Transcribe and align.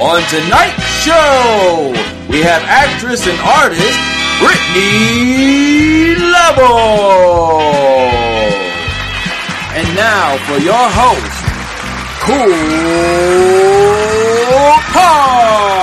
On 0.00 0.22
tonight's 0.30 0.84
show, 1.02 1.92
we 2.30 2.40
have 2.40 2.62
actress 2.66 3.26
and 3.26 3.36
artist 3.40 3.98
Brittney 4.38 6.16
Level. 6.16 7.58
And 9.74 9.96
now 9.96 10.36
for 10.46 10.58
your 10.58 10.88
host, 10.88 11.42
Cool 12.22 12.46
Card. 14.92 15.82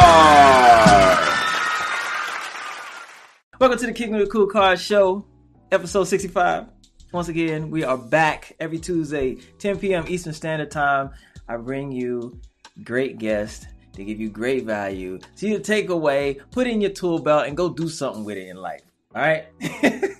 Welcome 3.59 3.79
to 3.79 3.85
the 3.87 3.91
Kicking 3.91 4.15
with 4.15 4.27
the 4.27 4.31
Cool 4.31 4.47
Card 4.47 4.79
Show, 4.79 5.25
episode 5.73 6.05
65. 6.05 6.67
Once 7.11 7.27
again, 7.27 7.69
we 7.69 7.83
are 7.83 7.97
back 7.97 8.55
every 8.61 8.79
Tuesday, 8.79 9.35
10 9.59 9.77
p.m. 9.79 10.05
Eastern 10.07 10.31
Standard 10.31 10.71
Time. 10.71 11.09
I 11.49 11.57
bring 11.57 11.91
you 11.91 12.39
great 12.81 13.17
guests 13.17 13.67
to 13.95 14.03
give 14.03 14.19
you 14.19 14.29
great 14.29 14.65
value, 14.65 15.19
so 15.35 15.47
you 15.47 15.59
take 15.59 15.89
away, 15.89 16.39
put 16.51 16.67
in 16.67 16.81
your 16.81 16.91
tool 16.91 17.19
belt, 17.19 17.47
and 17.47 17.57
go 17.57 17.69
do 17.69 17.89
something 17.89 18.23
with 18.23 18.37
it 18.37 18.47
in 18.47 18.57
life. 18.57 18.81
All 19.15 19.21
right? 19.21 19.45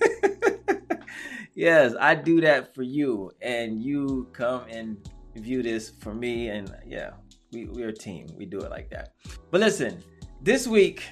yes, 1.54 1.94
I 2.00 2.14
do 2.14 2.40
that 2.40 2.74
for 2.74 2.82
you, 2.82 3.30
and 3.40 3.82
you 3.82 4.28
come 4.32 4.62
and 4.70 4.96
view 5.36 5.62
this 5.62 5.90
for 5.90 6.14
me, 6.14 6.48
and 6.48 6.74
yeah, 6.86 7.10
we, 7.52 7.66
we're 7.66 7.88
a 7.88 7.94
team. 7.94 8.26
We 8.36 8.46
do 8.46 8.60
it 8.60 8.70
like 8.70 8.90
that. 8.90 9.14
But 9.50 9.60
listen, 9.60 10.02
this 10.42 10.66
week, 10.66 11.02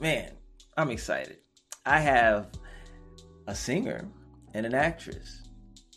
man, 0.00 0.32
I'm 0.76 0.90
excited. 0.90 1.38
I 1.86 2.00
have 2.00 2.48
a 3.46 3.54
singer 3.54 4.08
and 4.54 4.66
an 4.66 4.74
actress, 4.74 5.42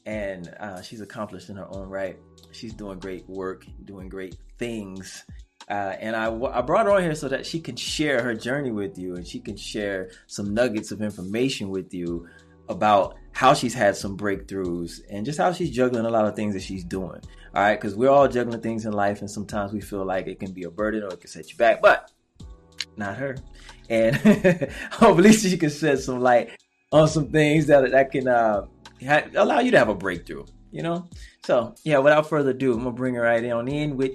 and 0.05 0.54
uh, 0.60 0.82
she's 0.82 1.02
accomplished 1.02 1.49
in 1.49 1.58
her 1.58 1.68
own 1.76 1.90
right. 1.90 2.18
She's 2.52 2.73
doing 2.73 2.99
great 2.99 3.27
work, 3.30 3.66
doing 3.85 4.10
great 4.10 4.35
things. 4.58 5.23
Uh, 5.72 5.96
and 6.02 6.18
I, 6.18 6.26
I 6.26 6.62
brought 6.62 6.86
her 6.86 6.92
on 6.92 7.02
here 7.02 7.16
so 7.16 7.30
that 7.30 7.46
she 7.46 7.62
can 7.62 7.78
share 7.78 8.22
her 8.22 8.36
journey 8.36 8.72
with 8.72 8.98
you 8.98 9.16
and 9.16 9.26
she 9.26 9.40
can 9.40 9.55
share 9.55 10.12
some 10.28 10.54
nuggets 10.54 10.91
of 10.91 11.02
information 11.02 11.70
with 11.70 11.94
you 11.94 12.28
about 12.68 13.16
how 13.32 13.54
she's 13.54 13.74
had 13.74 13.96
some 13.96 14.18
breakthroughs 14.18 15.00
and 15.10 15.26
just 15.26 15.38
how 15.38 15.54
she's 15.54 15.70
juggling 15.72 16.05
a 16.05 16.10
lot 16.10 16.26
of 16.26 16.36
things 16.36 16.54
that 16.55 16.62
she's 16.62 16.84
doing. 16.84 17.22
All 17.55 17.62
right, 17.62 17.80
because 17.80 17.96
we're 17.96 18.10
all 18.10 18.28
juggling 18.28 18.60
things 18.60 18.86
in 18.86 18.91
life, 18.91 19.22
and 19.22 19.32
sometimes 19.32 19.72
we 19.72 19.80
feel 19.80 20.05
like 20.05 20.28
it 20.28 20.41
can 20.41 20.52
be 20.52 20.63
a 20.63 20.70
burden 20.70 21.04
or 21.04 21.13
it 21.13 21.22
can 21.22 21.30
set 21.30 21.50
you 21.50 21.58
back, 21.58 21.82
but 21.82 22.12
not 22.98 23.16
her. 23.16 23.38
And 23.90 24.16
hopefully, 24.91 25.32
she 25.32 25.58
can 25.58 25.70
shed 25.70 26.00
some 26.00 26.20
light 26.20 26.50
on 26.91 27.08
some 27.08 27.32
things 27.32 27.68
that 27.68 27.91
that 27.91 28.12
can 28.12 28.28
uh, 28.28 28.66
ha- 29.06 29.28
allow 29.35 29.60
you 29.60 29.72
to 29.72 29.78
have 29.78 29.90
a 29.90 29.96
breakthrough. 29.96 30.46
You 30.72 30.84
know, 30.84 31.10
so 31.44 31.76
yeah. 31.84 31.98
Without 31.98 32.30
further 32.30 32.52
ado, 32.52 32.74
I'm 32.74 32.80
gonna 32.80 32.91
bring 32.91 33.16
her 33.16 33.24
right 33.24 33.44
on 33.52 33.68
in 33.68 33.98
with 33.98 34.13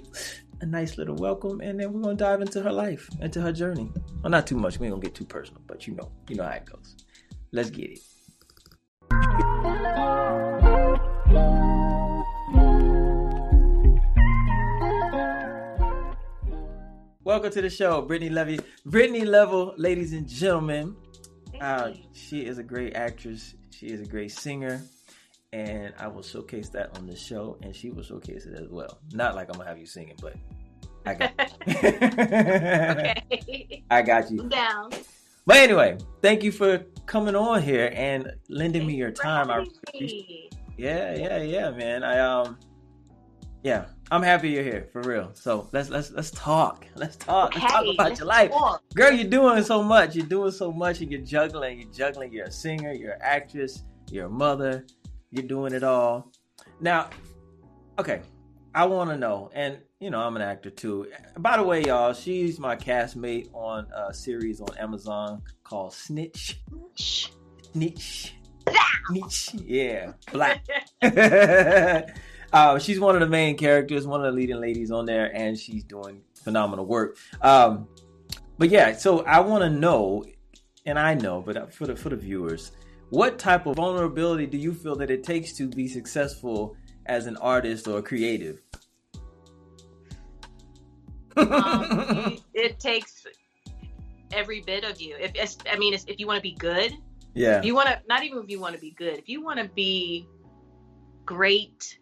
a 0.61 0.65
nice 0.65 0.97
little 0.97 1.15
welcome, 1.15 1.61
and 1.61 1.79
then 1.79 1.93
we're 1.93 2.01
gonna 2.01 2.15
dive 2.15 2.41
into 2.41 2.61
her 2.61 2.71
life, 2.71 3.09
into 3.21 3.41
her 3.41 3.51
journey. 3.51 3.91
Well, 4.21 4.31
not 4.31 4.47
too 4.47 4.57
much. 4.57 4.79
We 4.79 4.87
ain't 4.87 4.93
gonna 4.93 5.03
get 5.03 5.15
too 5.15 5.25
personal, 5.25 5.61
but 5.67 5.87
you 5.87 5.95
know, 5.95 6.11
you 6.27 6.35
know 6.35 6.43
how 6.43 6.51
it 6.51 6.65
goes. 6.65 6.95
Let's 7.51 7.69
get 7.69 7.91
it. 7.91 7.99
Welcome 17.23 17.51
to 17.51 17.61
the 17.61 17.69
show, 17.69 18.01
Brittney 18.07 18.31
Levy. 18.31 18.59
Brittney 18.87 19.25
Level, 19.25 19.73
ladies 19.77 20.13
and 20.13 20.27
gentlemen. 20.27 20.95
Uh, 21.59 21.91
she 22.13 22.45
is 22.45 22.57
a 22.57 22.63
great 22.63 22.95
actress. 22.95 23.53
She 23.69 23.87
is 23.87 24.01
a 24.01 24.05
great 24.05 24.31
singer, 24.31 24.81
and 25.53 25.93
I 25.97 26.07
will 26.07 26.23
showcase 26.23 26.69
that 26.69 26.97
on 26.97 27.07
the 27.07 27.15
show, 27.15 27.57
and 27.61 27.75
she 27.75 27.89
will 27.89 28.03
showcase 28.03 28.45
it 28.45 28.59
as 28.59 28.67
well. 28.69 28.99
Not 29.13 29.35
like 29.35 29.49
I'm 29.49 29.57
gonna 29.57 29.69
have 29.69 29.79
you 29.79 29.85
singing, 29.85 30.15
but 30.21 30.35
I 31.05 31.13
got. 31.13 31.53
okay. 31.67 33.83
I 33.89 34.01
got 34.01 34.29
you. 34.29 34.41
I'm 34.41 34.49
down. 34.49 34.91
But 35.45 35.57
anyway, 35.57 35.97
thank 36.21 36.43
you 36.43 36.51
for 36.51 36.79
coming 37.05 37.35
on 37.35 37.61
here 37.61 37.93
and 37.95 38.33
lending 38.49 38.85
me 38.85 38.95
your 38.95 39.11
time. 39.11 39.49
I 39.49 39.53
having 39.53 39.71
appreciate 39.87 40.27
me. 40.27 40.49
yeah, 40.77 41.15
yeah, 41.15 41.41
yeah, 41.41 41.71
man. 41.71 42.03
I 42.03 42.19
um, 42.19 42.57
yeah, 43.63 43.85
I'm 44.11 44.21
happy 44.21 44.49
you're 44.49 44.63
here 44.63 44.89
for 44.91 45.01
real. 45.03 45.31
So 45.33 45.69
let's 45.71 45.89
let's 45.89 46.11
let's 46.11 46.31
talk. 46.31 46.85
Let's 46.95 47.15
talk. 47.15 47.55
let's 47.55 47.71
talk 47.71 47.85
about 47.93 48.07
let's 48.09 48.19
your 48.19 48.27
life, 48.27 48.51
talk. 48.51 48.83
girl. 48.93 49.13
You're 49.13 49.29
doing 49.29 49.63
so 49.63 49.81
much. 49.81 50.15
You're 50.15 50.25
doing 50.25 50.51
so 50.51 50.73
much, 50.73 50.99
and 50.99 51.09
you're 51.09 51.21
juggling. 51.21 51.79
You're 51.79 51.93
juggling. 51.93 52.33
You're 52.33 52.47
a 52.47 52.51
singer. 52.51 52.91
You're 52.91 53.13
an 53.13 53.21
actress. 53.21 53.83
You're 54.11 54.25
a 54.25 54.29
mother. 54.29 54.85
You're 55.31 55.43
doing 55.43 55.73
it 55.73 55.83
all. 55.83 56.31
Now, 56.79 57.09
okay, 57.99 58.21
I 58.73 58.85
want 58.85 59.09
to 59.09 59.17
know, 59.17 59.49
and 59.53 59.79
you 59.99 60.09
know, 60.09 60.19
I'm 60.19 60.35
an 60.35 60.41
actor 60.41 60.69
too. 60.69 61.07
By 61.37 61.57
the 61.57 61.63
way, 61.63 61.83
y'all, 61.83 62.13
she's 62.13 62.59
my 62.59 62.75
castmate 62.75 63.49
on 63.53 63.87
a 63.93 64.13
series 64.13 64.61
on 64.61 64.69
Amazon 64.77 65.41
called 65.63 65.93
Snitch. 65.93 66.61
Snitch. 66.95 68.35
Snitch. 69.07 69.53
Yeah, 69.55 70.13
black. 70.31 70.65
uh, 72.53 72.79
she's 72.79 72.99
one 72.99 73.15
of 73.15 73.21
the 73.21 73.27
main 73.27 73.57
characters, 73.57 74.05
one 74.05 74.23
of 74.23 74.31
the 74.31 74.39
leading 74.39 74.61
ladies 74.61 74.91
on 74.91 75.05
there, 75.05 75.35
and 75.35 75.57
she's 75.57 75.83
doing 75.83 76.21
phenomenal 76.35 76.85
work. 76.85 77.17
Um, 77.41 77.87
but 78.57 78.69
yeah, 78.69 78.95
so 78.95 79.25
I 79.25 79.39
want 79.39 79.63
to 79.63 79.69
know, 79.69 80.23
and 80.85 80.97
I 80.99 81.15
know, 81.15 81.41
but 81.41 81.73
for 81.73 81.87
the 81.87 81.95
for 81.95 82.09
the 82.09 82.15
viewers, 82.15 82.71
what 83.09 83.39
type 83.39 83.65
of 83.65 83.75
vulnerability 83.77 84.45
do 84.45 84.57
you 84.57 84.73
feel 84.73 84.95
that 84.97 85.09
it 85.09 85.23
takes 85.23 85.53
to 85.53 85.67
be 85.67 85.87
successful 85.87 86.75
as 87.05 87.25
an 87.25 87.37
artist 87.37 87.87
or 87.87 87.99
a 87.99 88.01
creative? 88.01 88.61
Um, 91.35 92.37
it 92.53 92.79
takes 92.79 93.25
every 94.31 94.61
bit 94.61 94.83
of 94.83 94.99
you. 94.99 95.15
If 95.17 95.31
it's- 95.31 95.57
I 95.71 95.77
mean, 95.77 95.93
if 95.93 96.03
you 96.19 96.27
want 96.27 96.37
to 96.37 96.41
be 96.43 96.53
good, 96.55 96.93
yeah, 97.33 97.59
if 97.59 97.65
you 97.65 97.75
want 97.75 97.87
to, 97.87 98.01
not 98.09 98.23
even 98.23 98.39
if 98.39 98.49
you 98.49 98.59
want 98.59 98.75
to 98.75 98.81
be 98.81 98.91
good, 98.91 99.17
if 99.19 99.29
you 99.29 99.43
want 99.43 99.59
to 99.59 99.69
be 99.69 100.27
great, 101.25 101.99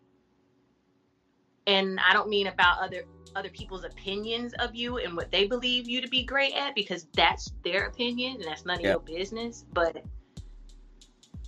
and 1.67 1.99
I 1.99 2.13
don't 2.13 2.29
mean 2.29 2.47
about 2.47 2.79
other 2.79 3.03
other 3.35 3.49
people's 3.49 3.83
opinions 3.83 4.53
of 4.59 4.73
you 4.73 4.97
and 4.99 5.13
what 5.13 5.29
they 5.29 5.45
believe 5.45 5.89
you 5.89 5.99
to 5.99 6.07
be 6.07 6.23
great 6.23 6.53
at, 6.53 6.73
because 6.73 7.05
that's 7.13 7.51
their 7.65 7.87
opinion 7.87 8.35
and 8.35 8.45
that's 8.45 8.63
none 8.65 8.77
of 8.77 8.81
Yeah. 8.83 8.91
your 8.91 8.99
business. 9.01 9.65
But 9.73 10.05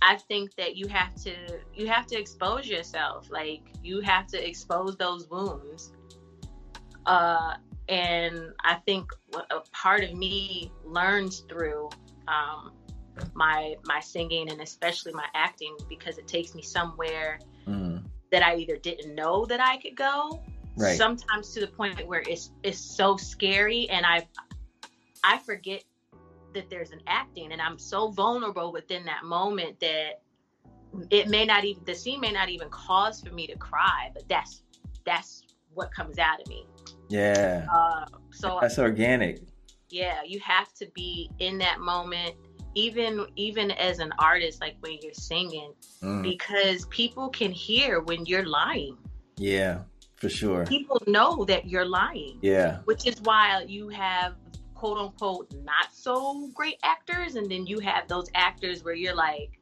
I 0.02 0.16
think 0.16 0.54
that 0.56 0.76
you 0.76 0.88
have 0.88 1.14
to 1.24 1.34
you 1.74 1.86
have 1.88 2.06
to 2.08 2.18
expose 2.18 2.66
yourself. 2.66 3.28
Like 3.30 3.62
you 3.82 4.00
have 4.00 4.26
to 4.28 4.48
expose 4.48 4.96
those 4.96 5.28
wounds. 5.28 5.92
Uh, 7.06 7.54
and 7.88 8.52
I 8.64 8.74
think 8.74 9.10
a 9.50 9.60
part 9.72 10.04
of 10.04 10.14
me 10.14 10.72
learns 10.84 11.40
through 11.48 11.88
um, 12.28 12.72
my 13.34 13.76
my 13.84 14.00
singing 14.00 14.50
and 14.50 14.60
especially 14.60 15.12
my 15.12 15.26
acting 15.34 15.76
because 15.88 16.18
it 16.18 16.26
takes 16.26 16.54
me 16.54 16.62
somewhere 16.62 17.38
Mm, 17.66 18.02
that 18.32 18.42
I 18.42 18.56
either 18.56 18.76
didn't 18.76 19.14
know 19.14 19.44
that 19.46 19.60
I 19.60 19.76
could 19.78 19.94
go. 19.96 20.40
right. 20.76 20.96
Sometimes 20.96 21.52
to 21.54 21.60
the 21.60 21.66
point 21.66 22.06
where 22.06 22.22
it's 22.26 22.50
it's 22.62 22.78
so 22.80 23.16
scary 23.16 23.88
and 23.90 24.06
I 24.06 24.26
I 25.24 25.38
forget 25.38 25.84
that 26.54 26.70
there's 26.70 26.90
an 26.90 27.00
acting 27.06 27.52
and 27.52 27.60
I'm 27.60 27.78
so 27.78 28.10
vulnerable 28.10 28.72
within 28.72 29.04
that 29.04 29.24
moment 29.24 29.78
that 29.80 30.20
it 31.10 31.28
may 31.28 31.44
not 31.44 31.64
even 31.64 31.82
the 31.84 31.94
scene 31.94 32.20
may 32.20 32.32
not 32.32 32.48
even 32.48 32.68
cause 32.70 33.20
for 33.20 33.32
me 33.32 33.46
to 33.46 33.56
cry, 33.56 34.10
but 34.14 34.28
that's 34.28 34.62
that's 35.04 35.42
what 35.74 35.92
comes 35.94 36.18
out 36.18 36.40
of 36.40 36.46
me. 36.48 36.66
yeah, 37.08 37.66
Uh, 37.72 38.04
so 38.30 38.58
that's 38.60 38.78
organic. 38.78 39.42
yeah 39.90 40.22
you 40.26 40.40
have 40.40 40.72
to 40.74 40.86
be 40.94 41.30
in 41.38 41.58
that 41.58 41.80
moment 41.80 42.34
even 42.74 43.26
even 43.36 43.70
as 43.72 43.98
an 43.98 44.12
artist 44.18 44.60
like 44.60 44.76
when 44.80 44.98
you're 45.02 45.12
singing 45.14 45.72
Mm, 46.02 46.22
because 46.22 46.86
people 46.86 47.28
can 47.28 47.50
hear 47.50 48.00
when 48.00 48.24
you're 48.24 48.46
lying 48.46 48.96
yeah, 49.36 49.80
for 50.16 50.28
sure. 50.28 50.64
people 50.64 51.00
know 51.08 51.44
that 51.44 51.66
you're 51.68 51.84
lying 51.84 52.38
Yeah, 52.40 52.78
which 52.84 53.06
is 53.06 53.20
why 53.22 53.64
you 53.66 53.88
have 53.88 54.34
quote 54.78 54.98
unquote 54.98 55.52
not 55.64 55.92
so 55.92 56.48
great 56.54 56.76
actors 56.84 57.34
and 57.34 57.50
then 57.50 57.66
you 57.66 57.80
have 57.80 58.06
those 58.06 58.26
actors 58.34 58.84
where 58.84 58.94
you're 58.94 59.14
like 59.14 59.58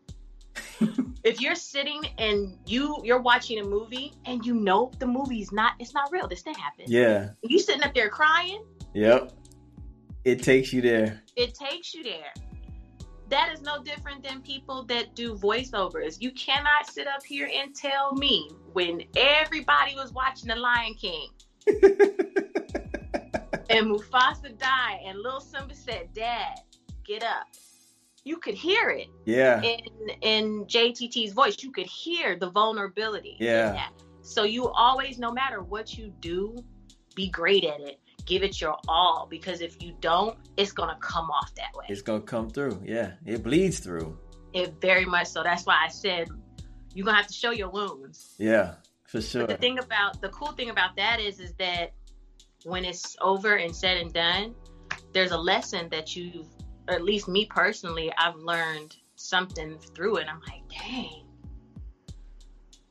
if 1.25 1.41
you're 1.41 1.55
sitting 1.55 2.03
and 2.19 2.59
you 2.67 3.01
you're 3.03 3.21
watching 3.21 3.59
a 3.61 3.65
movie 3.65 4.13
and 4.27 4.45
you 4.45 4.55
know 4.55 4.93
the 4.99 5.07
movie's 5.07 5.53
not 5.53 5.73
it's 5.79 5.95
not 5.95 6.13
real 6.13 6.29
this 6.29 6.43
didn't 6.43 6.59
happen 6.59 6.85
yeah, 6.87 7.31
you 7.43 7.59
sitting 7.59 7.83
up 7.83 7.95
there 7.95 8.11
crying 8.11 8.63
yep. 8.95 9.33
It 10.27 10.43
takes 10.43 10.73
you 10.73 10.83
there. 10.83 11.23
it 11.37 11.55
takes 11.55 11.95
you 11.95 12.03
there. 12.03 12.33
That 13.29 13.53
is 13.53 13.63
no 13.63 13.81
different 13.81 14.25
than 14.25 14.43
people 14.43 14.83
that 14.87 15.15
do 15.15 15.37
voiceovers. 15.37 16.21
You 16.21 16.33
cannot 16.33 16.91
sit 16.91 17.07
up 17.07 17.25
here 17.25 17.49
and 17.55 17.73
tell 17.77 18.13
me 18.15 18.51
when 18.73 19.05
everybody 19.17 19.95
was 19.95 20.13
watching 20.13 20.49
The 20.49 20.57
Lion 20.57 20.95
King 20.95 21.29
and 23.77 23.87
Mufasa 23.91 24.57
died 24.59 25.01
and 25.07 25.19
Lil 25.19 25.41
Simba 25.41 25.75
said, 25.75 26.09
Dad, 26.15 26.61
get 27.05 27.23
up. 27.23 27.47
You 28.25 28.39
could 28.39 28.55
hear 28.55 28.91
it 28.91 29.07
Yeah, 29.25 29.63
in 29.63 29.81
in 30.23 30.65
JTT's 30.67 31.33
voice. 31.33 31.63
You 31.63 31.71
could 31.71 31.87
hear 31.87 32.37
the 32.37 32.51
vulnerability. 32.51 33.37
in 33.39 33.47
Yeah. 33.47 33.73
that. 33.73 33.93
So 34.23 34.43
you 34.43 34.69
always, 34.69 35.19
no 35.19 35.31
matter 35.31 35.63
what 35.63 35.97
you 35.97 36.13
do, 36.21 36.57
be 37.15 37.29
great 37.29 37.65
at 37.65 37.81
it. 37.81 38.01
give 38.25 38.43
it 38.43 38.61
your 38.61 38.77
all 38.89 39.29
because 39.31 39.61
if 39.61 39.81
you 39.81 39.95
don't, 40.01 40.37
it's 40.57 40.73
gonna 40.73 40.99
come 41.01 41.31
off 41.31 41.55
that 41.55 41.73
way. 41.77 41.85
It's 41.89 42.03
gonna 42.03 42.21
come 42.21 42.51
through. 42.51 42.83
Yeah, 42.85 43.13
it 43.25 43.45
bleeds 43.45 43.79
through. 43.79 44.19
It 44.53 44.75
very 44.81 45.05
much 45.05 45.29
so. 45.29 45.45
That's 45.45 45.65
why 45.65 45.77
I 45.85 45.89
said 45.89 46.29
you're 46.93 47.05
gonna 47.07 47.17
have 47.19 47.29
to 47.29 47.33
show 47.33 47.53
your 47.53 47.69
wounds. 47.71 48.35
Yeah, 48.39 48.75
for 49.05 49.21
sure. 49.23 49.43
But 49.47 49.51
the 49.51 49.57
thing 49.59 49.79
about 49.79 50.21
the 50.21 50.29
cool 50.31 50.51
thing 50.59 50.71
about 50.71 50.97
that 50.97 51.21
is, 51.21 51.39
is 51.39 51.53
that 51.61 51.93
when 52.67 52.85
it's 52.85 53.17
over 53.21 53.57
and 53.57 53.75
said 53.75 53.97
and 53.97 54.13
done, 54.13 54.53
there's 55.13 55.31
a 55.31 55.39
lesson 55.39 55.89
that 55.91 56.17
you've, 56.17 56.47
or 56.89 56.95
at 56.95 57.05
least 57.05 57.29
me 57.29 57.47
personally, 57.47 58.13
I've 58.19 58.35
learned 58.37 58.97
something 59.15 59.79
through 59.95 60.17
it. 60.17 60.27
I'm 60.29 60.41
like, 60.49 60.63
dang. 60.69 61.23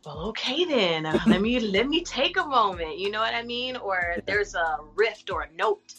Well, 0.06 0.19
okay 0.30 0.63
then. 0.63 1.06
Uh, 1.06 1.19
let 1.27 1.42
me 1.42 1.60
let 1.77 1.88
me 1.88 2.04
take 2.04 2.38
a 2.38 2.45
moment. 2.45 2.98
You 2.98 3.12
know 3.12 3.19
what 3.19 3.33
I 3.33 3.44
mean? 3.44 3.75
Or 3.75 4.16
there's 4.25 4.56
a 4.56 4.77
rift 4.95 5.30
or 5.30 5.42
a 5.44 5.51
note 5.54 5.94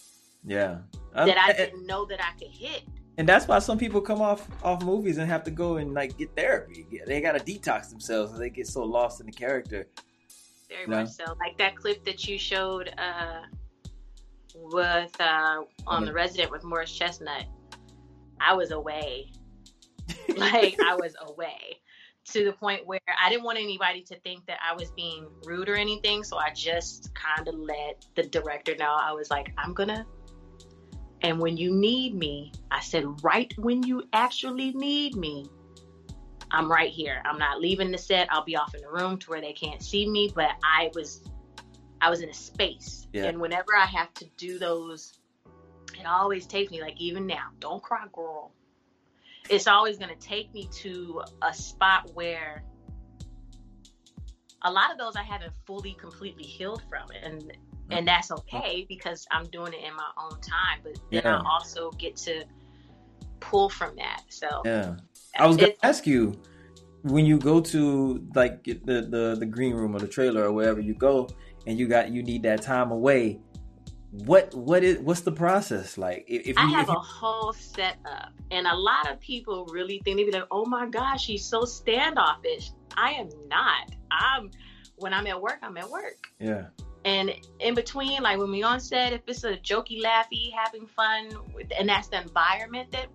yeah, 0.45 0.79
that 1.15 1.37
I 1.37 1.51
Um, 1.51 1.57
didn't 1.57 1.87
know 1.87 2.07
that 2.07 2.21
I 2.23 2.33
could 2.39 2.49
hit. 2.51 2.83
and 3.19 3.29
that's 3.29 3.47
why 3.49 3.59
some 3.59 3.77
people 3.79 4.01
come 4.01 4.23
off 4.23 4.49
off 4.65 4.83
movies 4.83 5.19
and 5.19 5.29
have 5.29 5.45
to 5.45 5.51
go 5.51 5.77
and 5.77 5.93
like 5.93 6.17
get 6.17 6.35
therapy. 6.35 6.87
They 7.07 7.21
got 7.21 7.33
to 7.33 7.41
detox 7.53 7.91
themselves. 7.91 8.39
They 8.39 8.49
get 8.49 8.69
so 8.69 8.85
lost 8.85 9.21
in 9.21 9.27
the 9.27 9.33
character. 9.33 9.87
Very 10.71 10.87
No. 10.87 10.99
much 11.03 11.11
so. 11.11 11.25
Like 11.41 11.59
that 11.59 11.77
clip 11.77 12.05
that 12.05 12.27
you 12.27 12.39
showed 12.39 12.95
uh, 12.97 13.43
with 14.57 15.15
uh, 15.21 15.63
on 15.87 16.05
the 16.05 16.13
resident 16.13 16.51
with 16.51 16.65
Morris 16.65 16.93
Chestnut. 16.93 17.45
I 18.41 18.55
was 18.55 18.71
away. 18.71 19.31
like 20.37 20.79
I 20.81 20.95
was 20.95 21.15
away 21.29 21.81
to 22.27 22.45
the 22.45 22.53
point 22.53 22.87
where 22.87 23.01
I 23.23 23.29
didn't 23.29 23.45
want 23.45 23.59
anybody 23.59 24.03
to 24.03 24.19
think 24.21 24.47
that 24.47 24.59
I 24.63 24.75
was 24.75 24.91
being 24.93 25.27
rude 25.45 25.69
or 25.69 25.77
anything. 25.77 26.25
So 26.25 26.37
I 26.37 26.51
just 26.53 27.15
kind 27.15 27.47
of 27.47 27.55
let 27.55 28.05
the 28.15 28.25
director 28.25 28.75
know. 28.77 28.97
I 29.01 29.13
was 29.13 29.31
like, 29.31 29.53
I'm 29.57 29.75
gonna. 29.75 30.07
And 31.23 31.41
when 31.41 31.57
you 31.57 31.73
need 31.73 32.15
me, 32.15 32.53
I 32.71 32.81
said, 32.81 33.05
right 33.23 33.53
when 33.59 33.83
you 33.83 34.05
actually 34.13 34.73
need 34.73 35.17
me, 35.17 35.47
I'm 36.51 36.71
right 36.71 36.91
here. 36.91 37.23
I'm 37.25 37.39
not 37.39 37.61
leaving 37.61 37.91
the 37.91 37.99
set. 37.99 38.29
I'll 38.31 38.45
be 38.45 38.57
off 38.57 38.75
in 38.75 38.83
the 38.83 38.91
room 38.91 39.19
to 39.19 39.31
where 39.31 39.41
they 39.41 39.53
can't 39.53 39.83
see 39.83 40.09
me. 40.09 40.31
But 40.35 40.51
I 40.63 40.91
was, 40.95 41.25
I 42.01 42.11
was 42.11 42.21
in 42.21 42.29
a 42.29 42.35
space, 42.35 43.07
Yeah. 43.13 43.25
and 43.25 43.41
whenever 43.41 43.75
I 43.77 43.87
have 43.87 44.13
to 44.15 44.27
do 44.37 44.59
those, 44.59 45.15
it 45.99 46.07
always 46.07 46.47
takes 46.47 46.71
me 46.71 46.81
like 46.81 47.01
even 47.01 47.27
now. 47.27 47.49
Don't 47.59 47.83
cry, 47.83 48.05
girl. 48.13 48.53
It's 49.49 49.67
always 49.67 49.97
gonna 49.97 50.17
take 50.17 50.53
me 50.53 50.69
to 50.83 51.23
a 51.43 51.55
spot 51.55 52.11
where 52.15 52.65
a 54.63 54.71
lot 54.71 54.91
of 54.91 54.99
those 54.99 55.17
I 55.17 55.23
haven't 55.23 55.53
fully, 55.67 55.95
completely 55.95 56.45
healed 56.45 56.83
from, 56.89 57.09
and 57.23 57.53
and 57.91 58.03
mm. 58.03 58.07
that's 58.07 58.31
okay 58.31 58.85
because 58.89 59.27
I'm 59.31 59.47
doing 59.47 59.73
it 59.73 59.85
in 59.85 59.95
my 59.95 60.11
own 60.19 60.41
time. 60.41 60.81
But 60.83 60.99
then 61.11 61.23
Yeah. 61.25 61.39
I 61.39 61.45
also 61.49 61.91
get 61.93 62.17
to 62.17 62.45
pull 63.41 63.69
from 63.69 63.95
that. 63.97 64.23
So 64.29 64.63
Yeah, 64.65 64.97
I 65.39 65.47
was 65.47 65.57
gonna 65.57 65.73
ask 65.83 66.07
you 66.07 66.35
when 67.03 67.25
you 67.25 67.39
go 67.39 67.61
to 67.61 68.27
like 68.35 68.65
the 68.65 69.07
the 69.09 69.37
the 69.39 69.47
green 69.47 69.75
room 69.75 69.95
or 69.95 70.01
the 70.01 70.09
trailer 70.09 70.45
or 70.45 70.53
wherever 70.53 70.81
you 70.81 70.95
go, 70.95 71.29
and 71.67 71.79
you 71.79 71.89
got 71.89 72.11
you 72.11 72.23
need 72.23 72.43
that 72.45 72.63
time 72.63 72.91
away. 72.91 73.41
What 74.11 74.55
what 74.55 74.83
is 74.83 74.99
what's 74.99 75.23
the 75.23 75.33
process 75.33 75.99
like? 75.99 76.25
If, 76.29 76.43
if 76.43 76.47
you, 76.49 76.55
I 76.57 76.67
have 76.71 76.89
you- 76.89 76.95
a 76.95 76.99
whole 76.99 77.53
setup, 77.53 78.33
and 78.51 78.67
a 78.67 78.75
lot 78.75 79.11
of 79.11 79.21
people 79.21 79.67
really 79.67 80.01
think 80.05 80.17
they 80.17 80.25
be 80.25 80.31
like, 80.31 80.47
"Oh 80.51 80.65
my 80.65 80.87
gosh, 80.89 81.25
she's 81.25 81.45
so 81.45 81.65
standoffish." 81.65 82.71
I 82.97 83.11
am 83.13 83.29
not. 83.49 83.91
I'm 84.11 84.51
when 84.97 85.13
I'm 85.13 85.27
at 85.27 85.41
work, 85.41 85.59
I'm 85.63 85.77
at 85.77 85.91
work, 85.91 86.29
yeah 86.39 86.69
and 87.07 87.33
in 87.61 87.75
between, 87.75 88.21
like 88.23 88.37
when 88.37 88.51
we 88.51 88.65
on 88.65 88.81
set, 88.81 89.13
if 89.13 89.21
it's 89.29 89.45
a 89.45 89.57
jokey, 89.59 90.03
laughy, 90.03 90.53
having 90.53 90.87
fun, 90.89 91.31
and 91.79 91.89
that's 91.89 92.09
the 92.09 92.21
environment 92.21 92.91
that 92.91 93.07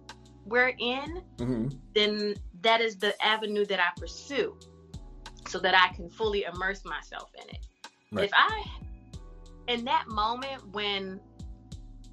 we're 0.45 0.74
in, 0.80 1.21
hmm 1.38 1.68
then 1.94 2.36
that 2.62 2.80
is 2.80 2.95
the 2.95 3.13
avenue 3.25 3.65
that 3.65 3.80
I 3.80 3.89
pursue, 4.00 4.57
so 5.50 5.59
that 5.59 5.75
I 5.75 5.94
can 5.94 6.09
fully 6.09 6.45
immerse 6.45 6.86
myself 6.86 7.31
in 7.36 7.50
it. 7.50 7.68
Right. 8.11 8.25
If 8.25 8.31
I, 8.33 8.63
in 9.67 9.85
that 9.85 10.05
moment 10.09 10.67
when, 10.73 11.19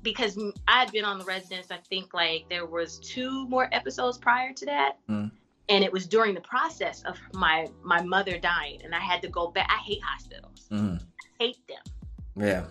because 0.03 0.39
I 0.69 0.81
had 0.81 0.93
been 0.93 1.05
on 1.05 1.19
the 1.19 1.25
residence, 1.25 1.71
I 1.71 1.79
think 1.89 2.15
like 2.15 2.47
there 2.49 2.67
was 2.67 2.99
two 3.01 3.49
more 3.49 3.69
episodes 3.73 4.17
prior 4.19 4.53
to 4.53 4.67
that, 4.67 4.99
Mm. 5.11 5.31
and 5.69 5.85
it 5.85 5.93
was 5.93 6.07
during 6.07 6.35
the 6.35 6.41
process 6.43 7.03
of 7.03 7.19
my 7.35 7.67
my 7.83 8.01
mother 8.03 8.39
dying, 8.39 8.81
and 8.85 8.95
I 8.95 9.01
had 9.01 9.21
to 9.23 9.29
go 9.29 9.49
back. 9.51 9.69
I 9.71 9.79
hate 9.85 10.01
hospitals, 10.05 10.67
hmm 10.71 10.97
hate 11.41 11.59
them. 11.69 11.83
yeah. 12.37 12.65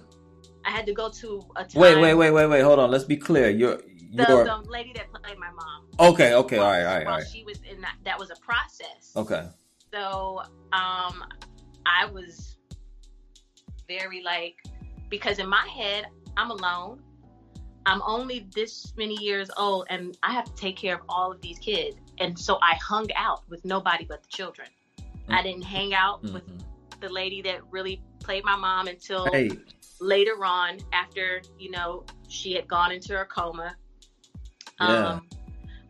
I 0.65 0.71
had 0.71 0.85
to 0.85 0.93
go 0.93 1.09
to 1.09 1.41
a 1.55 1.63
time. 1.63 1.81
Wait 1.81 1.95
wait 2.01 2.13
wait 2.15 2.31
wait 2.31 2.45
wait. 2.47 2.61
Hold 2.61 2.79
on. 2.79 2.91
Let's 2.91 3.05
be 3.05 3.15
clear. 3.17 3.49
You're 3.49 3.77
The, 3.77 4.25
you're 4.27 4.43
the 4.45 4.57
lady 4.69 4.91
that 4.95 5.07
played 5.13 5.37
my 5.37 5.49
mom. 5.51 6.09
okay 6.11 6.33
okay. 6.33 6.57
All 6.57 6.65
right 6.65 6.79
all 6.83 6.85
right 6.85 6.99
all 6.99 7.11
While 7.11 7.17
right. 7.19 7.27
she 7.27 7.43
was 7.45 7.59
in 7.69 7.79
that, 7.81 7.95
that 8.03 8.17
was 8.19 8.31
a 8.31 8.35
process. 8.35 9.11
Okay. 9.15 9.47
So 9.93 10.41
um 10.73 11.23
I 11.85 12.05
was 12.11 12.56
very 13.87 14.21
like 14.23 14.55
because 15.09 15.39
in 15.39 15.47
my 15.47 15.67
head 15.67 16.05
I'm 16.35 16.51
alone. 16.51 17.01
I'm 17.85 18.01
only 18.05 18.47
this 18.53 18.93
many 18.97 19.15
years 19.15 19.49
old 19.57 19.87
and 19.89 20.17
I 20.21 20.33
have 20.33 20.45
to 20.45 20.53
take 20.55 20.75
care 20.75 20.95
of 20.95 21.01
all 21.07 21.31
of 21.31 21.41
these 21.41 21.57
kids. 21.57 21.95
And 22.19 22.37
so 22.37 22.59
I 22.61 22.75
hung 22.75 23.07
out 23.15 23.43
with 23.49 23.63
nobody 23.63 24.05
but 24.05 24.21
the 24.23 24.27
children. 24.29 24.67
I 25.29 25.41
didn't 25.41 25.63
hang 25.63 25.93
out 25.93 26.21
with 26.21 26.45
Mhm. 26.47 26.99
the 26.99 27.09
lady 27.09 27.41
that 27.43 27.61
really 27.71 28.01
played 28.19 28.43
my 28.43 28.55
mom 28.55 28.87
until 28.87 29.25
Hey. 29.31 29.49
later 29.99 30.43
on 30.45 30.79
after, 30.91 31.41
you 31.57 31.71
know, 31.71 32.05
she 32.27 32.53
had 32.53 32.67
gone 32.67 32.91
into 32.91 33.13
her 33.15 33.25
coma. 33.25 33.75
Yeah. 34.81 35.13
Um 35.13 35.29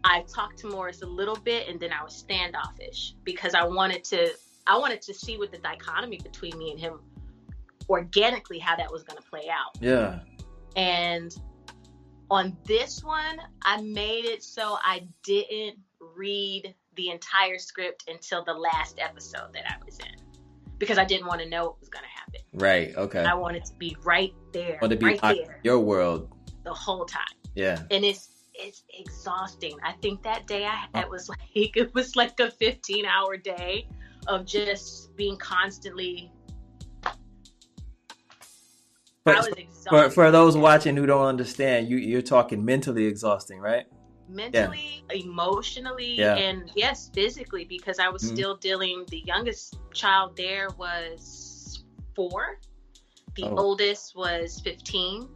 I 0.04 0.22
talked 0.22 0.60
to 0.60 0.68
Morris 0.68 1.02
a 1.02 1.06
little 1.08 1.36
bit 1.36 1.68
and 1.68 1.80
then 1.80 1.92
I 1.92 2.04
was 2.04 2.16
standoffish 2.16 3.16
because 3.24 3.54
I 3.56 3.64
wanted 3.66 4.04
to 4.06 4.38
I 4.68 4.78
wanted 4.78 5.02
to 5.04 5.14
see 5.14 5.38
what 5.38 5.52
the 5.52 5.58
dichotomy 5.58 6.20
between 6.20 6.58
me 6.58 6.72
and 6.72 6.80
him 6.80 7.00
organically 7.90 8.60
how 8.60 8.76
that 8.76 8.92
was 8.92 9.04
going 9.04 9.22
to 9.22 9.30
play 9.30 9.48
out. 9.50 9.82
Yeah. 9.82 10.20
And 10.76 11.36
on 12.30 12.58
this 12.66 13.04
one, 13.04 13.40
I 13.64 13.82
made 13.82 14.26
it 14.26 14.44
so 14.44 14.78
I 14.82 15.08
didn't 15.24 15.78
read 16.00 16.74
the 16.96 17.10
entire 17.10 17.58
script 17.58 18.06
until 18.08 18.44
the 18.44 18.54
last 18.54 19.00
episode 19.00 19.54
that 19.54 19.64
I 19.68 19.76
was 19.86 20.00
in 20.00 20.28
because 20.78 20.98
I 20.98 21.06
didn't 21.06 21.28
want 21.28 21.42
to 21.42 21.50
know 21.50 21.66
what 21.66 21.80
was 21.80 21.90
going 21.90 22.04
to 22.04 22.10
happen. 22.10 22.42
Right. 22.54 22.96
Okay. 22.96 23.24
I 23.24 23.34
wanted 23.34 23.66
to 23.66 23.74
be 23.76 23.96
right 24.04 24.34
there, 24.54 24.78
Want 24.82 24.92
to 24.92 24.98
be 24.98 25.06
right 25.06 25.22
there 25.22 25.60
your 25.64 25.80
world. 25.80 26.30
the 26.64 26.74
whole 26.74 27.06
time. 27.06 27.24
Yeah. 27.56 27.82
And 27.92 28.04
it's 28.04 28.30
it's 28.54 28.84
exhausting. 28.90 29.78
I 29.84 29.94
think 29.94 30.24
that 30.24 30.48
day 30.48 30.66
I 30.66 30.86
oh. 30.94 31.00
it 31.00 31.10
was 31.10 31.30
like 31.56 31.78
it 31.78 31.94
was 31.94 32.16
like 32.16 32.40
a 32.40 32.52
15 32.52 33.06
hour 33.06 33.38
day 33.38 33.88
of 34.28 34.46
just 34.46 35.16
being 35.16 35.38
constantly 35.38 36.32
But 39.28 39.50
was 39.50 39.86
for, 39.90 40.10
for 40.10 40.32
those 40.32 40.58
watching 40.58 40.96
who 40.98 41.06
don't 41.06 41.26
understand, 41.26 41.90
you 41.90 41.98
you're 41.98 42.22
talking 42.22 42.64
mentally 42.64 43.06
exhausting, 43.06 43.60
right? 43.60 43.86
mentally, 44.30 45.06
emotionally, 45.10 46.20
Yeah. 46.20 46.36
and 46.36 46.70
yes, 46.76 47.10
physically, 47.14 47.66
because 47.66 48.00
I 48.00 48.10
was 48.10 48.22
Mhm. 48.24 48.36
still 48.36 48.58
dealing. 48.58 49.06
The 49.10 49.20
youngest 49.26 49.78
child 49.94 50.36
there 50.36 50.68
was 50.78 51.84
four, 52.16 52.60
the 53.36 53.44
Oh. 53.44 53.56
oldest 53.58 54.16
was 54.16 54.60
15, 54.60 55.30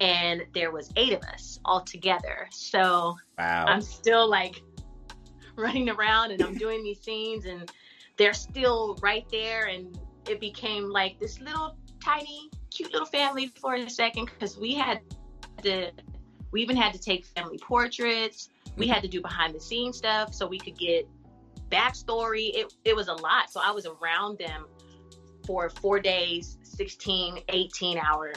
and 0.00 0.44
there 0.52 0.72
was 0.72 0.90
eight 0.96 1.12
of 1.12 1.22
us 1.22 1.60
all 1.64 1.80
together. 1.82 2.48
So 2.50 3.16
Wow. 3.38 3.66
I'm 3.68 3.82
still 3.82 4.28
like 4.28 4.62
running 5.56 5.88
around 5.88 6.32
and 6.32 6.42
I'm 6.42 6.54
doing 6.54 6.82
these 6.82 7.00
scenes, 7.00 7.46
and 7.46 7.70
they're 8.16 8.34
still 8.34 8.98
right 9.02 9.26
there, 9.30 9.66
and 9.66 9.96
it 10.28 10.40
became 10.40 10.88
like 10.90 11.18
this 11.20 11.40
little 11.40 11.76
tiny, 12.02 12.50
cute 12.72 12.92
little 12.92 13.06
family 13.06 13.46
for 13.46 13.74
a 13.74 13.90
second 13.90 14.26
because 14.26 14.56
we 14.56 14.74
had 14.74 15.00
to 15.62 15.90
we 16.50 16.62
even 16.62 16.76
had 16.76 16.92
to 16.92 17.00
take 17.00 17.24
family 17.24 17.58
portraits. 17.58 18.50
We 18.76 18.86
had 18.86 19.02
to 19.02 19.08
do 19.08 19.20
behind 19.20 19.54
the 19.54 19.60
scenes 19.60 19.98
stuff 19.98 20.34
so 20.34 20.46
we 20.46 20.58
could 20.58 20.78
get 20.78 21.08
backstory. 21.70 22.50
It, 22.54 22.74
it 22.84 22.94
was 22.94 23.08
a 23.08 23.14
lot. 23.14 23.50
So 23.50 23.60
I 23.62 23.70
was 23.70 23.86
around 23.86 24.38
them 24.38 24.66
for 25.46 25.70
four 25.70 25.98
days, 25.98 26.58
16, 26.62 27.40
18 27.48 27.98
hour 27.98 28.32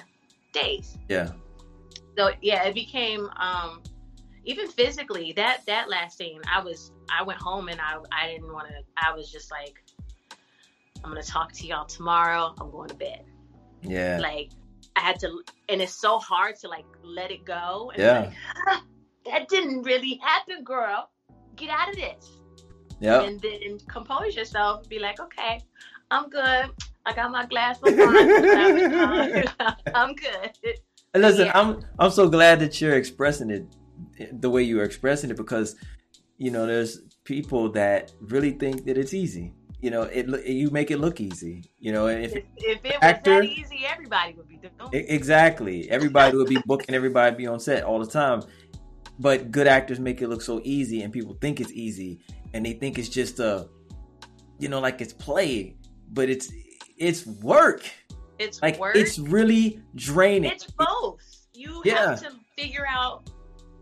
days. 0.54 0.98
yeah. 1.10 1.32
So 2.18 2.32
yeah, 2.42 2.64
it 2.64 2.74
became 2.74 3.30
um 3.38 3.82
even 4.46 4.68
physically 4.68 5.34
that 5.34 5.66
that 5.66 5.90
last 5.90 6.18
scene, 6.18 6.42
I 6.52 6.64
was 6.64 6.92
I 7.10 7.24
went 7.24 7.42
home 7.42 7.68
and 7.68 7.80
I 7.82 7.98
I 8.12 8.28
didn't 8.28 8.52
want 8.54 8.68
to 8.70 8.76
I 8.98 9.14
was 9.14 9.32
just 9.32 9.52
like 9.52 9.84
I'm 11.04 11.12
going 11.12 11.22
to 11.22 11.30
talk 11.30 11.52
to 11.54 11.68
y'all 11.68 11.86
tomorrow. 11.86 12.56
I'm 12.60 12.72
going 12.72 12.90
to 12.90 12.96
bed. 12.96 13.26
Yeah. 13.90 14.20
Like 14.22 14.52
I 14.96 15.02
had 15.02 15.20
to 15.22 15.42
and 15.70 15.82
it's 15.82 15.94
so 15.94 16.20
hard 16.20 16.56
to 16.62 16.68
like 16.68 16.86
let 17.04 17.32
it 17.32 17.46
go 17.46 17.92
and 17.94 18.02
Yeah. 18.02 18.20
like 18.20 18.34
"Ah, 18.68 18.84
that 19.26 19.48
didn't 19.50 19.84
really 19.84 20.20
happen, 20.24 20.64
girl. 20.64 21.10
Get 21.56 21.70
out 21.70 21.90
of 21.90 21.96
this. 21.96 22.38
Yeah. 23.00 23.22
And 23.22 23.42
then 23.42 23.80
compose 23.88 24.36
yourself 24.36 24.88
be 24.88 25.00
like, 25.00 25.20
okay, 25.20 25.62
I'm 26.12 26.30
good. 26.30 26.70
I 27.06 27.14
got 27.14 27.32
my 27.32 27.46
glass 27.46 27.78
of 27.84 27.94
wine. 27.98 29.46
I'm 29.94 30.14
good. 30.16 30.52
And 31.14 31.24
listen, 31.24 31.46
Yeah. 31.48 31.52
I'm 31.60 31.86
I'm 32.00 32.12
so 32.12 32.30
glad 32.30 32.60
that 32.62 32.80
you're 32.82 32.96
expressing 32.96 33.50
it 33.50 33.66
the 34.42 34.50
way 34.50 34.64
you're 34.64 34.84
expressing 34.84 35.30
it 35.30 35.38
because 35.38 35.76
you 36.38 36.52
know 36.52 36.66
there's 36.66 37.02
people 37.24 37.70
that 37.72 38.12
really 38.22 38.52
think 38.52 38.86
that 38.86 38.98
it's 38.98 39.14
easy. 39.14 39.54
You 39.86 39.92
know, 39.92 40.02
it 40.02 40.26
you 40.48 40.72
make 40.72 40.90
it 40.90 40.98
look 40.98 41.22
easy. 41.22 41.64
You 41.78 41.92
know, 41.94 42.08
if 42.08 42.36
If, 42.36 42.44
if 42.58 42.84
it 42.86 42.94
was 42.94 42.98
Actor- 43.04 43.42
that 43.42 43.44
easy, 43.46 43.86
everybody 43.86 44.34
would 44.34 44.48
be 44.48 44.56
doing 44.58 44.74
it. 44.92 45.06
Exactly. 45.10 45.88
Everybody 45.92 46.36
would 46.36 46.48
be 46.50 46.58
booking 46.66 46.96
everybody 46.96 47.36
be 47.36 47.46
on 47.46 47.60
set 47.60 47.84
all 47.84 48.00
the 48.00 48.08
time. 48.10 48.42
But 49.20 49.52
good 49.52 49.68
actors 49.68 50.00
make 50.00 50.24
it 50.24 50.28
look 50.28 50.42
so 50.42 50.60
easy 50.64 51.04
and 51.04 51.14
people 51.14 51.38
think 51.40 51.62
it's 51.62 51.72
easy 51.72 52.20
and 52.56 52.66
they 52.66 52.74
think 52.74 52.98
it's 52.98 53.10
just 53.10 53.40
a 53.40 53.70
you 54.58 54.70
know 54.70 54.80
like 54.80 55.02
it's 55.02 55.14
play, 55.14 55.76
but 56.12 56.30
it's 56.30 56.52
it's 56.98 57.28
work. 57.28 57.84
It's 58.40 58.60
Like 58.64 58.80
work. 58.80 58.96
it's 58.96 59.20
really 59.20 59.80
draining. 59.94 60.50
It's 60.52 60.66
both. 60.66 61.22
You 61.54 61.84
Yeah. 61.86 62.10
have 62.10 62.22
to 62.22 62.32
figure 62.58 62.88
out. 62.90 63.30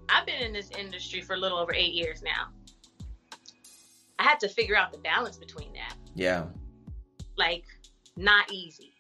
I've 0.10 0.25
been 0.25 0.41
in 0.41 0.51
this 0.51 0.69
industry 0.77 1.22
for 1.22 1.36
a 1.36 1.38
little 1.38 1.57
over 1.57 1.74
eight 1.74 1.93
years 1.93 2.22
now. 2.22 2.50
I 4.20 4.24
had 4.24 4.39
to 4.41 4.48
figure 4.48 4.75
out 4.75 4.91
the 4.91 5.00
balance 5.00 5.38
between 5.38 5.74
that. 5.74 5.96
yeah. 6.15 6.46
Like, 7.36 7.65
not 8.15 8.51
easy. 8.51 8.93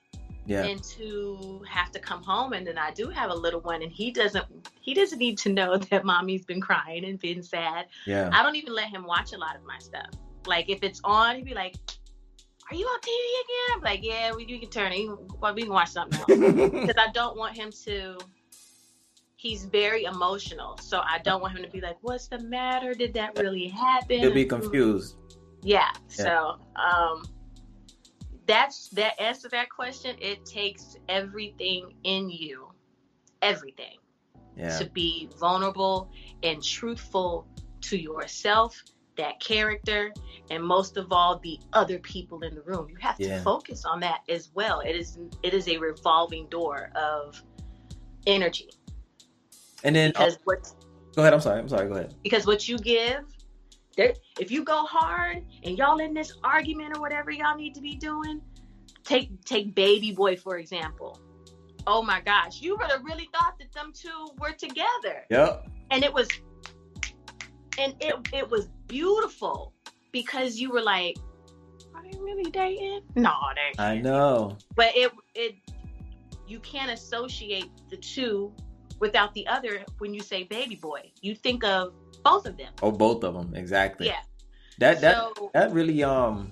Yeah. 0.45 0.63
And 0.63 0.83
to 0.97 1.61
have 1.69 1.91
to 1.91 1.99
come 1.99 2.23
home, 2.23 2.51
and 2.53 2.65
then 2.67 2.77
I 2.77 2.91
do 2.91 3.07
have 3.09 3.29
a 3.29 3.33
little 3.35 3.61
one, 3.61 3.81
and 3.81 3.91
he 3.91 4.11
doesn't. 4.11 4.45
He 4.81 4.93
doesn't 4.93 5.19
need 5.19 5.37
to 5.39 5.49
know 5.53 5.77
that 5.91 6.03
mommy's 6.03 6.43
been 6.43 6.59
crying 6.59 7.05
and 7.05 7.17
been 7.19 7.41
sad. 7.43 7.85
Yeah. 8.05 8.29
I 8.33 8.43
don't 8.43 8.55
even 8.55 8.73
let 8.73 8.89
him 8.89 9.05
watch 9.05 9.31
a 9.33 9.37
lot 9.37 9.55
of 9.55 9.63
my 9.65 9.77
stuff. 9.79 10.09
Like 10.47 10.69
if 10.69 10.83
it's 10.83 10.99
on, 11.05 11.35
he'd 11.37 11.45
be 11.45 11.53
like, 11.53 11.75
"Are 12.69 12.75
you 12.75 12.85
on 12.85 12.99
TV 12.99 13.43
again?" 13.45 13.77
I'm 13.77 13.81
like, 13.83 14.03
"Yeah, 14.03 14.33
we, 14.33 14.45
we 14.45 14.59
can 14.59 14.69
turn 14.69 14.91
it. 14.91 14.97
You 14.99 15.15
can- 15.15 15.39
well, 15.39 15.53
we 15.53 15.61
can 15.61 15.71
watch 15.71 15.89
something 15.89 16.19
else." 16.19 16.27
because 16.71 16.97
I 16.97 17.09
don't 17.13 17.37
want 17.37 17.55
him 17.55 17.71
to. 17.85 18.17
He's 19.43 19.65
very 19.65 20.05
emotional, 20.05 20.77
so 20.77 21.01
I 21.03 21.19
don't 21.19 21.41
want 21.41 21.57
him 21.57 21.63
to 21.65 21.69
be 21.69 21.81
like, 21.81 21.97
"What's 21.99 22.27
the 22.29 22.39
matter? 22.39 22.93
Did 22.93 23.13
that 23.15 23.37
really 23.37 23.67
happen?" 23.67 24.19
He'll 24.19 24.33
be 24.33 24.45
confused. 24.45 25.17
Yeah. 25.61 25.91
So, 26.07 26.61
um, 26.77 27.25
that's 28.47 28.87
that 28.91 29.19
answer 29.19 29.49
that 29.49 29.69
question. 29.69 30.15
It 30.21 30.45
takes 30.45 30.95
everything 31.09 31.93
in 32.05 32.29
you, 32.29 32.69
everything, 33.41 33.97
Yeah. 34.55 34.79
to 34.79 34.89
be 34.91 35.27
vulnerable 35.37 36.09
and 36.43 36.63
truthful 36.63 37.45
to 37.81 37.97
yourself, 37.97 38.81
that 39.17 39.41
character, 39.41 40.13
and 40.51 40.63
most 40.63 40.95
of 40.95 41.11
all, 41.11 41.39
the 41.39 41.59
other 41.73 41.99
people 41.99 42.43
in 42.43 42.55
the 42.55 42.61
room. 42.61 42.87
You 42.89 42.95
have 43.01 43.17
to 43.17 43.27
Yeah. 43.27 43.43
focus 43.43 43.83
on 43.83 43.99
that 43.99 44.21
as 44.29 44.51
well. 44.53 44.79
It 44.79 44.95
is 44.95 45.19
it 45.43 45.53
is 45.53 45.67
a 45.67 45.75
revolving 45.75 46.47
door 46.47 46.93
of 46.95 47.43
energy 48.25 48.69
And 49.83 49.95
then 49.95 50.11
because 50.11 50.37
what 50.45 50.71
go 51.15 51.21
ahead. 51.21 51.33
I'm 51.33 51.41
sorry. 51.41 51.59
I'm 51.59 51.69
sorry. 51.69 51.87
Go 51.87 51.95
ahead. 51.95 52.15
because 52.23 52.45
what 52.45 52.67
you 52.67 52.77
give 52.77 53.23
if 54.39 54.49
you 54.49 54.63
go 54.63 54.83
hard 54.85 55.43
and 55.63 55.77
y'all 55.77 55.99
in 55.99 56.13
this 56.13 56.33
argument 56.43 56.97
or 56.97 57.01
whatever 57.01 57.29
y'all 57.31 57.55
need 57.55 57.75
to 57.75 57.81
be 57.81 57.95
doing 57.95 58.41
take 59.03 59.29
take 59.45 59.75
baby 59.75 60.11
boy 60.11 60.35
for 60.35 60.57
example 60.57 61.19
oh 61.85 62.01
my 62.01 62.19
gosh 62.21 62.59
you 62.61 62.75
would 62.75 62.89
have 62.89 63.03
really 63.03 63.29
thought 63.33 63.53
that 63.59 63.71
them 63.73 63.91
two 63.93 64.27
were 64.39 64.51
together 64.53 65.25
Yep. 65.29 65.67
and 65.91 66.03
it 66.03 66.11
was 66.11 66.27
and 67.77 67.93
it 67.99 68.15
it 68.33 68.49
was 68.49 68.69
beautiful 68.87 69.73
because 70.11 70.57
you 70.57 70.71
were 70.71 70.81
like 70.81 71.17
are 71.93 72.01
they 72.09 72.17
really 72.17 72.49
dating 72.49 73.01
no 73.15 73.33
they 73.77 73.83
I 73.83 73.99
know. 73.99 74.57
but 74.75 74.95
it 74.95 75.11
it 75.35 75.55
you 76.47 76.59
can't 76.61 76.89
associate 76.91 77.69
the 77.89 77.97
two 77.97 78.51
without 79.03 79.33
the 79.33 79.45
other 79.55 79.73
when 79.99 80.13
you 80.13 80.21
say 80.21 80.39
baby 80.43 80.75
boy 80.75 81.01
you 81.21 81.35
think 81.35 81.63
of 81.63 81.93
both 82.23 82.45
of 82.45 82.55
them. 82.57 82.71
Oh, 82.81 82.91
both 82.91 83.21
of 83.25 83.33
them. 83.33 83.53
Exactly. 83.53 84.07
yeah. 84.07 84.21
That 84.79 85.01
that 85.01 85.15
so 85.37 85.51
that 85.53 85.71
really 85.73 86.03
um 86.03 86.51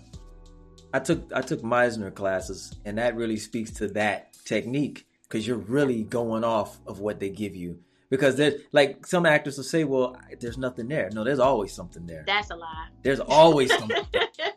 I 0.94 1.00
took 1.00 1.20
I 1.34 1.42
took 1.42 1.62
Meisner 1.62 2.14
classes 2.14 2.60
and 2.86 2.98
that 2.98 3.16
really 3.16 3.38
speaks 3.38 3.72
to 3.80 3.88
that 4.00 4.34
technique 4.44 5.08
because 5.24 5.48
you're 5.48 5.64
really 5.78 6.04
going 6.04 6.44
off 6.44 6.78
of 6.86 7.00
what 7.00 7.20
they 7.22 7.30
give 7.30 7.56
you. 7.56 7.80
Because 8.10 8.36
there's 8.36 8.56
like 8.74 9.08
some 9.08 9.26
actors 9.26 9.56
will 9.56 9.64
say 9.76 9.86
well 9.86 10.18
there's 10.42 10.58
nothing 10.58 10.88
there. 10.90 11.10
No 11.14 11.24
there's 11.24 11.40
always 11.40 11.72
something 11.74 12.06
there. 12.06 12.26
That's 12.28 12.52
a 12.52 12.56
lie. 12.58 12.88
There's 13.02 13.22
always 13.22 13.70
something 13.80 14.06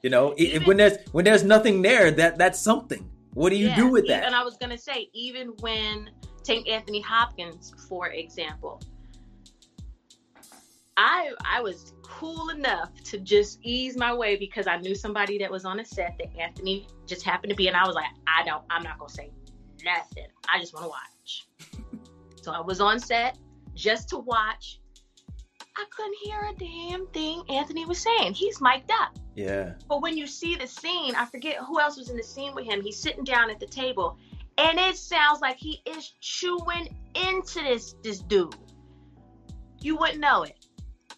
you 0.02 0.10
know 0.10 0.34
it- 0.36 0.66
when 0.66 0.76
there's 0.78 0.96
when 1.12 1.24
there's 1.24 1.44
nothing 1.44 1.80
there 1.82 2.10
that 2.10 2.38
that's 2.38 2.60
something. 2.60 3.08
What 3.34 3.50
do 3.50 3.56
you 3.56 3.68
Yeah, 3.68 3.76
do 3.82 3.86
with 3.88 4.06
that? 4.08 4.24
And 4.26 4.34
I 4.34 4.42
was 4.44 4.56
gonna 4.56 4.78
say, 4.78 5.08
even 5.12 5.48
when 5.60 6.10
take 6.44 6.68
Anthony 6.68 7.00
Hopkins 7.00 7.74
for 7.88 8.08
example, 8.08 8.80
I 10.96 11.32
I 11.44 11.60
was 11.60 11.92
cool 12.02 12.50
enough 12.50 12.90
to 13.04 13.18
just 13.18 13.58
ease 13.62 13.96
my 13.96 14.14
way 14.14 14.36
because 14.36 14.66
I 14.66 14.76
knew 14.78 14.94
somebody 14.94 15.38
that 15.38 15.50
was 15.50 15.64
on 15.64 15.80
a 15.80 15.84
set 15.84 16.16
that 16.18 16.38
Anthony 16.38 16.86
just 17.06 17.24
happened 17.24 17.50
to 17.50 17.56
be, 17.56 17.68
and 17.68 17.76
I 17.76 17.86
was 17.86 17.94
like, 17.94 18.06
I 18.26 18.44
don't, 18.44 18.62
I'm 18.70 18.82
not 18.82 18.98
gonna 18.98 19.10
say 19.10 19.30
nothing. 19.84 20.26
I 20.48 20.60
just 20.60 20.74
want 20.74 20.84
to 20.84 20.90
watch. 20.90 21.46
so 22.42 22.52
I 22.52 22.60
was 22.60 22.80
on 22.80 23.00
set 23.00 23.38
just 23.74 24.08
to 24.10 24.18
watch. 24.18 24.80
I 25.76 25.84
couldn't 25.90 26.16
hear 26.22 26.40
a 26.40 26.54
damn 26.56 27.08
thing 27.08 27.42
Anthony 27.48 27.84
was 27.84 27.98
saying. 27.98 28.34
He's 28.34 28.60
mic'd 28.60 28.92
up. 28.92 29.18
yeah 29.34 29.72
But 29.88 30.02
when 30.02 30.16
you 30.16 30.26
see 30.26 30.54
the 30.54 30.68
scene, 30.68 31.16
I 31.16 31.26
forget 31.26 31.56
who 31.56 31.80
else 31.80 31.96
was 31.96 32.10
in 32.10 32.16
the 32.16 32.22
scene 32.22 32.54
with 32.54 32.64
him. 32.64 32.80
He's 32.80 32.96
sitting 32.96 33.24
down 33.24 33.50
at 33.50 33.58
the 33.58 33.66
table, 33.66 34.16
and 34.58 34.78
it 34.78 34.96
sounds 34.96 35.40
like 35.40 35.56
he 35.56 35.82
is 35.87 36.12
chewing 36.20 36.94
into 37.14 37.62
this 37.62 37.94
this 38.02 38.18
dude. 38.20 38.54
You 39.80 39.96
wouldn't 39.96 40.20
know 40.20 40.42
it. 40.42 40.66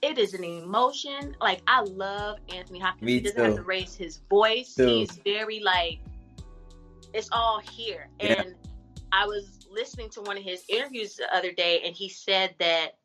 It 0.03 0.19
is 0.19 0.35
an 0.35 0.45
emotion. 0.45 1.37
Like 1.41 1.63
I 1.67 1.83
love 1.83 2.39
Anthony 2.55 2.79
Hopkins. 2.79 3.07
Me 3.07 3.15
he 3.15 3.21
doesn't 3.21 3.45
have 3.45 3.57
to 3.57 3.63
raise 3.63 3.95
his 3.95 4.21
voice. 4.29 4.75
Too. 4.75 4.87
He's 4.87 5.13
very 5.25 5.61
like 5.61 6.01
it's 7.15 7.29
all 7.33 7.61
here. 7.61 8.09
Yeah. 8.21 8.43
And 8.43 8.55
I 9.13 9.27
was 9.27 9.67
listening 9.71 10.11
to 10.11 10.21
one 10.23 10.37
of 10.37 10.43
his 10.43 10.65
interviews 10.69 11.17
the 11.17 11.35
other 11.35 11.53
day, 11.53 11.83
and 11.85 11.95
he 11.95 12.09
said 12.09 12.55
that 12.59 12.97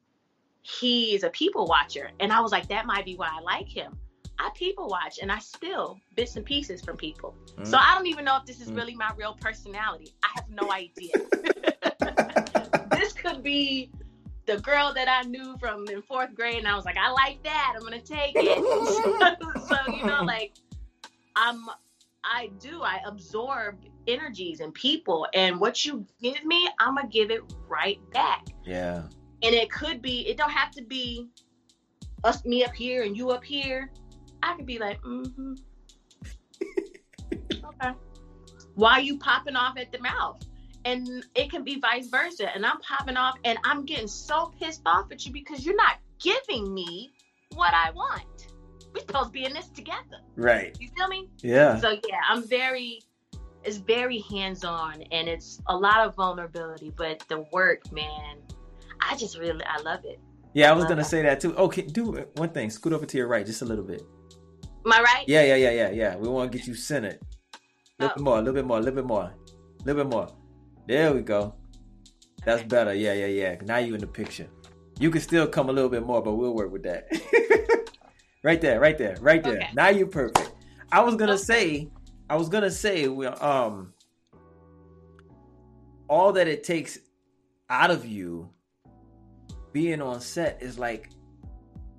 he 0.62 1.16
is 1.16 1.24
a 1.24 1.30
people 1.30 1.66
watcher, 1.66 2.12
and 2.20 2.32
I 2.32 2.42
was 2.42 2.52
like, 2.52 2.68
that 2.70 2.86
might 2.86 3.06
be 3.06 3.16
why 3.16 3.30
I 3.32 3.42
like 3.42 3.68
him. 3.68 3.98
I 4.42 4.50
people 4.56 4.88
watch 4.88 5.20
and 5.22 5.32
I 5.32 5.38
steal 5.38 6.00
bits 6.16 6.36
and 6.36 6.44
pieces 6.44 6.82
from 6.82 6.98
people. 6.98 7.36
Mm. 7.58 7.68
So 7.68 7.78
I 7.78 7.94
don't 7.96 8.08
even 8.08 8.26
know 8.26 8.38
if 8.38 8.46
this 8.46 8.60
is 8.60 8.72
Mm. 8.72 8.76
really 8.76 8.96
my 8.96 9.12
real 9.16 9.36
personality. 9.40 10.14
I 10.24 10.30
have 10.36 10.50
no 10.50 10.72
idea. 10.72 11.14
this 12.92 13.14
could 13.14 13.44
be 13.44 13.92
the 14.48 14.58
girl 14.60 14.94
that 14.96 15.08
I 15.08 15.22
knew 15.28 15.56
from 15.60 15.88
in 15.90 16.02
fourth 16.02 16.34
grade, 16.34 16.58
and 16.58 16.68
I 16.68 16.76
was 16.76 16.86
like, 16.86 16.98
I 16.98 17.12
like 17.12 17.44
that. 17.44 17.74
I'm 17.76 17.84
gonna 17.84 18.02
take 18.02 18.34
it. 18.36 18.58
so 19.70 19.76
you 19.96 20.06
know, 20.06 20.24
like 20.24 20.54
I'm, 21.36 21.66
I 22.24 22.50
do. 22.60 22.82
I 22.82 23.00
absorb 23.06 23.78
energies 24.08 24.60
and 24.60 24.74
people, 24.74 25.28
and 25.36 25.60
what 25.60 25.86
you 25.86 26.06
give 26.20 26.44
me, 26.44 26.68
I'm 26.80 26.96
gonna 26.96 27.08
give 27.08 27.30
it 27.30 27.42
right 27.68 28.00
back. 28.12 28.48
yeah 28.66 29.04
And 29.44 29.54
it 29.54 29.70
could 29.72 30.02
be. 30.02 30.28
It 30.28 30.38
don't 30.38 30.52
have 30.52 30.72
to 30.72 30.82
be 30.84 31.28
us, 32.24 32.44
me 32.44 32.64
up 32.64 32.74
here, 32.74 33.04
and 33.04 33.16
you 33.16 33.30
up 33.30 33.44
here. 33.44 33.92
I 34.44 34.56
could 34.56 34.66
be 34.66 34.80
like, 34.80 35.02
mm-hmm. 35.02 35.54
okay. 37.66 37.92
Why 38.76 39.00
you 39.00 39.18
popping 39.18 39.56
off 39.56 39.78
at 39.78 39.92
the 39.92 40.00
mouth? 40.00 40.42
And 40.86 41.08
it 41.36 41.52
can 41.52 41.64
be 41.64 41.80
vice 41.80 42.08
versa. 42.08 42.54
And 42.54 42.66
I'm 42.66 42.80
popping 42.80 43.18
off 43.18 43.36
and 43.44 43.58
I'm 43.64 43.86
getting 43.86 44.08
so 44.08 44.52
pissed 44.60 44.82
off 44.86 45.12
at 45.12 45.26
you 45.26 45.32
because 45.32 45.66
you're 45.66 45.76
not 45.76 45.98
giving 46.20 46.74
me 46.74 47.12
what 47.54 47.74
I 47.74 47.92
want. 47.92 48.48
We're 48.94 49.02
supposed 49.02 49.28
to 49.28 49.32
be 49.32 49.46
in 49.46 49.54
this 49.54 49.70
together. 49.70 50.20
right 50.36 50.76
You 50.80 50.90
feel 50.98 51.08
me? 51.08 51.30
yeah 51.42 51.78
So 51.80 51.92
yeah, 51.92 52.20
I'm 52.30 52.48
very 52.48 53.02
it's 53.64 53.78
very 53.78 54.20
hands 54.22 54.64
on 54.64 55.04
and 55.12 55.28
it's 55.28 55.62
a 55.68 55.78
lot 55.78 56.06
of 56.08 56.16
vulnerability, 56.16 56.92
but 56.98 57.24
the 57.30 57.46
work, 57.54 57.92
man, 57.92 58.38
I 59.00 59.16
just 59.16 59.38
really 59.38 59.64
I 59.66 59.82
love 59.84 60.04
it. 60.04 60.20
yeah 60.54 60.70
I 60.72 60.74
was 60.74 60.86
gonna 60.86 61.04
that. 61.04 61.06
say 61.06 61.22
that 61.22 61.40
too 61.40 61.56
okay 61.56 61.84
do 61.84 62.26
one 62.36 62.50
thing 62.50 62.70
scoot 62.70 62.94
over 62.94 63.06
to 63.06 63.18
your 63.18 63.28
right 63.28 63.46
just 63.46 63.62
a 63.62 63.66
little 63.66 63.84
bit 63.86 64.04
Am 64.86 64.92
I 64.94 65.02
right? 65.02 65.26
Yeah, 65.28 65.44
yeah, 65.44 65.56
yeah, 65.56 65.72
yeah, 65.72 65.90
yeah. 65.92 66.16
We 66.16 66.28
want 66.28 66.52
to 66.52 66.58
get 66.58 66.68
you 66.68 66.74
centered. 66.76 67.20
A 68.00 68.04
little 68.04 68.12
Oh. 68.12 68.16
bit 68.16 68.24
more, 68.24 68.36
a 68.36 68.42
little 68.42 68.54
bit 68.54 68.66
more, 68.66 68.78
a 68.78 68.82
little 68.82 68.96
bit 68.96 69.06
more, 69.06 69.24
a 69.24 69.84
little 69.86 70.04
bit 70.04 70.12
more. 70.12 70.28
There 70.88 71.14
we 71.14 71.22
go. 71.22 71.54
That's 72.46 72.60
Okay. 72.62 72.68
better. 72.68 72.94
Yeah, 72.94 73.14
yeah, 73.14 73.28
yeah. 73.28 73.56
Now 73.64 73.78
you 73.78 73.94
in 73.94 74.02
the 74.02 74.08
picture. 74.08 74.48
You 75.00 75.12
can 75.12 75.22
still 75.22 75.48
come 75.48 75.70
a 75.70 75.74
little 75.74 75.90
bit 75.90 76.04
more, 76.06 76.22
but 76.24 76.34
we'll 76.34 76.54
work 76.56 76.72
with 76.72 76.84
that. 76.84 77.08
right 78.44 78.60
there, 78.60 78.80
right 78.80 78.98
there, 78.98 79.18
right 79.22 79.44
there. 79.44 79.58
Okay. 79.58 79.70
Now 79.76 79.90
you're 79.90 80.08
perfect. 80.08 80.54
I 80.92 81.02
was 81.02 81.16
gonna 81.16 81.34
Okay. 81.34 81.44
say, 81.44 81.92
I 82.30 82.36
was 82.36 82.50
gonna 82.50 82.72
say, 82.72 83.08
we 83.08 83.28
um, 83.28 83.94
all 86.10 86.34
that 86.34 86.48
it 86.48 86.64
takes 86.64 86.98
out 87.70 87.92
of 87.92 88.06
you 88.06 88.50
being 89.72 90.02
on 90.02 90.20
set 90.20 90.62
is 90.62 90.78
like 90.78 91.10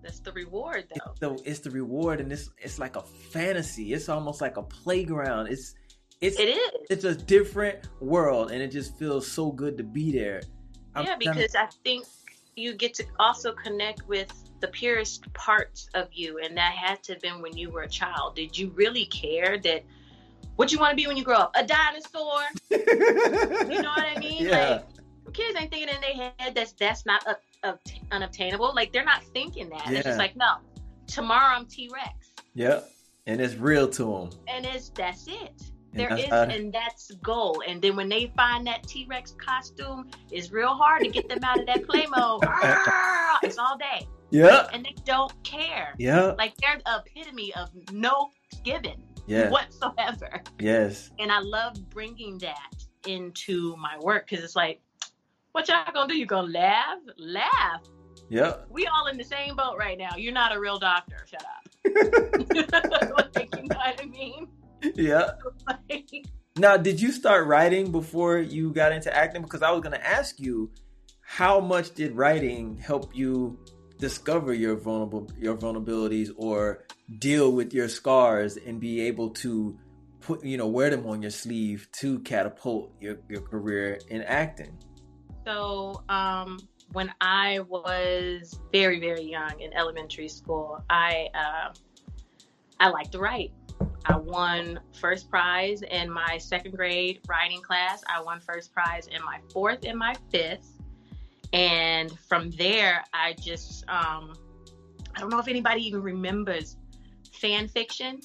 That's 0.03 0.21
the 0.21 0.33
reward 0.33 0.87
though. 0.95 1.11
it's 1.11 1.21
the 1.21 1.51
it's 1.51 1.61
the 1.61 1.71
reward 1.71 2.21
and 2.21 2.33
it's 2.33 2.51
it's 2.59 2.79
like 2.79 2.97
a 2.97 3.03
fantasy 3.03 3.93
it's 3.93 4.09
almost 4.09 4.41
like 4.41 4.57
a 4.57 4.63
playground 4.63 5.47
it's 5.49 5.75
it's 6.21 6.39
It 6.39 6.51
is. 6.51 6.71
it's 6.89 7.05
a 7.05 7.17
different 7.17 7.89
world, 8.01 8.53
and 8.53 8.63
it 8.63 8.69
just 8.69 8.97
feels 8.97 9.27
so 9.27 9.51
good 9.51 9.77
to 9.77 9.83
be 9.83 10.13
there. 10.13 10.41
I'm 10.95 11.05
yeah, 11.05 11.17
because 11.19 11.57
I 11.57 11.67
think 11.83 12.07
you 12.55 12.75
get 12.75 12.95
to 12.95 13.05
also 13.19 13.51
connect 13.53 14.07
with 14.07 14.33
the 14.61 14.69
purest 14.69 15.31
parts 15.33 15.89
of 15.95 16.07
you, 16.13 16.39
and 16.39 16.57
that 16.57 16.75
had 16.75 17.03
to 17.05 17.15
have 17.15 17.23
been 17.23 17.43
when 17.43 17.57
you 17.57 17.71
were 17.71 17.83
a 17.83 17.89
child. 17.89 18.37
Did 18.37 18.57
you 18.57 18.71
really 18.77 19.07
care 19.07 19.59
that 19.65 19.83
what 20.55 20.71
you 20.71 20.79
want 20.79 20.91
to 20.91 20.97
be 20.97 21.09
when 21.09 21.17
you 21.17 21.25
grow 21.25 21.39
up? 21.39 21.53
A 21.57 21.67
dinosaur? 21.67 22.43
You 22.71 23.83
know 23.83 23.91
what 23.91 24.07
I 24.07 24.19
mean? 24.21 24.45
Yeah. 24.47 24.83
Like 25.25 25.35
kids 25.35 25.59
ain't 25.59 25.73
thinking 25.73 25.89
in 25.89 26.01
their 26.01 26.31
head 26.39 26.55
that's 26.55 26.71
that's 26.73 27.05
not 27.05 27.27
up, 27.27 27.41
unobtainable. 28.11 28.73
Like 28.75 28.93
they're 28.93 29.05
not 29.05 29.23
thinking 29.35 29.69
that. 29.71 29.83
It's 29.87 29.91
Yeah. 29.91 30.03
just 30.03 30.19
like 30.19 30.37
no, 30.37 30.57
tomorrow 31.07 31.57
I'm 31.57 31.67
T 31.67 31.91
Rex, 31.93 32.33
Yep. 32.55 32.89
And 33.27 33.41
it's 33.41 33.55
real 33.55 33.89
to 33.89 34.05
them. 34.05 34.41
and 34.49 34.67
it's 34.67 34.89
that's 34.91 35.27
it. 35.29 35.63
And 35.93 36.01
There 36.01 36.09
that's 36.09 36.23
is, 36.23 36.29
how- 36.29 36.43
and 36.45 36.73
that's 36.73 37.11
goal. 37.23 37.63
And 37.67 37.81
then 37.83 37.97
when 37.97 38.09
they 38.09 38.33
find 38.37 38.67
that 38.67 38.83
T 38.85 39.07
Rex 39.09 39.33
costume, 39.39 40.11
it's 40.31 40.51
real 40.51 40.75
hard 40.75 41.03
to 41.05 41.09
get 41.11 41.29
them 41.29 41.41
out 41.45 41.61
of 41.61 41.67
that 41.67 41.87
play 41.87 42.07
mode. 42.07 42.43
It's 43.45 43.59
all 43.59 43.77
day, 43.77 44.07
Yeah. 44.31 44.69
and 44.73 44.85
they 44.85 44.95
don't 45.05 45.33
care. 45.45 45.95
Yeah. 45.99 46.33
Like 46.39 46.57
they're 46.59 46.81
the 46.85 47.03
epitome 47.05 47.53
of 47.55 47.71
no 47.93 48.31
giving 48.65 49.03
Yeah. 49.27 49.51
whatsoever. 49.51 50.43
Yes. 50.61 51.11
And 51.19 51.31
I 51.33 51.41
love 51.41 51.75
bringing 51.91 52.39
that 52.39 52.73
into 53.07 53.77
my 53.77 53.99
work 53.99 54.29
because 54.29 54.45
it's 54.45 54.55
like, 54.57 54.81
what 55.53 55.69
y'all 55.69 55.85
gonna 55.93 56.09
do? 56.09 56.17
You 56.19 56.27
gonna 56.27 56.51
laugh? 56.51 56.99
Laugh. 57.19 57.83
Yep. 58.29 58.67
We 58.71 58.87
all 58.87 59.07
in 59.09 59.19
the 59.19 59.25
same 59.25 59.57
boat 59.57 59.77
right 59.79 59.99
now. 59.99 60.17
You're 60.17 60.33
not 60.33 60.57
a 60.57 60.61
real 60.61 60.79
doctor. 60.79 61.27
Shut 61.31 61.43
up. 61.45 61.63
like, 63.35 63.55
you 63.55 63.69
know 63.69 63.77
what 63.77 64.01
I 64.01 64.05
mean? 64.07 64.49
Yeah. 64.95 65.31
Like, 65.67 66.27
Now, 66.57 66.77
did 66.77 67.01
you 67.01 67.13
start 67.13 67.47
writing 67.47 67.93
before 67.93 68.39
you 68.39 68.73
got 68.73 68.93
into 68.93 69.15
acting? 69.15 69.43
Because 69.43 69.63
I 69.63 69.71
was 69.71 69.81
going 69.81 69.93
to 69.93 70.07
ask 70.07 70.41
you, 70.41 70.71
how 71.21 71.61
much 71.61 71.95
did 71.95 72.17
writing 72.17 72.77
help 72.77 73.15
you 73.15 73.59
discover 73.99 74.53
your 74.53 74.77
vulnerable 74.77 75.31
your 75.39 75.57
vulnerabilities 75.57 76.31
or 76.37 76.85
deal 77.19 77.53
with 77.53 77.73
your 77.73 77.89
scars 77.89 78.57
and 78.57 78.81
be 78.81 79.01
able 79.03 79.31
to 79.31 79.79
put 80.21 80.45
you 80.45 80.57
know 80.57 80.67
wear 80.67 80.91
them 80.91 81.07
on 81.07 81.23
your 81.23 81.31
sleeve 81.31 81.89
to 81.93 82.19
catapult 82.21 82.93
your, 83.01 83.19
your 83.29 83.41
career 83.41 84.01
in 84.09 84.23
acting? 84.23 84.77
So, 85.45 86.03
um, 86.09 86.59
when 86.93 87.13
I 87.21 87.61
was 87.61 88.61
very, 88.71 89.01
very 89.01 89.23
young 89.23 89.61
in 89.61 89.73
elementary 89.73 90.29
school, 90.29 90.85
I 90.91 91.29
uh, 91.35 91.73
I 92.79 92.89
liked 92.89 93.13
to 93.13 93.19
write. 93.19 93.53
I 94.05 94.17
won 94.17 94.81
first 94.93 95.31
prize 95.31 95.83
in 95.83 96.11
my 96.11 96.39
second 96.39 96.77
grade 96.77 97.21
writing 97.29 97.63
class. 97.63 98.03
I 98.09 98.21
won 98.21 98.41
first 98.41 98.73
prize 98.73 99.07
in 99.07 99.23
my 99.25 99.39
fourth 99.53 99.85
and 99.85 99.99
my 99.99 100.15
fifth. 100.31 100.69
And 101.53 102.19
from 102.19 102.51
there, 102.53 103.05
I 103.13 103.35
just 103.35 103.89
um, 103.89 104.35
I 105.15 105.21
don't 105.21 105.31
know 105.31 105.39
if 105.39 105.49
anybody 105.49 105.87
even 105.87 106.03
remembers 106.03 106.77
fan 107.33 107.69
fiction. 107.69 108.21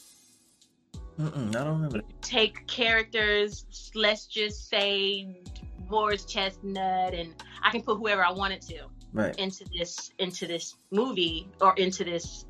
Mm-mm, 1.20 1.50
I 1.50 1.64
don't 1.64 1.82
remember. 1.82 2.02
take 2.22 2.68
characters, 2.68 3.66
let's 3.96 4.28
just 4.28 4.70
say 4.70 5.42
Morris 5.90 6.26
Chestnut, 6.26 7.14
and 7.14 7.34
I 7.64 7.72
can 7.72 7.82
put 7.82 7.98
whoever 7.98 8.24
I 8.26 8.32
wanted 8.32 8.62
to 8.64 8.86
Right. 9.14 9.36
into 9.38 9.66
this 9.78 10.12
into 10.20 10.46
this 10.48 10.76
movie 10.92 11.50
or 11.62 11.74
into 11.76 12.04
this 12.04 12.46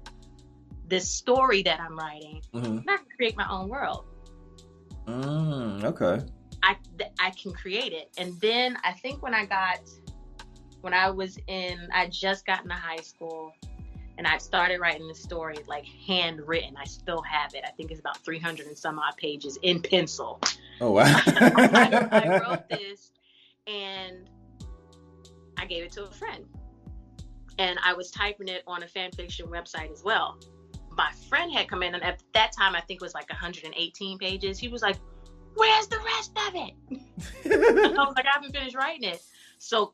this 0.88 1.10
story 1.10 1.62
that 1.64 1.80
I'm 1.80 1.98
writing. 1.98 2.42
hmm 2.54 2.64
And 2.66 2.90
I 2.90 2.98
can 2.98 3.06
create 3.16 3.36
my 3.38 3.48
own 3.50 3.70
world. 3.70 4.06
Mm, 5.06 5.84
okay. 5.84 6.26
I 6.64 6.76
th- 6.98 7.12
I 7.20 7.30
can 7.32 7.54
create 7.54 7.94
it. 7.94 8.10
And 8.18 8.40
then 8.42 8.78
I 8.84 8.92
think 8.94 9.22
when 9.22 9.34
I 9.34 9.46
got 9.46 9.80
when 10.82 10.94
I 10.94 11.10
was 11.10 11.38
in 11.48 11.90
I 11.94 12.08
just 12.08 12.46
got 12.46 12.64
into 12.64 12.76
high 12.76 12.98
school 13.02 13.54
and 14.18 14.26
I 14.26 14.38
started 14.40 14.80
writing 14.80 15.08
the 15.08 15.16
story 15.16 15.58
like 15.68 15.86
handwritten. 16.08 16.76
I 16.76 16.86
still 16.86 17.22
have 17.22 17.54
it. 17.54 17.64
I 17.66 17.72
think 17.72 17.92
it's 17.92 18.00
about 18.00 18.18
300 18.26 18.66
and 18.68 18.78
some 18.78 18.98
odd 19.00 19.16
pages 19.18 19.58
in 19.62 19.82
pencil. 19.82 20.40
Oh 20.82 20.92
wow. 20.92 21.04
I, 21.06 22.08
I 22.12 22.40
wrote 22.40 22.68
this 22.70 23.12
and 23.68 24.30
I 25.58 25.66
gave 25.66 25.84
it 25.84 25.92
to 25.94 26.06
a 26.06 26.12
friend. 26.12 26.46
And 27.60 27.80
I 27.84 27.94
was 27.94 28.12
typing 28.12 28.48
it 28.48 28.64
on 28.68 28.84
a 28.84 28.88
fan 28.88 29.12
fiction 29.12 29.48
website 29.48 29.92
as 29.92 30.04
well. 30.04 30.38
My 30.92 31.12
friend 31.30 31.52
had 31.52 31.68
come 31.68 31.84
in, 31.84 31.96
and 31.96 32.04
at 32.04 32.24
that 32.34 32.52
time, 32.52 32.76
I 32.76 32.82
think 32.82 33.02
it 33.02 33.06
was 33.06 33.14
like 33.14 33.30
118 33.30 34.18
pages. 34.18 34.58
He 34.58 34.68
was 34.68 34.82
like, 34.82 34.98
Where's 35.56 35.88
the 35.88 35.98
rest 36.00 36.32
of 36.48 36.56
it? 36.56 36.74
I 37.98 38.06
was 38.06 38.16
like, 38.16 38.26
I 38.28 38.32
haven't 38.34 38.56
finished 38.56 38.76
writing 38.76 39.10
it. 39.10 39.24
So 39.58 39.94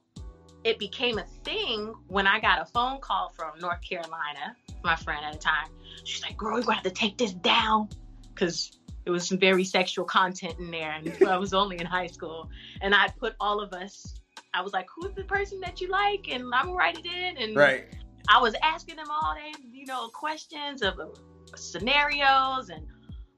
it 0.66 0.78
became 0.78 1.18
a 1.18 1.24
thing 1.46 1.94
when 2.08 2.28
I 2.28 2.42
got 2.42 2.62
a 2.62 2.66
phone 2.66 3.00
call 3.00 3.30
from 3.30 3.60
North 3.60 3.82
Carolina, 3.82 4.58
my 4.84 4.98
friend 4.98 5.26
at 5.26 5.34
the 5.34 5.40
time. 5.40 5.68
She's 6.04 6.22
like, 6.22 6.36
Girl, 6.38 6.58
you're 6.58 6.64
going 6.64 6.78
to 6.80 6.84
have 6.84 6.84
to 6.84 6.90
take 6.90 7.18
this 7.18 7.34
down. 7.34 7.90
Because 8.34 8.80
it 9.06 9.12
was 9.12 9.28
some 9.28 9.38
very 9.38 9.64
sexual 9.64 10.06
content 10.06 10.56
in 10.60 10.72
there. 10.72 10.92
And 10.92 11.28
I 11.28 11.38
was 11.38 11.54
only 11.54 11.80
in 11.80 11.86
high 11.86 12.08
school. 12.08 12.50
And 12.82 12.96
I 12.96 13.10
put 13.20 13.36
all 13.40 13.60
of 13.60 13.74
us, 13.74 14.22
I 14.54 14.62
was 14.62 14.74
like, 14.74 14.88
Who's 14.96 15.14
the 15.16 15.24
person 15.24 15.60
that 15.62 15.82
you 15.82 15.90
like? 15.90 16.28
And 16.30 16.44
I'm 16.54 16.66
going 16.66 16.68
to 16.68 16.74
write 16.74 17.00
it 17.00 17.06
in. 17.06 17.38
And 17.38 17.56
right. 17.56 17.86
I 18.30 18.40
was 18.42 18.56
asking 18.64 18.96
them 18.96 19.08
all 19.10 19.36
they, 19.36 19.52
you 19.72 19.86
know, 19.86 20.08
questions 20.10 20.82
of 20.82 21.00
uh, 21.00 21.08
scenarios 21.56 22.70
and 22.70 22.86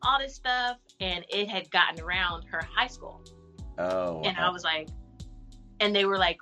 all 0.03 0.19
this 0.19 0.35
stuff. 0.35 0.77
And 0.99 1.25
it 1.29 1.49
had 1.49 1.69
gotten 1.71 2.03
around 2.03 2.43
her 2.45 2.61
high 2.61 2.87
school. 2.87 3.21
Oh. 3.77 4.21
And 4.23 4.37
I 4.37 4.49
was 4.49 4.63
like, 4.63 4.89
and 5.79 5.95
they 5.95 6.05
were 6.05 6.17
like, 6.17 6.37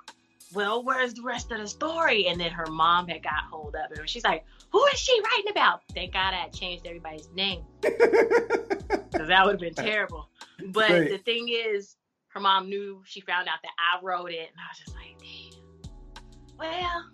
well, 0.52 0.84
where's 0.84 1.14
the 1.14 1.22
rest 1.22 1.50
of 1.50 1.58
the 1.58 1.66
story? 1.66 2.28
And 2.28 2.40
then 2.40 2.52
her 2.52 2.66
mom 2.66 3.08
had 3.08 3.22
got 3.22 3.44
hold 3.50 3.74
of 3.74 3.90
it. 3.90 3.98
And 3.98 4.08
she's 4.08 4.24
like, 4.24 4.44
who 4.74 4.84
is 4.86 4.98
she 4.98 5.20
writing 5.20 5.52
about? 5.52 5.82
Thank 5.94 6.14
God 6.14 6.34
I 6.34 6.48
changed 6.48 6.84
everybody's 6.84 7.30
name 7.32 7.62
because 7.80 9.28
that 9.28 9.44
would 9.44 9.52
have 9.52 9.60
been 9.60 9.72
terrible. 9.72 10.28
But 10.72 11.10
the 11.10 11.18
thing 11.18 11.48
is, 11.48 11.94
her 12.30 12.40
mom 12.40 12.68
knew 12.68 13.00
she 13.04 13.20
found 13.20 13.46
out 13.46 13.58
that 13.62 13.70
I 13.78 14.04
wrote 14.04 14.32
it. 14.32 14.50
And 14.50 14.58
I 14.58 14.66
was 14.68 14.78
just 14.84 14.96
like, 14.96 15.16
damn. 15.20 16.58
Well, 16.58 17.04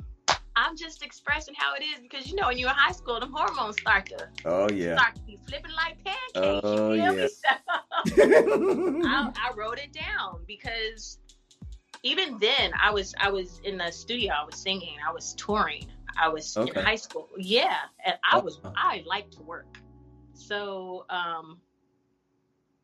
I'm 0.56 0.74
just 0.74 1.02
expressing 1.02 1.52
how 1.54 1.74
it 1.74 1.82
is 1.82 2.00
because, 2.00 2.30
you 2.30 2.34
know, 2.34 2.46
when 2.46 2.56
you're 2.56 2.70
in 2.70 2.74
high 2.74 2.92
school, 2.92 3.20
them 3.20 3.30
hormones 3.30 3.78
start 3.78 4.06
to 4.06 4.28
oh 4.46 4.70
yeah. 4.70 4.96
start 4.96 5.16
to 5.16 5.20
be 5.20 5.38
flipping 5.46 5.72
like 5.72 6.02
pancakes. 6.02 6.60
Oh, 6.64 6.92
you 6.94 7.02
feel 7.02 7.14
yeah. 7.14 7.24
me? 7.24 7.28
So- 7.28 9.02
I, 9.06 9.32
I 9.36 9.52
wrote 9.54 9.78
it 9.78 9.92
down 9.92 10.44
because 10.46 11.18
even 12.02 12.38
then 12.38 12.72
I 12.82 12.90
was 12.90 13.14
I 13.20 13.30
was 13.30 13.60
in 13.64 13.76
the 13.76 13.90
studio, 13.90 14.32
I 14.32 14.44
was 14.46 14.56
singing, 14.56 14.96
I 15.06 15.12
was 15.12 15.34
touring, 15.34 15.86
I 16.18 16.28
was 16.28 16.56
Okay. 16.56 16.78
in 16.78 16.84
high 16.84 16.96
school. 16.96 17.28
Yeah, 17.38 17.76
and 18.04 18.16
I 18.30 18.38
was 18.38 18.58
Oh. 18.64 18.72
I 18.76 19.02
like 19.06 19.30
to 19.32 19.42
work. 19.42 19.78
So 20.34 21.06
um 21.10 21.60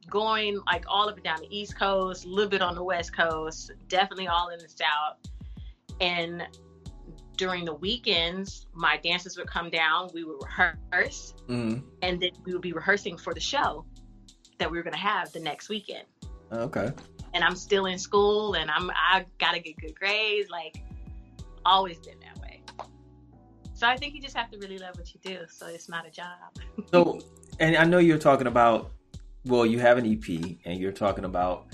going 0.08 0.60
like 0.66 0.84
all 0.88 1.08
up 1.08 1.16
and 1.16 1.24
down 1.24 1.40
the 1.40 1.56
East 1.56 1.76
Coast, 1.78 2.24
a 2.24 2.28
little 2.28 2.50
bit 2.50 2.62
on 2.62 2.74
the 2.74 2.82
West 2.84 3.14
Coast, 3.16 3.72
definitely 3.88 4.28
all 4.28 4.48
in 4.50 4.58
the 4.60 4.68
South. 4.68 5.16
And 6.00 6.46
during 7.36 7.64
the 7.64 7.74
weekends, 7.74 8.66
my 8.72 8.96
dancers 8.98 9.36
would 9.36 9.48
come 9.48 9.68
down, 9.68 10.10
we 10.14 10.24
would 10.24 10.38
rehearse, 10.42 11.34
Mhm. 11.48 11.82
and 12.02 12.20
then 12.20 12.30
we 12.44 12.52
would 12.52 12.62
be 12.62 12.72
rehearsing 12.72 13.18
for 13.18 13.34
the 13.34 13.40
show 13.40 13.84
that 14.58 14.70
we 14.70 14.76
were 14.78 14.82
going 14.82 14.94
to 14.94 14.98
have 14.98 15.32
the 15.32 15.40
next 15.40 15.68
weekend 15.68 16.06
Okay. 16.52 16.90
and 17.34 17.44
I'm 17.44 17.56
still 17.56 17.86
in 17.86 17.98
school 17.98 18.54
and 18.54 18.70
I'm 18.70 18.90
I 18.90 19.26
gotta 19.38 19.58
get 19.58 19.76
good 19.76 19.98
grades. 19.98 20.48
Like 20.48 20.82
always 21.66 21.98
been. 21.98 22.15
So 23.76 23.86
I 23.86 23.94
think 23.94 24.14
you 24.14 24.22
just 24.22 24.34
have 24.34 24.50
to 24.52 24.58
really 24.58 24.78
love 24.78 24.96
what 24.96 25.12
you 25.12 25.20
do. 25.22 25.40
So 25.50 25.66
it's 25.66 25.86
not 25.86 26.06
a 26.06 26.10
job. 26.10 26.26
So, 26.92 27.20
and 27.60 27.76
I 27.76 27.84
know 27.84 27.98
you're 27.98 28.16
talking 28.16 28.46
about, 28.46 28.92
well, 29.44 29.66
you 29.66 29.78
have 29.80 29.98
an 29.98 30.06
EP 30.06 30.56
and 30.64 30.80
you're 30.80 30.92
talking 30.92 31.24
about 31.24 31.66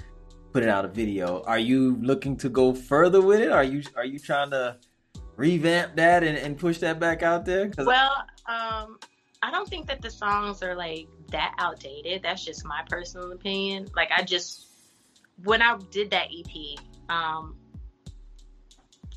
putting 0.53 0.69
out 0.69 0.85
a 0.85 0.89
video. 0.89 1.43
Are 1.43 1.61
you 1.61 1.97
looking 2.01 2.37
to 2.39 2.49
go 2.49 2.75
further 2.75 3.21
with 3.21 3.41
it? 3.41 3.53
Are 3.53 3.63
you 3.63 3.83
are 3.95 4.05
you 4.05 4.19
trying 4.19 4.51
to 4.51 4.79
revamp 5.37 5.95
that 5.97 6.25
and, 6.25 6.37
and 6.37 6.59
push 6.59 6.79
that 6.79 6.99
back 6.99 7.23
out 7.23 7.45
there? 7.45 7.71
Well, 7.79 8.25
um, 8.47 8.99
I 9.43 9.51
don't 9.51 9.69
think 9.69 9.87
that 9.87 10.03
the 10.03 10.11
songs 10.11 10.63
are 10.63 10.75
like 10.75 11.07
that 11.31 11.55
outdated. 11.59 12.23
That's 12.23 12.45
just 12.45 12.65
my 12.65 12.83
personal 12.89 13.31
opinion. 13.33 13.89
Like 13.95 14.11
I 14.11 14.23
just 14.23 14.67
when 15.45 15.63
I 15.63 15.79
did 15.91 16.11
that 16.11 16.29
EP, 16.37 16.81
um, 17.09 17.57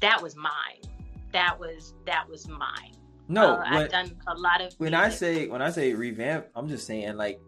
that 0.01 0.21
was 0.21 0.35
mine. 0.35 0.94
That 1.35 1.59
was 1.59 1.93
that 2.05 2.27
was 2.29 2.47
mine. 2.47 2.95
no, 3.27 3.55
Uh, 3.55 3.57
when, 3.57 3.83
I've 3.83 3.91
done 3.91 4.17
a 4.27 4.35
lot 4.35 4.61
of 4.61 4.73
when 4.77 4.93
I 4.93 5.09
say 5.09 5.47
when 5.47 5.61
I 5.61 5.69
say 5.69 5.93
revamp, 5.93 6.47
I'm 6.55 6.67
just 6.67 6.87
saying 6.87 7.17
like, 7.17 7.39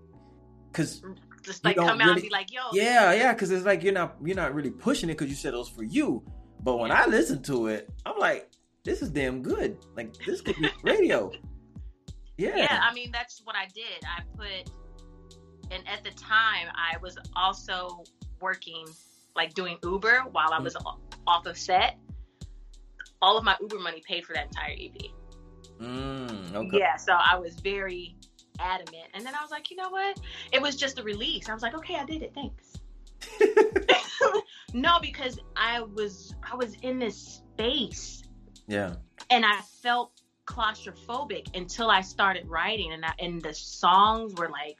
cause 0.74 1.02
just 1.42 1.64
like 1.64 1.78
come 1.78 2.02
out 2.02 2.10
and 2.10 2.22
be 2.22 2.30
like, 2.30 2.52
yo, 2.52 2.62
yeah, 2.74 3.14
yeah, 3.14 3.34
cause 3.34 3.50
it's 3.52 3.66
like 3.66 3.84
you're 3.84 3.94
not 3.94 4.18
you're 4.24 4.36
not 4.36 4.54
really 4.54 4.72
pushing 4.72 5.10
it 5.10 5.14
because 5.14 5.30
you 5.30 5.36
said 5.36 5.54
it 5.54 5.58
was 5.58 5.70
for 5.70 5.84
you. 5.84 6.24
But 6.64 6.78
when 6.78 6.92
I 6.92 7.06
listen 7.06 7.42
to 7.44 7.68
it, 7.68 7.90
I'm 8.06 8.18
like, 8.20 8.52
this 8.84 9.02
is 9.02 9.10
damn 9.10 9.42
good. 9.42 9.78
Like 9.96 10.14
this 10.26 10.42
could 10.42 10.58
be 10.58 10.70
radio. 10.84 11.32
Yeah. 12.40 12.56
yeah 12.56 12.80
i 12.84 12.94
mean 12.94 13.10
that's 13.12 13.42
what 13.46 13.56
i 13.56 13.66
did 13.74 14.06
i 14.06 14.22
put 14.38 14.72
and 15.72 15.84
at 15.88 16.04
the 16.04 16.12
time 16.12 16.68
I 16.76 16.98
was 17.02 17.18
also 17.36 18.04
working 18.42 18.86
like 19.36 19.54
doing 19.54 19.78
Uber 19.84 20.24
while 20.32 20.54
I 20.54 20.60
was 20.60 20.76
off 21.28 21.46
of 21.46 21.58
set. 21.58 21.98
All 23.22 23.38
of 23.38 23.44
my 23.44 23.56
Uber 23.62 23.80
money 23.80 24.02
paid 24.06 24.26
for 24.26 24.34
that 24.34 24.48
entire 24.48 24.74
EP. 24.74 25.12
Mm, 25.82 26.56
okay. 26.56 26.78
Yeah, 26.80 26.96
so 26.96 27.14
I 27.14 27.38
was 27.38 27.56
very 27.60 28.16
adamant. 28.60 29.06
And 29.14 29.26
then 29.26 29.36
I 29.36 29.42
was 29.42 29.52
like, 29.52 29.70
you 29.70 29.78
know 29.78 29.90
what? 29.90 30.20
It 30.52 30.62
was 30.62 30.76
just 30.76 31.00
a 31.00 31.04
release. 31.04 31.50
I 31.50 31.54
was 31.54 31.62
like, 31.62 31.76
okay, 31.76 31.96
I 31.96 32.06
did 32.06 32.24
it. 32.24 32.34
Thanks. 32.34 32.74
no, 34.74 35.00
because 35.02 35.40
I 35.56 35.82
was 35.82 36.36
I 36.50 36.56
was 36.56 36.76
in 36.82 37.00
this 37.00 37.42
space. 37.54 38.24
Yeah. 38.68 38.96
And 39.30 39.46
I 39.46 39.60
felt 39.82 40.12
claustrophobic 40.46 41.56
until 41.56 41.90
I 41.90 42.02
started 42.02 42.48
writing 42.48 42.94
and 42.94 43.06
I, 43.06 43.14
and 43.20 43.42
the 43.42 43.54
songs 43.54 44.34
were 44.36 44.50
like 44.50 44.78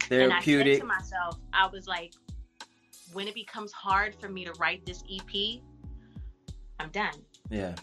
therapeutic. 0.00 0.20
And 0.20 0.32
I 0.32 0.40
said 0.40 0.80
to 0.80 0.86
myself, 0.86 1.38
I 1.52 1.66
was 1.68 1.86
like, 1.86 2.14
when 3.12 3.28
it 3.28 3.34
becomes 3.34 3.72
hard 3.72 4.14
for 4.14 4.28
me 4.28 4.44
to 4.44 4.52
write 4.54 4.84
this 4.84 5.02
EP, 5.10 5.60
I'm 6.80 6.90
done. 6.90 7.14
Yeah. 7.50 7.74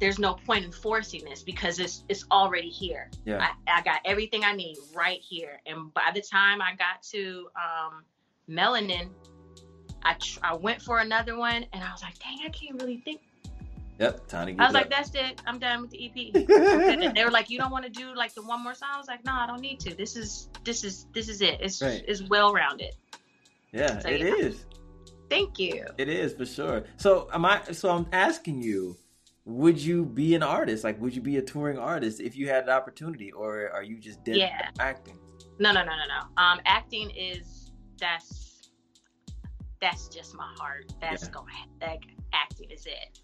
There's 0.00 0.18
no 0.18 0.34
point 0.34 0.64
in 0.64 0.72
forcing 0.72 1.24
this 1.24 1.42
because 1.42 1.78
it's 1.78 2.04
it's 2.08 2.24
already 2.30 2.68
here. 2.68 3.10
Yeah. 3.24 3.46
I, 3.68 3.78
I 3.78 3.82
got 3.82 4.00
everything 4.04 4.42
I 4.44 4.52
need 4.52 4.76
right 4.94 5.20
here. 5.20 5.60
And 5.66 5.92
by 5.94 6.10
the 6.14 6.20
time 6.22 6.60
I 6.60 6.74
got 6.74 7.02
to 7.12 7.48
um, 7.56 8.02
Melanin, 8.48 9.08
I 10.02 10.14
tr- 10.14 10.40
I 10.42 10.54
went 10.54 10.82
for 10.82 10.98
another 10.98 11.36
one, 11.36 11.64
and 11.72 11.84
I 11.84 11.92
was 11.92 12.02
like, 12.02 12.18
dang, 12.18 12.38
I 12.44 12.48
can't 12.48 12.80
really 12.82 12.98
think. 12.98 13.20
Yep, 14.00 14.26
time 14.26 14.46
to 14.46 14.52
get 14.52 14.60
I 14.60 14.64
was 14.66 14.74
up. 14.74 14.80
like, 14.80 14.90
that's 14.90 15.10
it. 15.14 15.40
I'm 15.46 15.60
done 15.60 15.82
with 15.82 15.90
the 15.90 16.06
EP. 16.06 16.34
and 17.04 17.14
they 17.16 17.24
were 17.24 17.30
like, 17.30 17.50
you 17.50 17.58
don't 17.58 17.70
want 17.70 17.84
to 17.84 17.90
do 17.90 18.12
like 18.16 18.34
the 18.34 18.42
one 18.42 18.60
more 18.64 18.74
song. 18.74 18.88
I 18.94 18.98
was 18.98 19.06
like, 19.06 19.24
no, 19.24 19.32
I 19.32 19.46
don't 19.46 19.60
need 19.60 19.78
to. 19.80 19.94
This 19.94 20.16
is 20.16 20.48
this 20.64 20.82
is 20.82 21.06
this 21.12 21.28
is 21.28 21.40
it. 21.42 21.58
It's 21.60 21.80
Right. 21.80 22.02
it's 22.08 22.22
well 22.22 22.52
rounded. 22.52 22.94
yeah, 23.72 24.00
So, 24.00 24.08
it 24.08 24.20
yeah. 24.20 24.34
is. 24.34 24.64
Thank 25.32 25.58
you. 25.58 25.86
It 25.96 26.10
is 26.10 26.34
for 26.34 26.44
sure. 26.44 26.84
So 26.98 27.28
am 27.32 27.46
I? 27.46 27.62
So 27.72 27.88
I'm 27.90 28.06
asking 28.12 28.60
you, 28.62 28.98
would 29.46 29.80
you 29.80 30.04
be 30.04 30.34
an 30.34 30.42
artist? 30.42 30.84
Like, 30.84 31.00
would 31.00 31.16
you 31.16 31.22
be 31.22 31.38
a 31.38 31.42
touring 31.42 31.78
artist 31.78 32.20
if 32.20 32.36
you 32.36 32.48
had 32.48 32.64
an 32.64 32.70
opportunity, 32.70 33.32
or 33.32 33.70
are 33.70 33.82
you 33.82 33.98
just 33.98 34.22
dead 34.24 34.36
Yeah. 34.36 34.68
acting? 34.78 35.18
No, 35.58 35.72
no, 35.72 35.82
no, 35.84 35.92
no, 35.92 36.06
no. 36.06 36.42
Um, 36.42 36.60
acting 36.66 37.10
is 37.10 37.72
that's 37.98 38.70
that's 39.80 40.08
just 40.08 40.34
my 40.34 40.52
heart. 40.58 40.92
That's 41.00 41.24
Yeah. 41.24 41.30
going 41.30 41.54
like 41.80 42.04
acting 42.34 42.70
is 42.70 42.84
it. 42.86 43.20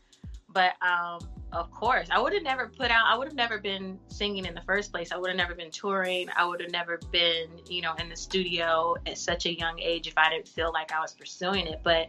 But 0.50 0.74
um, 0.82 1.20
of 1.52 1.70
course, 1.70 2.08
I 2.10 2.20
would 2.20 2.32
have 2.32 2.42
never 2.42 2.68
put 2.68 2.90
out. 2.90 3.04
I 3.06 3.16
would 3.16 3.26
have 3.28 3.36
never 3.36 3.58
been 3.58 3.98
singing 4.08 4.46
in 4.46 4.54
the 4.54 4.62
first 4.62 4.92
place. 4.92 5.12
I 5.12 5.16
would 5.16 5.28
have 5.28 5.36
never 5.36 5.54
been 5.54 5.70
touring. 5.70 6.28
I 6.34 6.44
would 6.46 6.60
have 6.60 6.70
never 6.70 6.98
been, 7.12 7.48
you 7.68 7.82
know, 7.82 7.94
in 7.94 8.08
the 8.08 8.16
studio 8.16 8.94
at 9.06 9.18
such 9.18 9.46
a 9.46 9.56
young 9.56 9.78
age 9.78 10.06
if 10.06 10.16
I 10.16 10.30
didn't 10.30 10.48
feel 10.48 10.72
like 10.72 10.92
I 10.92 11.00
was 11.00 11.12
pursuing 11.12 11.66
it. 11.66 11.80
But 11.82 12.08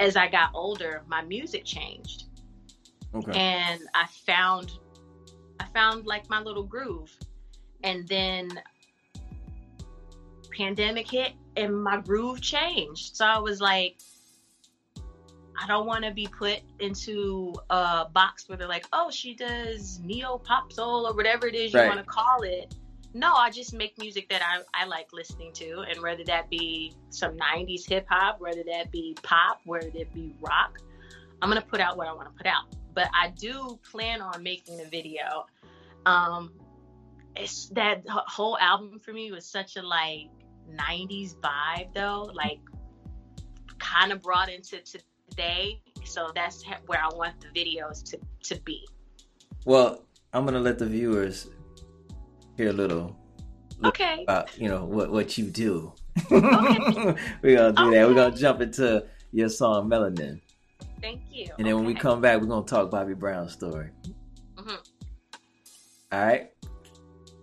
as 0.00 0.16
I 0.16 0.28
got 0.28 0.50
older, 0.54 1.02
my 1.06 1.22
music 1.22 1.64
changed 1.64 2.24
Okay. 3.14 3.32
and 3.32 3.82
I 3.94 4.06
found 4.26 4.72
I 5.60 5.64
found 5.66 6.06
like 6.06 6.28
my 6.28 6.40
little 6.40 6.64
groove. 6.64 7.14
And 7.82 8.06
then 8.08 8.60
pandemic 10.50 11.10
hit 11.10 11.34
and 11.56 11.82
my 11.82 12.00
groove 12.00 12.40
changed. 12.40 13.16
So 13.16 13.24
I 13.24 13.38
was 13.38 13.60
like 13.60 13.96
I 15.58 15.66
don't 15.66 15.86
want 15.86 16.04
to 16.04 16.10
be 16.10 16.26
put 16.26 16.60
into 16.80 17.54
a 17.70 18.06
box 18.12 18.48
where 18.48 18.58
they're 18.58 18.68
like, 18.68 18.86
"Oh, 18.92 19.10
she 19.10 19.34
does 19.34 20.00
neo 20.00 20.38
pop 20.38 20.72
soul 20.72 21.06
or 21.06 21.14
whatever 21.14 21.46
it 21.46 21.54
is 21.54 21.72
you 21.72 21.80
Right. 21.80 21.88
want 21.88 21.98
to 22.00 22.04
call 22.04 22.42
it." 22.42 22.74
No, 23.14 23.32
I 23.34 23.50
just 23.50 23.72
make 23.72 23.96
music 23.98 24.28
that 24.28 24.42
I, 24.42 24.60
I 24.74 24.84
like 24.86 25.12
listening 25.12 25.52
to, 25.54 25.80
and 25.88 26.02
whether 26.02 26.22
that 26.24 26.50
be 26.50 26.94
some 27.10 27.36
'90s 27.36 27.88
hip 27.88 28.06
hop, 28.10 28.40
whether 28.40 28.62
that 28.64 28.90
be 28.90 29.16
pop, 29.22 29.60
whether 29.64 29.90
that 29.90 30.12
be 30.12 30.34
rock, 30.40 30.78
I'm 31.40 31.48
gonna 31.48 31.62
put 31.62 31.80
out 31.80 31.96
what 31.96 32.08
I 32.08 32.12
want 32.12 32.28
to 32.28 32.34
put 32.36 32.46
out. 32.46 32.64
But 32.94 33.08
I 33.14 33.28
do 33.30 33.78
plan 33.90 34.20
on 34.20 34.42
making 34.42 34.80
a 34.80 34.84
video. 34.84 35.46
Um, 36.04 36.52
it's 37.34 37.68
that 37.70 38.02
whole 38.08 38.58
album 38.58 38.98
for 38.98 39.12
me 39.12 39.30
was 39.32 39.46
such 39.46 39.76
a 39.76 39.82
like 39.82 40.28
'90s 40.70 41.36
vibe, 41.36 41.94
though, 41.94 42.30
like 42.34 42.60
kind 43.78 44.12
of 44.12 44.22
brought 44.22 44.50
into 44.50 44.80
today. 45.30 45.80
So 46.04 46.30
that's 46.34 46.64
where 46.86 47.00
I 47.02 47.08
want 47.14 47.34
the 47.40 47.48
videos 47.48 48.02
to 48.10 48.18
to 48.54 48.60
be. 48.62 48.86
Well, 49.64 50.04
I'm 50.32 50.44
gonna 50.44 50.60
let 50.60 50.78
the 50.78 50.86
viewers 50.86 51.48
hear 52.56 52.68
a 52.70 52.72
little 52.72 53.16
Okay. 53.84 54.22
about 54.22 54.56
you 54.58 54.68
know 54.68 54.84
what 54.84 55.10
what 55.10 55.36
you 55.36 55.44
do. 55.46 55.92
Okay. 56.32 57.14
we're 57.42 57.56
gonna 57.56 57.72
do 57.72 57.90
that. 57.90 58.08
We're 58.08 58.14
gonna 58.14 58.36
jump 58.36 58.60
into 58.60 59.04
your 59.32 59.48
song 59.48 59.88
Melanin, 59.90 60.40
Thank 61.02 61.22
you. 61.30 61.48
and 61.58 61.66
then 61.66 61.74
when 61.76 61.84
we 61.84 61.92
come 61.94 62.20
back, 62.20 62.40
we're 62.40 62.46
gonna 62.46 62.64
talk 62.64 62.90
Bobby 62.90 63.14
Brown's 63.14 63.52
story. 63.52 63.90
Mhm. 64.54 64.78
All 66.12 66.24
right, 66.24 66.50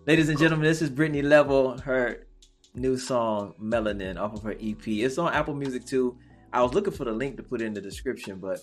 ladies 0.08 0.30
and 0.30 0.40
gentlemen, 0.40 0.64
this 0.66 0.82
is 0.82 0.90
Brittney 0.90 1.22
Level. 1.24 1.78
Her 1.80 2.26
new 2.74 2.98
song 2.98 3.54
Melanin 3.62 4.18
off 4.18 4.34
of 4.34 4.42
her 4.44 4.56
EP. 4.60 5.04
It's 5.04 5.18
on 5.20 5.32
Apple 5.34 5.54
Music 5.54 5.86
too. 5.86 6.18
I 6.54 6.62
was 6.62 6.76
looking 6.76 6.94
for 6.94 7.04
the 7.04 7.12
link 7.12 7.36
to 7.38 7.44
put 7.44 7.64
in 7.64 7.74
the 7.74 7.82
description, 7.82 8.38
but 8.38 8.60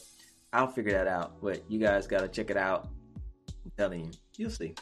I'll 0.52 0.68
figure 0.68 0.92
that 0.92 1.08
out. 1.08 1.42
But 1.42 1.62
you 1.68 1.80
guys 1.80 2.06
gotta 2.06 2.28
check 2.28 2.48
it 2.48 2.56
out. 2.56 2.88
I'm 3.64 3.72
telling 3.76 4.04
you, 4.04 4.10
you'll 4.36 4.50
see. 4.50 4.74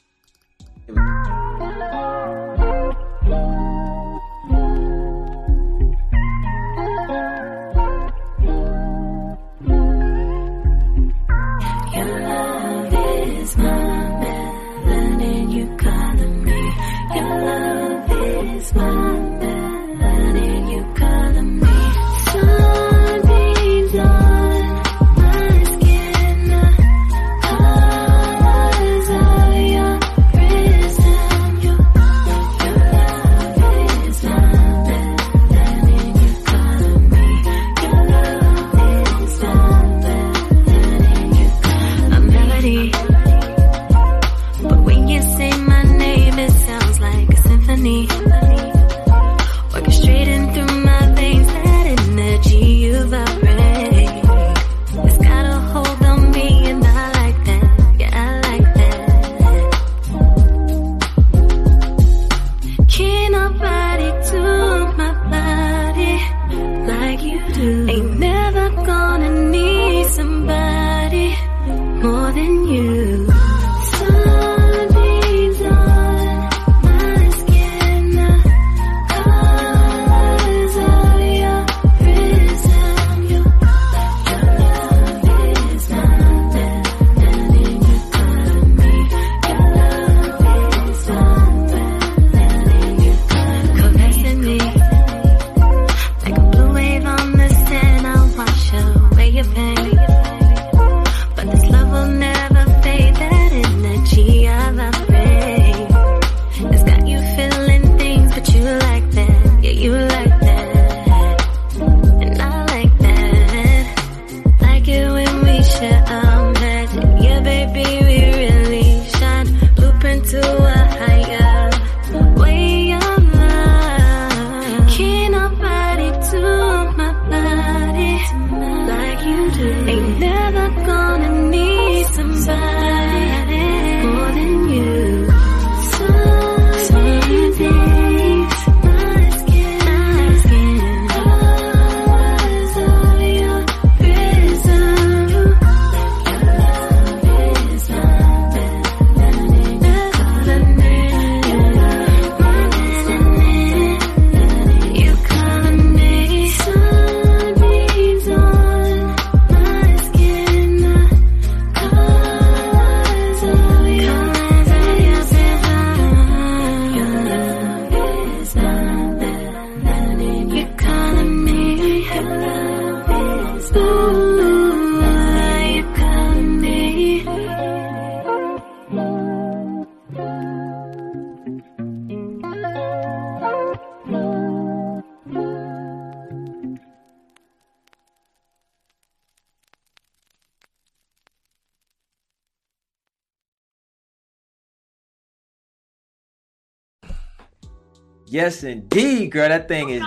Yes, 198.30 198.62
indeed, 198.62 199.30
girl. 199.32 199.48
That 199.48 199.68
thing 199.68 199.90
is 199.90 200.02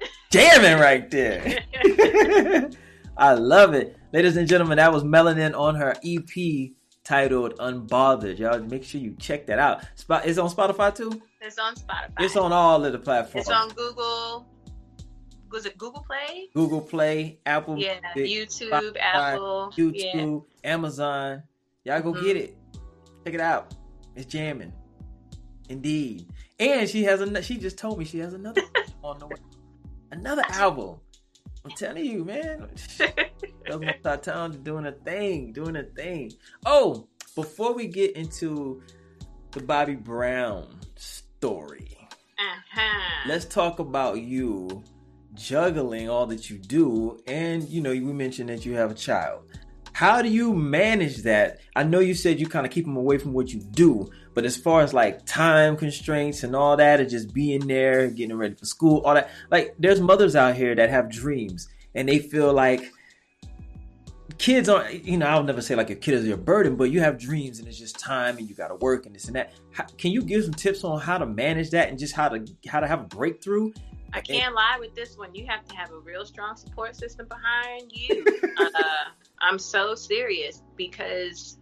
it. 0.00 0.08
jamming 0.30 0.78
right 0.80 1.10
there. 1.10 1.60
I 3.16 3.32
love 3.34 3.74
it. 3.74 3.96
Ladies 4.12 4.36
and 4.36 4.46
gentlemen, 4.48 4.76
that 4.76 4.92
was 4.92 5.02
Melanin 5.04 5.58
on 5.58 5.74
her 5.74 5.94
EP 6.04 6.70
titled 7.04 7.56
Unbothered. 7.58 8.38
Y'all 8.38 8.58
make 8.60 8.84
sure 8.84 9.00
you 9.00 9.14
check 9.18 9.46
that 9.46 9.58
out. 9.58 9.82
Spot 9.94 10.24
it's 10.26 10.38
on 10.38 10.50
Spotify 10.50 10.94
too? 10.94 11.20
it's 11.40 11.58
on 11.58 11.74
Spotify. 11.74 12.10
It's 12.20 12.36
on 12.36 12.52
all 12.52 12.84
of 12.84 12.92
the 12.92 12.98
platforms. 12.98 13.46
It's 13.46 13.50
on 13.56 13.68
Google. 13.70 14.46
Was 15.50 15.64
it 15.64 15.78
Google 15.78 16.02
Play? 16.06 16.48
Google 16.54 16.80
Play, 16.80 17.38
Apple, 17.46 17.78
Yeah, 17.78 18.00
YouTube, 18.16 18.68
Spotify, 18.70 18.96
Apple. 19.00 19.72
Yeah. 19.76 19.84
YouTube, 20.14 20.44
Amazon. 20.64 21.42
Y'all 21.84 22.02
go 22.02 22.12
Mhm. 22.12 22.22
get 22.24 22.36
it. 22.36 22.56
Check 23.24 23.34
it 23.34 23.40
out. 23.40 23.72
It's 24.16 24.26
jamming. 24.26 24.72
Indeed. 25.68 26.26
And 26.58 26.88
she 26.88 27.04
has 27.04 27.20
a 27.20 27.42
she 27.42 27.58
just 27.58 27.76
told 27.78 27.98
me 27.98 28.04
she 28.04 28.18
has 28.18 28.34
another 28.34 28.62
on 29.02 29.18
the 29.18 29.26
way. 29.26 29.36
Another 30.10 30.44
album. 30.48 30.96
I'm 31.64 31.70
telling 31.72 32.04
you, 32.04 32.24
man. 32.24 32.68
Those 33.68 33.84
multi 34.04 34.58
doing 34.58 34.86
a 34.86 34.92
thing, 34.92 35.52
doing 35.52 35.76
a 35.76 35.82
thing. 35.82 36.32
Oh, 36.64 37.08
before 37.34 37.74
we 37.74 37.88
get 37.88 38.16
into 38.16 38.82
the 39.50 39.60
Bobby 39.60 39.96
Brown 39.96 40.78
story, 40.94 41.98
uh-huh. 42.38 43.28
let's 43.28 43.44
talk 43.44 43.80
about 43.80 44.20
you 44.20 44.84
juggling 45.34 46.08
all 46.08 46.26
that 46.26 46.48
you 46.48 46.58
do. 46.58 47.18
And 47.26 47.68
you 47.68 47.80
know, 47.80 47.90
we 47.90 48.00
mentioned 48.00 48.48
that 48.48 48.64
you 48.64 48.74
have 48.74 48.92
a 48.92 48.94
child. 48.94 49.42
How 49.92 50.22
do 50.22 50.28
you 50.28 50.52
manage 50.54 51.22
that? 51.22 51.60
I 51.74 51.82
know 51.82 52.00
you 52.00 52.14
said 52.14 52.38
you 52.38 52.46
kind 52.46 52.66
of 52.66 52.72
keep 52.72 52.84
them 52.84 52.96
away 52.96 53.18
from 53.18 53.32
what 53.32 53.52
you 53.52 53.60
do, 53.60 54.10
but 54.36 54.44
as 54.44 54.54
far 54.54 54.82
as 54.82 54.92
like 54.92 55.24
time 55.24 55.78
constraints 55.78 56.42
and 56.42 56.54
all 56.54 56.76
that, 56.76 57.00
and 57.00 57.08
just 57.08 57.32
being 57.32 57.66
there, 57.66 58.06
getting 58.08 58.36
ready 58.36 58.54
for 58.54 58.66
school, 58.66 59.00
all 59.06 59.14
that, 59.14 59.30
like 59.50 59.74
there's 59.78 59.98
mothers 59.98 60.36
out 60.36 60.54
here 60.54 60.74
that 60.74 60.90
have 60.90 61.10
dreams 61.10 61.68
and 61.94 62.06
they 62.06 62.18
feel 62.18 62.52
like 62.52 62.92
kids 64.36 64.68
aren't, 64.68 65.06
you 65.06 65.16
know, 65.16 65.24
I'll 65.24 65.42
never 65.42 65.62
say 65.62 65.74
like 65.74 65.88
your 65.88 65.96
kid 65.96 66.12
is 66.12 66.26
your 66.26 66.36
burden, 66.36 66.76
but 66.76 66.90
you 66.90 67.00
have 67.00 67.18
dreams 67.18 67.60
and 67.60 67.66
it's 67.66 67.78
just 67.78 67.98
time 67.98 68.36
and 68.36 68.46
you 68.46 68.54
got 68.54 68.68
to 68.68 68.74
work 68.74 69.06
and 69.06 69.14
this 69.14 69.24
and 69.24 69.36
that. 69.36 69.54
How, 69.72 69.84
can 69.96 70.12
you 70.12 70.20
give 70.20 70.44
some 70.44 70.52
tips 70.52 70.84
on 70.84 71.00
how 71.00 71.16
to 71.16 71.24
manage 71.24 71.70
that 71.70 71.88
and 71.88 71.98
just 71.98 72.14
how 72.14 72.28
to 72.28 72.44
how 72.68 72.80
to 72.80 72.86
have 72.86 73.00
a 73.00 73.04
breakthrough? 73.04 73.72
I 74.12 74.20
can't 74.20 74.54
lie 74.54 74.76
with 74.78 74.94
this 74.94 75.16
one. 75.16 75.34
You 75.34 75.46
have 75.46 75.64
to 75.64 75.76
have 75.76 75.92
a 75.92 75.98
real 75.98 76.26
strong 76.26 76.56
support 76.56 76.94
system 76.94 77.26
behind 77.26 77.90
you. 77.90 78.22
uh, 78.58 78.70
I'm 79.40 79.58
so 79.58 79.94
serious 79.94 80.62
because 80.76 81.56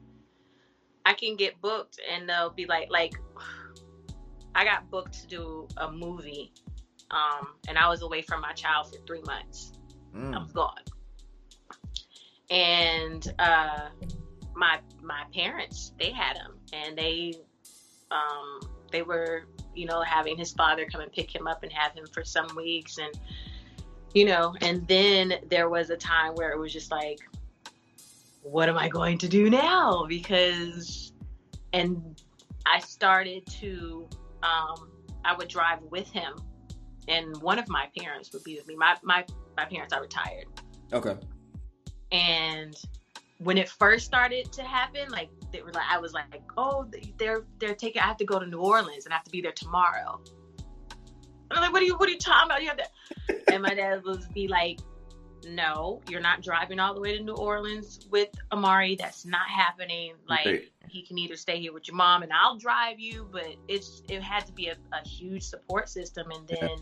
I 1.05 1.15
can 1.15 1.37
get 1.37 1.61
booked 1.61 2.01
and 2.11 2.29
they'll 2.29 2.51
be 2.51 2.67
like, 2.67 2.89
like, 2.91 3.15
I 4.55 4.65
got 4.65 4.89
booked 4.91 5.21
to 5.23 5.27
do 5.27 5.69
a 5.79 5.91
movie, 5.91 6.53
um, 7.11 7.49
and 7.69 7.77
I 7.77 7.89
was 7.89 8.03
away 8.03 8.23
from 8.23 8.41
my 8.41 8.53
child 8.53 8.95
for 8.95 9.05
three 9.07 9.23
months. 9.23 9.73
I 10.15 10.17
Mm. 10.17 10.41
was 10.43 10.53
gone, 10.53 10.79
and 12.51 13.35
uh, 13.41 13.89
my 14.55 14.79
my 15.03 15.25
parents 15.35 15.93
they 15.99 16.13
had 16.13 16.37
him, 16.37 16.53
and 16.73 16.97
they 16.97 17.35
um, 18.13 18.61
they 18.93 19.03
were 19.03 19.49
you 19.75 19.87
know 19.87 20.03
having 20.03 20.37
his 20.37 20.53
father 20.53 20.87
come 20.87 21.01
and 21.01 21.11
pick 21.11 21.35
him 21.35 21.49
up 21.49 21.65
and 21.65 21.73
have 21.73 21.93
him 21.95 22.07
for 22.13 22.25
some 22.25 22.47
weeks, 22.55 22.99
and 22.99 23.13
you 24.15 24.25
know, 24.25 24.55
and 24.61 24.87
then 24.87 25.35
there 25.51 25.69
was 25.69 25.91
a 25.91 25.97
time 25.97 26.35
where 26.37 26.53
it 26.53 26.59
was 26.59 26.73
just 26.73 26.93
like, 26.93 27.19
what 28.45 28.69
am 28.69 28.79
I 28.79 28.89
going 28.89 29.19
to 29.19 29.29
do 29.29 29.51
now? 29.51 30.05
Because, 30.09 31.13
and 31.73 32.21
I 32.67 32.79
started 32.81 33.45
to, 33.61 34.09
um, 34.43 34.91
I 35.25 35.35
would 35.35 35.49
drive 35.49 35.81
with 35.91 36.09
him, 36.11 36.35
and 37.09 37.37
one 37.43 37.59
of 37.59 37.69
my 37.69 37.89
parents 37.99 38.33
would 38.33 38.45
be 38.45 38.57
with 38.57 38.67
me. 38.69 38.77
My 38.77 38.97
my 39.03 39.25
my 39.57 39.65
parents 39.65 39.93
are 39.93 40.01
retired, 40.03 40.47
Okay. 40.93 41.17
and 42.13 42.77
when 43.39 43.59
it 43.59 43.69
first 43.69 44.05
started 44.07 44.53
to 44.53 44.63
happen, 44.63 45.11
like 45.11 45.29
they 45.53 45.61
were 45.63 45.73
like, 45.73 45.85
I 45.91 45.99
was 45.99 46.13
like, 46.13 46.27
oh, 46.57 46.87
they're 47.19 47.45
they're 47.59 47.75
taking. 47.75 48.03
I 48.03 48.07
have 48.07 48.17
to 48.19 48.25
go 48.25 48.39
to 48.39 48.47
New 48.47 48.61
Orleans 48.61 49.07
and 49.07 49.13
I 49.13 49.17
have 49.17 49.25
to 49.25 49.31
be 49.31 49.41
there 49.41 49.53
tomorrow. 49.53 50.21
And 51.51 51.59
I'm 51.59 51.63
like, 51.63 51.73
what 51.73 51.83
are 51.83 51.87
you 51.87 51.97
what 51.97 52.09
are 52.09 52.13
you 52.13 52.19
talking 52.19 52.51
about? 52.51 52.63
You 52.63 52.69
have 52.69 52.79
to. 52.79 53.53
and 53.53 53.63
my 53.63 53.75
dad 53.75 54.05
was 54.05 54.27
be 54.29 54.49
like, 54.49 54.81
no, 55.45 56.01
you're 56.09 56.21
not 56.21 56.43
driving 56.43 56.79
all 56.81 56.95
the 56.95 57.01
way 57.01 57.17
to 57.17 57.23
New 57.23 57.35
Orleans 57.35 58.01
with 58.11 58.29
Amari. 58.53 58.97
That's 58.97 59.25
not 59.25 59.49
happening. 59.49 60.15
Like 60.29 60.47
Right. 60.47 60.73
he 60.89 61.03
can 61.03 61.19
either 61.19 61.37
stay 61.37 61.61
here 61.61 61.73
with 61.73 61.87
your 61.89 61.97
mom 61.97 62.23
and 62.23 62.33
I'll 62.33 62.57
drive 62.59 62.99
you, 62.99 63.29
but 63.31 63.55
it's 63.69 64.03
it 64.09 64.23
had 64.23 64.47
to 64.47 64.53
be 64.53 64.69
a, 64.69 64.77
a 64.93 65.07
huge 65.07 65.43
support 65.43 65.89
system. 65.89 66.31
And 66.31 66.47
then 66.49 66.79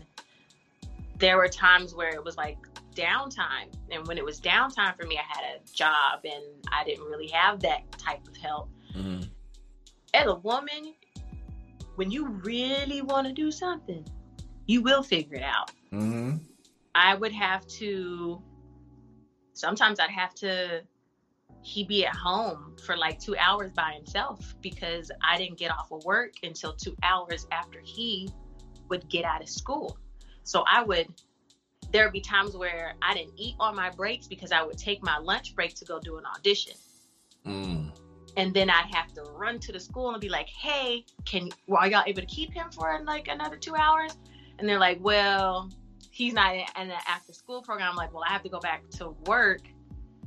there 1.17 1.37
were 1.37 1.47
times 1.47 1.93
where 1.93 2.09
it 2.13 2.23
was 2.23 2.37
like 2.37 2.57
downtime, 2.95 3.73
and 3.91 4.05
when 4.07 4.17
it 4.17 4.25
was 4.25 4.39
downtime 4.39 4.95
for 4.95 5.05
me, 5.07 5.17
I 5.17 5.23
had 5.23 5.55
a 5.55 5.73
job 5.73 6.21
and 6.25 6.43
I 6.71 6.83
didn't 6.83 7.05
really 7.05 7.27
have 7.29 7.59
that 7.61 7.91
type 7.97 8.27
of 8.27 8.35
help. 8.37 8.69
Mhm. 8.93 9.29
As 10.13 10.27
a 10.27 10.35
woman, 10.35 10.93
when 11.95 12.11
you 12.11 12.27
really 12.27 13.01
want 13.01 13.27
to 13.27 13.33
do 13.33 13.51
something, 13.51 14.05
you 14.67 14.81
will 14.81 15.01
figure 15.03 15.37
it 15.37 15.43
out. 15.43 15.71
Mhm. 15.91 16.39
I 16.95 17.15
would 17.15 17.31
have 17.31 17.65
to 17.79 18.41
sometimes 19.53 19.99
I'd 19.99 20.09
have 20.09 20.33
to 20.35 20.83
he 21.63 21.85
be 21.85 22.05
at 22.05 22.13
home 22.13 22.75
for 22.85 22.97
like 22.97 23.19
two 23.19 23.37
hours 23.37 23.71
by 23.71 23.93
himself 23.93 24.53
because 24.61 25.09
I 25.21 25.37
didn't 25.37 25.57
get 25.57 25.71
off 25.71 25.91
of 25.91 26.03
work 26.03 26.33
until 26.43 26.73
two 26.73 26.95
hours 27.03 27.47
after 27.51 27.79
he 27.81 28.29
would 28.89 29.07
get 29.09 29.23
out 29.23 29.41
of 29.41 29.47
school. 29.47 29.97
So 30.43 30.65
I 30.67 30.83
would 30.83 31.07
there 31.91 32.05
would 32.05 32.13
be 32.13 32.21
times 32.21 32.57
where 32.57 32.95
I 33.01 33.13
didn't 33.13 33.33
eat 33.37 33.55
on 33.59 33.75
my 33.75 33.89
breaks 33.91 34.27
because 34.27 34.51
I 34.51 34.63
would 34.63 34.77
take 34.77 35.03
my 35.03 35.19
lunch 35.19 35.55
break 35.55 35.75
to 35.75 35.85
go 35.85 35.99
do 35.99 36.17
an 36.17 36.25
audition. 36.25 36.73
Mm. 37.45 37.91
And 38.35 38.53
then 38.53 38.69
I'd 38.69 38.93
have 38.93 39.13
to 39.13 39.21
run 39.31 39.59
to 39.59 39.71
the 39.71 39.79
school 39.79 40.11
and 40.11 40.19
be 40.19 40.29
like, 40.29 40.49
hey, 40.49 41.05
can 41.23 41.49
are 41.71 41.87
y'all 41.87 42.03
able 42.05 42.21
to 42.21 42.27
keep 42.27 42.51
him 42.51 42.71
for 42.71 43.01
like 43.05 43.27
another 43.27 43.57
two 43.57 43.75
hours? 43.75 44.17
And 44.57 44.67
they're 44.67 44.79
like, 44.79 44.97
well, 45.01 45.69
he's 46.13 46.33
not 46.33 46.53
in 46.53 46.61
an 46.75 46.91
after 47.07 47.33
school 47.33 47.61
program. 47.63 47.89
I'm 47.89 47.95
like, 47.95 48.13
well, 48.13 48.23
I 48.27 48.31
have 48.31 48.43
to 48.43 48.49
go 48.49 48.59
back 48.59 48.87
to 48.97 49.15
work. 49.25 49.61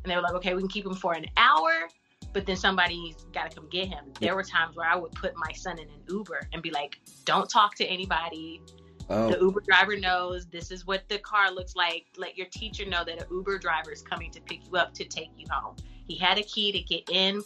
And 0.03 0.11
they 0.11 0.17
were 0.17 0.23
like, 0.23 0.35
okay, 0.35 0.53
we 0.55 0.61
can 0.61 0.69
keep 0.69 0.85
him 0.85 0.95
for 0.95 1.15
an 1.15 1.27
hour, 1.37 1.89
but 2.33 2.45
then 2.45 2.57
somebody's 2.57 3.25
got 3.33 3.51
to 3.51 3.57
come 3.57 3.69
get 3.71 3.87
him. 3.89 4.07
There 4.21 4.35
were 4.35 4.43
times 4.43 4.77
where 4.77 4.89
I 4.89 4.97
would 4.97 5.13
put 5.13 5.35
my 5.37 5.53
son 5.53 5.79
in 5.79 5.87
an 5.89 6.01
Uber 6.09 6.49
and 6.53 6.61
be 6.61 6.71
like, 6.73 6.99
don't 7.25 7.49
talk 7.49 7.77
to 7.77 7.85
anybody. 7.85 8.63
Oh. 9.09 9.31
The 9.31 9.39
Oh. 9.39 9.43
Uber 9.43 9.61
driver 9.61 9.97
knows 9.97 10.47
this 10.47 10.73
is 10.73 10.87
what 10.87 11.09
the 11.09 11.19
car 11.19 11.53
looks 11.53 11.77
like. 11.77 12.07
Let 12.17 12.37
your 12.37 12.49
teacher 12.49 12.85
know 12.85 13.05
that 13.05 13.23
an 13.23 13.29
Uber 13.31 13.59
driver 13.59 13.93
is 13.93 14.03
coming 14.03 14.33
to 14.33 14.41
pick 14.41 14.67
you 14.67 14.77
up 14.77 14.93
to 14.95 15.05
take 15.05 15.31
you 15.37 15.47
home. 15.49 15.77
He 16.09 16.17
had 16.17 16.37
a 16.39 16.43
key 16.43 16.73
to 16.73 16.81
get 16.81 17.09
in. 17.11 17.43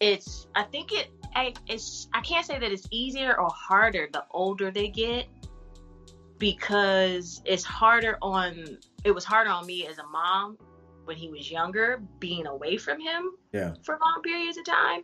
It's 0.00 0.46
I 0.54 0.62
think 0.62 0.92
it 0.92 1.08
I, 1.34 1.52
it's 1.66 2.08
I 2.14 2.20
can't 2.22 2.44
say 2.46 2.58
that 2.58 2.72
it's 2.72 2.88
easier 2.90 3.38
or 3.38 3.48
harder 3.50 4.08
the 4.10 4.24
older 4.30 4.70
they 4.70 4.88
get 4.88 5.26
because 6.38 7.40
it's 7.44 7.64
harder 7.64 8.18
on 8.22 8.78
it 9.04 9.10
was 9.12 9.24
harder 9.24 9.50
on 9.50 9.66
me 9.66 9.86
as 9.86 9.98
a 9.98 10.06
mom 10.06 10.58
when 11.04 11.16
he 11.16 11.28
was 11.30 11.50
younger 11.50 12.02
being 12.18 12.46
away 12.46 12.76
from 12.76 13.00
him 13.00 13.30
Yeah. 13.52 13.74
for 13.84 13.98
long 14.00 14.20
periods 14.22 14.58
of 14.58 14.64
time. 14.64 15.02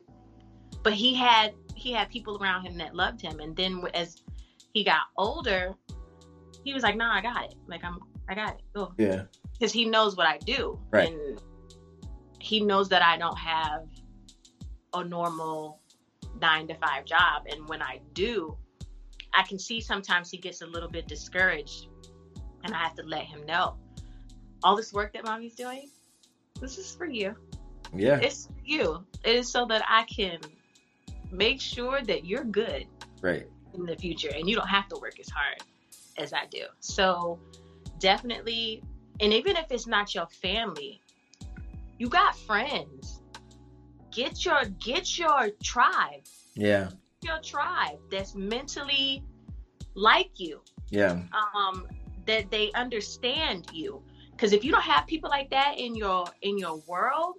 But 0.82 0.94
he 0.94 1.14
had 1.14 1.54
he 1.76 1.92
had 1.92 2.10
people 2.10 2.38
around 2.42 2.64
him 2.64 2.76
that 2.78 2.94
loved 2.94 3.20
him. 3.20 3.38
And 3.40 3.54
then 3.56 3.82
as 3.94 4.22
he 4.74 4.82
got 4.84 5.02
older 5.16 5.74
he 6.64 6.72
was 6.74 6.82
like 6.82 6.96
nah 6.96 7.14
i 7.14 7.20
got 7.20 7.44
it. 7.44 7.54
Like 7.68 7.84
i'm 7.84 7.98
i 8.28 8.34
got 8.34 8.56
it. 8.58 8.88
Yeah. 8.98 9.22
because 9.52 9.72
he 9.72 9.84
knows 9.84 10.16
what 10.16 10.26
i 10.26 10.38
do. 10.38 10.78
Right. 10.90 11.10
and 11.12 11.40
he 12.40 12.60
knows 12.60 12.88
that 12.88 13.02
i 13.02 13.16
don't 13.16 13.38
have 13.38 13.84
a 14.94 15.04
normal 15.04 15.80
nine 16.40 16.66
to 16.68 16.74
five 16.74 17.04
job. 17.04 17.44
And 17.50 17.68
when 17.68 17.80
i 17.80 18.00
do 18.12 18.56
i 19.34 19.42
can 19.42 19.58
see 19.58 19.80
sometimes 19.80 20.30
he 20.30 20.36
gets 20.36 20.62
a 20.62 20.66
little 20.66 20.88
bit 20.88 21.06
discouraged 21.08 21.88
and 22.64 22.74
i 22.74 22.78
have 22.78 22.94
to 22.94 23.02
let 23.04 23.24
him 23.24 23.44
know 23.46 23.76
all 24.62 24.76
this 24.76 24.92
work 24.92 25.12
that 25.12 25.24
mommy's 25.24 25.54
doing 25.54 25.88
this 26.60 26.78
is 26.78 26.94
for 26.94 27.06
you 27.06 27.34
Yeah. 27.94 28.18
it's 28.20 28.46
for 28.46 28.54
you 28.64 29.04
it 29.24 29.36
is 29.36 29.50
so 29.50 29.66
that 29.66 29.82
i 29.88 30.04
can 30.04 30.38
make 31.30 31.60
sure 31.60 32.02
that 32.02 32.24
you're 32.24 32.44
good 32.44 32.86
Right. 33.20 33.46
in 33.74 33.86
the 33.86 33.96
future 33.96 34.30
and 34.34 34.48
you 34.48 34.54
don't 34.56 34.68
have 34.68 34.88
to 34.88 34.96
work 35.00 35.18
as 35.20 35.28
hard 35.30 35.62
as 36.18 36.32
I 36.32 36.46
do. 36.50 36.64
So 36.80 37.38
definitely 37.98 38.82
and 39.20 39.32
even 39.32 39.56
if 39.56 39.70
it's 39.70 39.86
not 39.86 40.14
your 40.14 40.26
family, 40.26 41.00
you 41.98 42.08
got 42.08 42.36
friends. 42.40 43.20
Get 44.10 44.44
your 44.44 44.64
get 44.80 45.18
your 45.18 45.50
tribe. 45.62 46.22
Yeah. 46.54 46.90
Your 47.22 47.38
tribe 47.40 47.98
that's 48.10 48.34
mentally 48.34 49.22
like 49.94 50.30
you. 50.36 50.60
Yeah. 50.90 51.20
Um 51.54 51.86
that 52.26 52.50
they 52.50 52.70
understand 52.72 53.66
you. 53.72 54.02
Cuz 54.38 54.52
if 54.52 54.64
you 54.64 54.72
don't 54.72 54.82
have 54.82 55.06
people 55.06 55.30
like 55.30 55.50
that 55.50 55.78
in 55.78 55.94
your 55.94 56.24
in 56.42 56.58
your 56.58 56.76
world, 56.86 57.36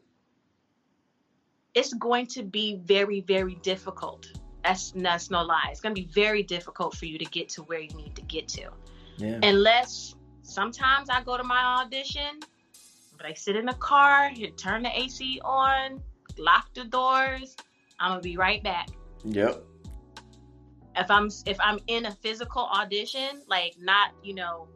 it's 1.73 1.93
going 1.93 2.27
to 2.27 2.43
be 2.43 2.77
very 2.85 3.21
very 3.21 3.55
difficult 3.63 4.27
That's 4.63 4.91
that's 4.95 5.29
no 5.29 5.43
lie. 5.43 5.67
It's 5.71 5.81
gonna 5.81 5.93
be 5.95 6.09
very 6.13 6.43
difficult 6.43 6.95
for 6.95 7.05
you 7.05 7.17
to 7.17 7.25
get 7.25 7.49
to 7.49 7.63
where 7.63 7.79
you 7.79 7.93
need 7.95 8.15
to 8.15 8.21
get 8.23 8.47
to. 8.49 8.69
Yeah. 9.17 9.39
Unless 9.43 10.15
sometimes 10.41 11.09
I 11.09 11.21
go 11.23 11.37
to 11.37 11.43
my 11.43 11.81
audition, 11.81 12.39
but 13.17 13.25
I 13.25 13.33
sit 13.33 13.55
in 13.55 13.65
the 13.65 13.73
car, 13.73 14.31
turn 14.57 14.83
the 14.83 14.97
AC 14.97 15.41
on, 15.43 16.01
lock 16.37 16.73
the 16.73 16.85
doors. 16.85 17.55
I'm 17.99 18.11
gonna 18.11 18.21
be 18.21 18.37
right 18.37 18.63
back. 18.63 18.87
Yep. 19.25 19.63
If 20.95 21.09
I'm 21.09 21.29
if 21.45 21.59
I'm 21.59 21.79
in 21.87 22.05
a 22.05 22.11
physical 22.11 22.63
audition, 22.63 23.41
like 23.47 23.75
not 23.79 24.11
you 24.23 24.35
know, 24.35 24.67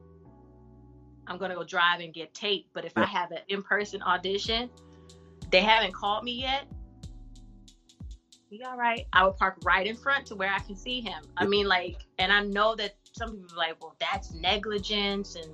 I'm 1.28 1.38
gonna 1.38 1.56
go 1.56 1.64
drive 1.64 2.00
and 2.00 2.14
get 2.14 2.34
tape. 2.34 2.68
But 2.74 2.86
if 2.86 2.94
I 2.96 3.06
have 3.06 3.32
an 3.32 3.40
in 3.50 3.62
person 3.64 4.02
audition, 4.02 4.70
they 5.52 5.62
haven't 5.62 5.94
called 5.94 6.24
me 6.24 6.42
yet. 6.42 6.66
You 8.50 8.66
all 8.66 8.78
right? 8.78 9.06
I 9.12 9.26
would 9.26 9.36
park 9.36 9.58
right 9.66 9.86
in 9.86 9.96
front 9.96 10.26
to 10.28 10.36
where 10.36 10.52
I 10.52 10.60
can 10.60 10.76
see 10.76 11.02
him. 11.02 11.22
I 11.36 11.46
mean, 11.46 11.68
like, 11.68 12.06
and 12.18 12.32
I 12.32 12.42
know 12.44 12.76
that 12.76 12.96
some 13.12 13.32
people 13.32 13.54
are 13.56 13.58
like, 13.58 13.82
well, 13.82 13.96
that's 14.00 14.34
negligence, 14.34 15.36
and 15.36 15.52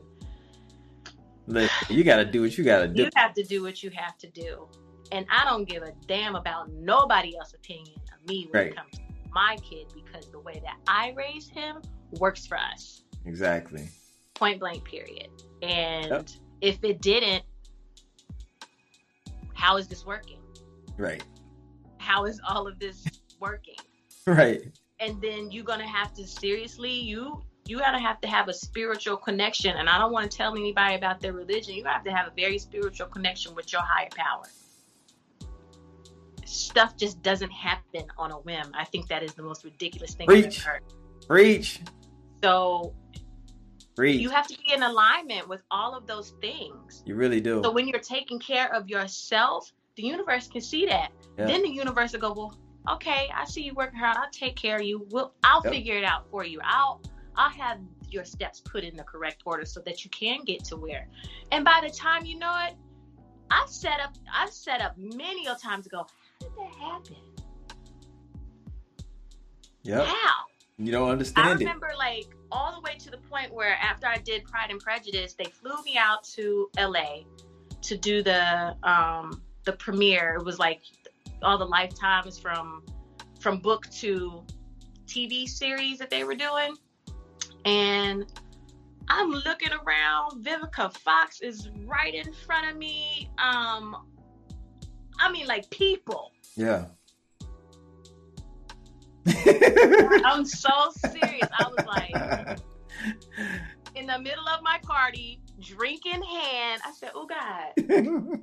Listen, 1.48 1.96
you 1.96 2.04
gotta 2.04 2.24
do 2.24 2.42
what 2.42 2.58
you 2.58 2.64
gotta 2.64 2.88
do. 2.88 3.04
you 3.04 3.10
have 3.16 3.34
to 3.34 3.44
do 3.44 3.64
what 3.64 3.84
you 3.84 3.90
have 3.96 4.18
to 4.20 4.30
do. 4.30 4.68
And 5.12 5.26
I 5.30 5.44
don't 5.44 5.68
give 5.68 5.84
a 5.84 5.92
damn 6.08 6.36
about 6.36 6.72
nobody 6.72 7.36
else's 7.38 7.56
opinion 7.56 7.98
of 8.14 8.28
me 8.30 8.48
when 8.50 8.62
Right. 8.64 8.72
it 8.72 8.76
comes 8.78 8.92
to 8.94 9.03
my 9.34 9.58
kid 9.62 9.88
because 9.94 10.30
the 10.32 10.40
way 10.40 10.62
that 10.64 10.78
I 10.88 11.14
raised 11.16 11.52
him 11.52 11.82
works 12.20 12.46
for 12.46 12.58
us. 12.58 13.04
Exactly. 13.26 13.90
Point 14.34 14.60
blank, 14.60 14.84
period. 14.84 15.30
And 15.62 16.08
Yep. 16.08 16.28
if 16.62 16.84
it 16.84 17.02
didn't, 17.02 17.44
how 19.54 19.78
is 19.78 19.88
this 19.88 20.06
working? 20.06 20.40
Right. 20.98 21.24
How 21.98 22.26
is 22.26 22.40
all 22.48 22.68
of 22.68 22.80
this 22.80 23.06
working? 23.40 23.76
Right. 24.26 24.62
And 25.02 25.22
then 25.22 25.52
you're 25.52 25.66
gonna 25.66 25.86
have 25.86 26.14
to 26.14 26.26
seriously 26.26 26.92
you 26.94 27.44
you 27.66 27.80
gotta 27.80 28.00
have 28.00 28.22
to 28.22 28.28
have 28.30 28.48
a 28.48 28.54
spiritual 28.54 29.18
connection. 29.18 29.76
And 29.76 29.90
I 29.90 29.98
don't 29.98 30.14
want 30.14 30.32
to 30.32 30.38
tell 30.38 30.56
anybody 30.56 30.96
about 30.96 31.20
their 31.20 31.34
religion. 31.34 31.76
You 31.76 31.84
have 31.84 32.06
to 32.06 32.12
have 32.12 32.28
a 32.28 32.32
very 32.36 32.58
spiritual 32.58 33.08
connection 33.08 33.54
with 33.54 33.74
your 33.74 33.82
higher 33.82 34.08
power. 34.16 34.44
Stuff 36.54 36.96
just 36.98 37.22
doesn't 37.24 37.52
happen 37.52 38.04
on 38.18 38.32
a 38.32 38.36
whim. 38.38 38.72
I 38.76 38.86
think 38.86 39.08
that 39.08 39.24
is 39.24 39.34
the 39.34 39.42
most 39.42 39.64
ridiculous 39.64 40.14
thing 40.14 40.30
I've 40.30 40.46
ever 40.46 40.60
heard. 40.62 40.82
Preach. 41.28 41.80
So 42.44 42.94
Preach. 43.96 44.22
you 44.22 44.30
have 44.30 44.48
to 44.48 44.58
be 44.60 44.74
in 44.74 44.84
alignment 44.84 45.48
with 45.48 45.64
all 45.72 45.96
of 45.96 46.06
those 46.06 46.34
things. 46.42 47.02
You 47.06 47.16
really 47.16 47.42
do. 47.42 47.62
So 47.64 47.72
when 47.72 47.88
you're 47.88 48.00
taking 48.00 48.38
care 48.38 48.72
of 48.74 48.88
yourself, 48.88 49.72
the 49.96 50.04
universe 50.04 50.48
can 50.48 50.62
see 50.62 50.86
that. 50.86 51.12
Yeah. 51.40 51.46
Then 51.46 51.64
the 51.64 51.70
universe 51.70 52.14
will 52.14 52.20
go, 52.20 52.34
well, 52.34 52.58
okay, 52.92 53.30
I 53.36 53.46
see 53.46 53.64
you 53.64 53.74
working 53.74 53.98
hard. 53.98 54.18
I'll 54.18 54.30
take 54.30 54.56
care 54.56 54.76
of 54.76 54.84
you. 54.84 55.08
We'll, 55.10 55.34
I'll 55.44 55.62
Yep. 55.64 55.74
figure 55.74 55.98
it 55.98 56.04
out 56.04 56.30
for 56.30 56.44
you. 56.46 56.60
I'll, 56.64 57.02
I'll 57.36 57.50
have 57.50 57.80
your 58.10 58.26
steps 58.26 58.62
put 58.62 58.84
in 58.84 58.96
the 58.96 59.04
correct 59.04 59.42
order 59.46 59.66
so 59.66 59.80
that 59.82 60.04
you 60.04 60.12
can 60.12 60.44
get 60.44 60.64
to 60.66 60.76
where. 60.78 61.08
And 61.52 61.66
by 61.66 61.82
the 61.84 61.90
time 61.90 62.26
you 62.26 62.38
know 62.38 62.56
it, 62.68 62.76
I've 63.50 63.70
set 63.70 64.00
up, 64.00 64.14
I've 64.34 64.52
set 64.52 64.82
up 64.82 64.96
many 64.98 65.48
a 65.48 65.56
times 65.56 65.86
ago. 65.86 66.08
How 66.44 66.50
did 66.50 66.58
that 66.58 66.76
happen? 66.80 67.16
Yep. 69.84 70.06
How? 70.06 70.46
You 70.78 70.92
don't 70.92 71.10
understand. 71.10 71.48
I 71.48 71.54
remember 71.54 71.92
like 71.98 72.36
all 72.52 72.74
the 72.74 72.82
way 72.82 72.96
to 72.98 73.10
the 73.10 73.18
point 73.18 73.54
where 73.54 73.78
after 73.82 74.08
I 74.08 74.18
did 74.18 74.44
Pride 74.46 74.70
and 74.70 74.80
Prejudice, 74.80 75.34
they 75.34 75.46
flew 75.46 75.82
me 75.84 75.98
out 75.98 76.24
to 76.36 76.70
LA 76.78 77.22
to 77.82 77.98
do 77.98 78.24
the 78.24 78.76
um 78.84 79.42
the 79.66 79.74
premiere. 79.74 80.36
It 80.40 80.46
was 80.46 80.60
like 80.60 80.82
all 81.42 81.58
the 81.58 81.66
lifetimes 81.66 82.40
from 82.40 82.84
from 83.40 83.60
book 83.60 83.90
to 83.92 84.44
TV 85.06 85.48
series 85.48 86.00
that 86.00 86.10
they 86.10 86.24
were 86.24 86.36
doing. 86.36 86.76
And 87.66 88.26
I'm 89.10 89.32
looking 89.32 89.72
around, 89.72 90.44
Vivica 90.46 90.96
Fox 90.98 91.42
is 91.42 91.70
right 91.86 92.14
in 92.14 92.34
front 92.34 92.70
of 92.70 92.78
me. 92.78 93.30
Um 93.38 93.96
I 95.20 95.32
mean 95.32 95.48
like 95.48 95.70
people. 95.70 96.33
Yeah. 96.56 96.86
I'm 100.26 100.46
so 100.46 100.70
serious. 100.98 101.48
I 101.58 101.68
was 101.70 101.86
like 101.86 102.60
in 103.96 104.08
the 104.08 104.20
middle 104.20 104.48
of 104.48 104.62
my 104.62 104.80
party, 104.84 105.42
drink 105.60 106.06
in 106.06 106.22
hand. 106.22 106.82
I 106.86 106.92
said, 106.94 107.12
"Oh 107.16 107.26
God, 107.26 107.74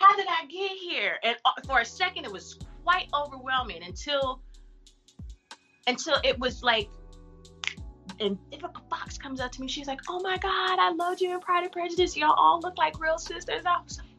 how 0.00 0.16
did 0.16 0.26
I 0.28 0.46
get 0.48 0.72
here?" 0.72 1.18
And 1.22 1.36
uh, 1.44 1.52
for 1.66 1.80
a 1.80 1.84
second, 1.84 2.24
it 2.24 2.32
was 2.32 2.58
quite 2.82 3.06
overwhelming 3.14 3.82
until 3.84 4.42
until 5.86 6.16
it 6.24 6.38
was 6.38 6.62
like. 6.62 6.88
And 8.20 8.38
if 8.52 8.62
a 8.62 8.70
Fox 8.88 9.18
comes 9.18 9.40
up 9.40 9.50
to 9.52 9.60
me. 9.60 9.66
She's 9.66 9.88
like, 9.88 10.00
"Oh 10.08 10.20
my 10.20 10.38
God, 10.38 10.78
I 10.78 10.92
loved 10.92 11.20
you 11.20 11.32
in 11.32 11.40
Pride 11.40 11.64
and 11.64 11.72
Prejudice. 11.72 12.16
Y'all 12.16 12.32
all 12.32 12.60
look 12.60 12.78
like 12.78 13.00
real 13.00 13.18
sisters." 13.18 13.64
I 13.66 13.80
was 13.82 13.98
like, 13.98 14.13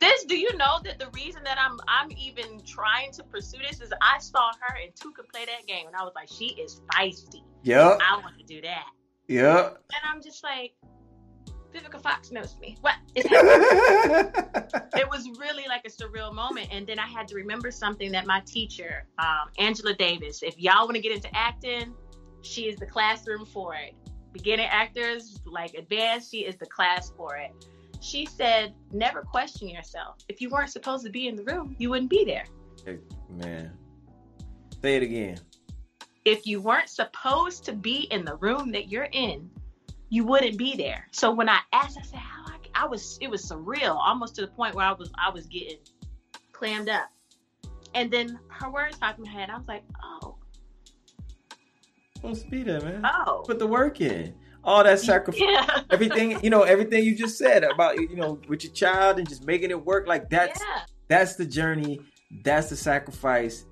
this 0.00 0.24
do 0.24 0.36
you 0.36 0.56
know 0.56 0.80
that 0.84 0.98
the 0.98 1.08
reason 1.10 1.42
that 1.44 1.58
I'm 1.58 1.78
I'm 1.88 2.10
even 2.12 2.60
trying 2.64 3.12
to 3.12 3.22
pursue 3.24 3.58
this 3.58 3.80
is 3.80 3.92
I 4.00 4.18
saw 4.18 4.50
her 4.60 4.76
and 4.82 4.92
two 4.94 5.12
could 5.12 5.28
play 5.28 5.44
that 5.44 5.66
game 5.66 5.86
and 5.86 5.96
I 5.96 6.02
was 6.02 6.12
like, 6.14 6.28
she 6.28 6.46
is 6.46 6.80
feisty. 6.92 7.42
yep. 7.62 7.98
I 8.02 8.18
want 8.18 8.38
to 8.38 8.44
do 8.44 8.60
that. 8.62 8.86
Yep. 9.28 9.82
And 9.92 10.02
I'm 10.04 10.22
just 10.22 10.42
like, 10.42 10.74
Vivica 11.74 12.00
Fox 12.00 12.30
knows 12.30 12.56
me. 12.60 12.76
What 12.80 12.94
is 13.14 13.24
it 13.26 15.10
was 15.10 15.28
really 15.38 15.66
like 15.66 15.84
a 15.84 15.90
surreal 15.90 16.32
moment. 16.32 16.68
And 16.70 16.86
then 16.86 16.98
I 16.98 17.06
had 17.06 17.26
to 17.28 17.34
remember 17.34 17.70
something 17.70 18.12
that 18.12 18.26
my 18.26 18.40
teacher, 18.46 19.06
um, 19.18 19.50
Angela 19.58 19.94
Davis, 19.94 20.42
if 20.42 20.58
y'all 20.58 20.84
want 20.84 20.94
to 20.96 21.02
get 21.02 21.12
into 21.12 21.34
acting, 21.34 21.94
she 22.42 22.62
is 22.62 22.76
the 22.76 22.86
classroom 22.86 23.44
for 23.44 23.74
it. 23.74 23.94
Beginning 24.32 24.66
actors, 24.66 25.40
like 25.46 25.74
advanced, 25.74 26.30
she 26.30 26.38
is 26.38 26.56
the 26.56 26.66
class 26.66 27.12
for 27.16 27.36
it. 27.36 27.52
She 28.04 28.26
said, 28.26 28.74
never 28.92 29.22
question 29.22 29.66
yourself. 29.66 30.16
If 30.28 30.42
you 30.42 30.50
weren't 30.50 30.68
supposed 30.68 31.06
to 31.06 31.10
be 31.10 31.26
in 31.26 31.36
the 31.36 31.42
room, 31.44 31.74
you 31.78 31.88
wouldn't 31.88 32.10
be 32.10 32.22
there. 32.26 32.44
Man. 33.30 33.72
Say 34.82 34.96
it 34.96 35.02
again. 35.02 35.38
If 36.26 36.46
you 36.46 36.60
weren't 36.60 36.90
supposed 36.90 37.64
to 37.64 37.72
be 37.72 38.06
in 38.10 38.26
the 38.26 38.36
room 38.36 38.70
that 38.72 38.90
you're 38.90 39.08
in, 39.12 39.48
you 40.10 40.24
wouldn't 40.24 40.58
be 40.58 40.76
there. 40.76 41.08
So 41.12 41.30
when 41.32 41.48
I 41.48 41.60
asked, 41.72 41.96
I 41.98 42.02
said, 42.02 42.18
how 42.18 42.44
I, 42.52 42.84
I 42.84 42.86
was, 42.86 43.16
it 43.22 43.30
was 43.30 43.42
surreal, 43.42 43.96
almost 43.96 44.34
to 44.34 44.42
the 44.42 44.48
point 44.48 44.74
where 44.74 44.84
I 44.84 44.92
was, 44.92 45.10
I 45.18 45.30
was 45.30 45.46
getting 45.46 45.78
clammed 46.52 46.90
up. 46.90 47.08
And 47.94 48.10
then 48.10 48.38
her 48.48 48.70
words 48.70 48.98
popped 48.98 49.18
in 49.18 49.24
my 49.24 49.30
head. 49.30 49.48
I 49.48 49.56
was 49.56 49.66
like, 49.66 49.82
oh, 50.02 50.36
Supposed 52.16 52.44
to 52.44 52.50
be 52.50 52.62
there, 52.62 52.82
man. 52.82 53.02
oh, 53.26 53.44
Put 53.46 53.58
the 53.58 53.66
work 53.66 54.02
in. 54.02 54.34
All 54.64 54.82
that 54.84 54.98
sacrifice. 55.00 55.40
yeah, 55.42 55.82
Everything, 55.90 56.42
you 56.42 56.50
know, 56.50 56.62
everything 56.62 57.04
you 57.04 57.14
just 57.14 57.36
said 57.38 57.64
about 57.64 57.96
you 57.96 58.16
know 58.16 58.40
with 58.48 58.64
your 58.64 58.72
child 58.72 59.18
and 59.18 59.28
just 59.28 59.44
making 59.46 59.70
it 59.70 59.84
work 59.84 60.06
like 60.06 60.30
that's 60.30 60.60
yeah, 60.60 60.82
that's 61.08 61.36
the 61.36 61.44
journey, 61.44 62.00
that's 62.42 62.70
the 62.70 62.76
sacrifice, 62.76 63.66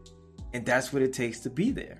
and 0.52 0.66
that's 0.66 0.92
what 0.92 1.00
it 1.02 1.12
takes 1.12 1.40
to 1.40 1.50
be 1.50 1.70
there. 1.70 1.96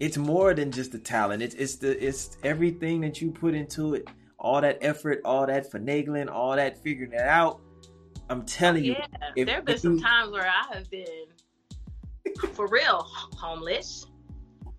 It's 0.00 0.18
more 0.18 0.52
than 0.52 0.70
just 0.70 0.92
the 0.92 0.98
talent. 0.98 1.42
It's 1.42 1.54
it's 1.54 1.76
the 1.76 2.06
it's 2.06 2.36
everything 2.42 3.00
that 3.00 3.22
you 3.22 3.30
put 3.30 3.54
into 3.54 3.94
it. 3.94 4.06
All 4.38 4.60
that 4.60 4.78
effort, 4.82 5.22
all 5.24 5.46
that 5.46 5.72
finagling, 5.72 6.30
all 6.30 6.54
that 6.56 6.76
figuring 6.82 7.12
it 7.12 7.20
out. 7.22 7.60
I'm 8.28 8.44
telling 8.44 8.84
you, 8.84 8.92
yeah. 8.92 9.06
if- 9.34 9.46
there 9.46 9.56
have 9.56 9.64
been 9.64 9.78
some 9.78 9.94
you- 9.96 10.02
times 10.02 10.30
where 10.32 10.46
I 10.46 10.74
have 10.74 10.90
been 10.90 11.06
for 12.52 12.66
real 12.68 13.06
homeless, 13.38 14.04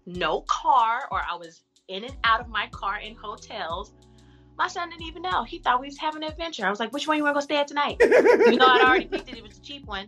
no 0.05 0.41
car, 0.41 1.07
or 1.11 1.21
I 1.27 1.35
was 1.35 1.63
in 1.87 2.03
and 2.03 2.15
out 2.23 2.41
of 2.41 2.47
my 2.49 2.67
car 2.71 2.99
in 2.99 3.15
hotels. 3.15 3.93
My 4.57 4.67
son 4.67 4.89
didn't 4.89 5.03
even 5.03 5.21
know. 5.21 5.43
He 5.43 5.59
thought 5.59 5.79
we 5.79 5.87
was 5.87 5.97
having 5.97 6.23
an 6.23 6.29
adventure. 6.29 6.65
I 6.65 6.69
was 6.69 6.79
like, 6.79 6.91
"Which 6.91 7.07
one 7.07 7.17
you 7.17 7.23
want 7.23 7.35
to 7.35 7.39
go 7.41 7.43
stay 7.43 7.57
at 7.57 7.67
tonight?" 7.67 7.97
You 8.45 8.57
know, 8.57 8.65
I'd 8.65 8.81
already 8.81 9.05
picked 9.05 9.29
it. 9.29 9.37
It 9.37 9.43
was 9.43 9.53
the 9.55 9.61
cheap 9.61 9.85
one. 9.85 10.07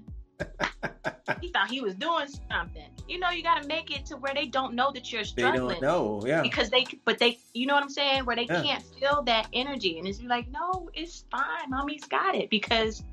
He 1.42 1.50
thought 1.50 1.70
he 1.70 1.80
was 1.82 1.94
doing 1.96 2.28
something. 2.52 2.90
You 3.08 3.20
know, 3.20 3.30
you 3.30 3.44
got 3.44 3.62
to 3.62 3.68
make 3.68 3.92
it 3.96 4.06
to 4.08 4.18
where 4.18 4.34
they 4.34 4.48
don't 4.48 4.74
know 4.74 4.92
that 4.92 5.12
you're 5.12 5.24
struggling. 5.24 5.68
they 5.68 5.74
don't 5.76 5.82
know. 5.82 6.22
Yeah, 6.26 6.42
because 6.42 6.70
they, 6.70 6.86
but 7.06 7.20
they, 7.20 7.38
you 7.54 7.66
know 7.66 7.76
what 7.76 7.84
I'm 7.84 7.90
saying, 7.90 8.26
where 8.26 8.36
they 8.36 8.46
Yeah. 8.46 8.62
can't 8.62 8.84
feel 9.00 9.22
that 9.24 9.48
energy, 9.54 10.00
and 10.00 10.08
it's 10.08 10.22
like, 10.22 10.50
no, 10.50 10.90
it's 10.94 11.26
fine, 11.32 11.70
mommy's 11.70 12.04
got 12.06 12.36
it, 12.36 12.50
because 12.50 13.04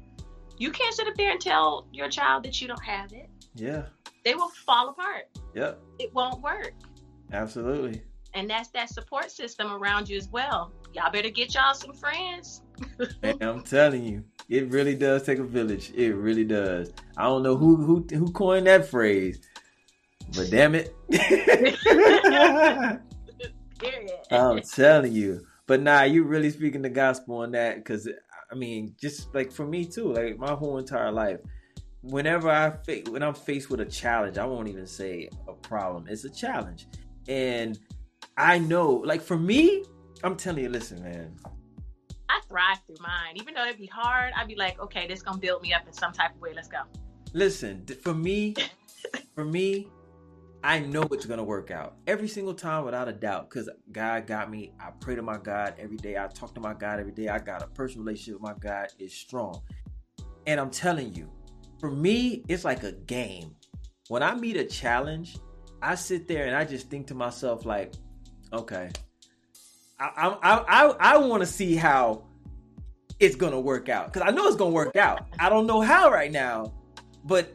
you 0.59 0.71
can't 0.71 0.95
sit 0.95 1.07
up 1.07 1.15
there 1.17 1.31
and 1.31 1.41
tell 1.41 1.87
your 1.93 2.09
child 2.09 2.45
that 2.45 2.61
you 2.61 2.67
don't 2.69 2.83
have 2.85 3.13
it. 3.13 3.29
yeah, 3.55 3.83
They 4.25 4.35
will 4.35 4.49
fall 4.49 4.89
apart. 4.89 5.29
yep, 5.55 5.79
It 5.99 6.13
won't 6.15 6.41
work, 6.43 6.73
absolutely. 7.33 8.03
And 8.37 8.49
that's 8.51 8.69
that 8.69 8.91
support 8.91 9.31
system 9.31 9.73
around 9.73 10.09
you 10.09 10.17
as 10.17 10.29
well. 10.29 10.71
Y'all 10.93 11.11
better 11.11 11.31
get 11.31 11.55
y'all 11.55 11.75
some 11.75 11.95
friends. 11.95 12.63
I'm 13.41 13.63
telling 13.63 14.05
you, 14.05 14.23
it 14.49 14.71
really 14.71 14.95
does 14.95 15.23
take 15.23 15.39
a 15.39 15.45
village. 15.45 15.91
It 15.95 16.15
really 16.15 16.45
does. 16.45 16.93
I 17.17 17.25
don't 17.25 17.43
know 17.43 17.57
who 17.57 17.77
who 17.77 18.07
who 18.11 18.31
coined 18.33 18.67
that 18.67 18.87
phrase, 18.87 19.41
but 20.35 20.51
damn 20.51 20.75
it. 20.75 20.95
Period. 23.79 24.13
I'm 24.31 24.61
telling 24.61 25.13
you. 25.13 25.41
But 25.67 25.83
nah, 25.83 26.03
you 26.03 26.25
really 26.25 26.51
speaking 26.51 26.83
the 26.83 26.91
gospel 26.91 27.39
on 27.39 27.53
that 27.53 27.77
because 27.77 28.07
I 28.53 28.55
mean, 28.55 28.95
just 29.01 29.35
like 29.35 29.51
for 29.51 29.67
me 29.67 29.87
too, 29.87 30.13
like 30.13 30.39
my 30.39 30.53
whole 30.53 30.77
entire 30.77 31.11
life, 31.11 31.41
whenever 32.03 32.51
I 32.51 32.71
fa- 32.85 33.11
when 33.11 33.23
I'm 33.23 33.35
faced 33.35 33.71
with 33.71 33.81
a 33.81 33.87
challenge, 33.87 34.37
I 34.37 34.45
won't 34.45 34.69
even 34.69 34.87
say 34.87 35.31
a 35.49 35.55
problem. 35.55 36.07
It's 36.09 36.25
a 36.25 36.31
challenge, 36.31 36.87
and 37.29 37.79
I 38.37 38.59
know, 38.59 38.91
like 38.91 39.23
for 39.23 39.39
me, 39.39 39.85
I'm 40.23 40.37
telling 40.37 40.65
you, 40.65 40.69
listen, 40.69 41.03
man. 41.03 41.37
I 42.29 42.41
thrive 42.49 42.79
through 42.87 42.97
mine. 43.01 43.37
Even 43.37 43.55
though 43.55 43.65
it'd 43.65 43.79
be 43.79 43.87
hard, 43.87 44.33
I'd 44.37 44.49
be 44.49 44.57
like, 44.57 44.79
okay, 44.81 45.07
this 45.07 45.23
gonna 45.23 45.39
build 45.39 45.63
me 45.63 45.73
up 45.73 45.87
in 45.87 45.93
some 45.93 46.13
type 46.13 46.35
of 46.35 46.41
way. 46.41 46.53
Let's 46.55 46.69
go. 46.69 46.83
Listen, 47.33 47.87
for 48.03 48.15
me, 48.15 48.55
for 49.35 49.45
me, 49.45 49.89
I 50.63 50.81
know 50.81 51.03
it's 51.13 51.27
gonna 51.27 51.45
work 51.45 51.71
out 51.71 51.97
every 52.07 52.29
single 52.29 52.55
time 52.55 52.85
without 52.85 53.09
a 53.09 53.13
doubt. 53.13 53.49
Cause 53.49 53.71
God 53.93 54.27
got 54.27 54.51
me. 54.51 54.73
I 54.81 54.91
pray 55.01 55.15
to 55.15 55.23
my 55.23 55.39
God 55.39 55.75
every 55.79 55.97
day. 55.97 56.19
I 56.19 56.27
talk 56.27 56.55
to 56.57 56.61
my 56.61 56.75
God 56.75 56.99
every 56.99 57.13
day. 57.13 57.29
I 57.29 57.39
got 57.39 57.63
a 57.63 57.69
personal 57.69 58.05
relationship 58.05 58.41
with 58.41 58.43
my 58.43 58.59
God. 58.59 58.89
It's 58.99 59.15
strong, 59.15 59.63
and 60.47 60.61
I'm 60.61 60.71
telling 60.71 61.15
you, 61.15 61.31
for 61.79 61.91
me, 61.91 62.43
it's 62.49 62.65
like 62.65 62.83
a 62.83 62.93
game. 62.93 63.55
When 64.09 64.23
I 64.23 64.35
meet 64.35 64.57
a 64.57 64.65
challenge, 64.65 65.39
I 65.83 65.95
sit 65.95 66.27
there 66.29 66.47
and 66.47 66.57
I 66.57 66.65
just 66.65 66.91
think 66.91 67.07
to 67.09 67.15
myself 67.15 67.65
like, 67.65 67.95
okay, 68.53 68.91
I 69.99 70.37
I 70.43 70.59
I, 70.59 70.95
I 70.99 71.17
want 71.19 71.43
to 71.43 71.47
see 71.47 71.77
how 71.77 72.25
it's 73.19 73.37
gonna 73.37 73.61
work 73.61 73.89
out 73.89 74.13
because 74.13 74.27
I 74.27 74.31
know 74.33 74.47
it's 74.47 74.57
gonna 74.57 74.71
work 74.71 74.97
out. 74.97 75.27
I 75.39 75.49
don't 75.49 75.67
know 75.67 75.81
how 75.81 76.11
right 76.11 76.31
now, 76.31 76.73
but 77.25 77.55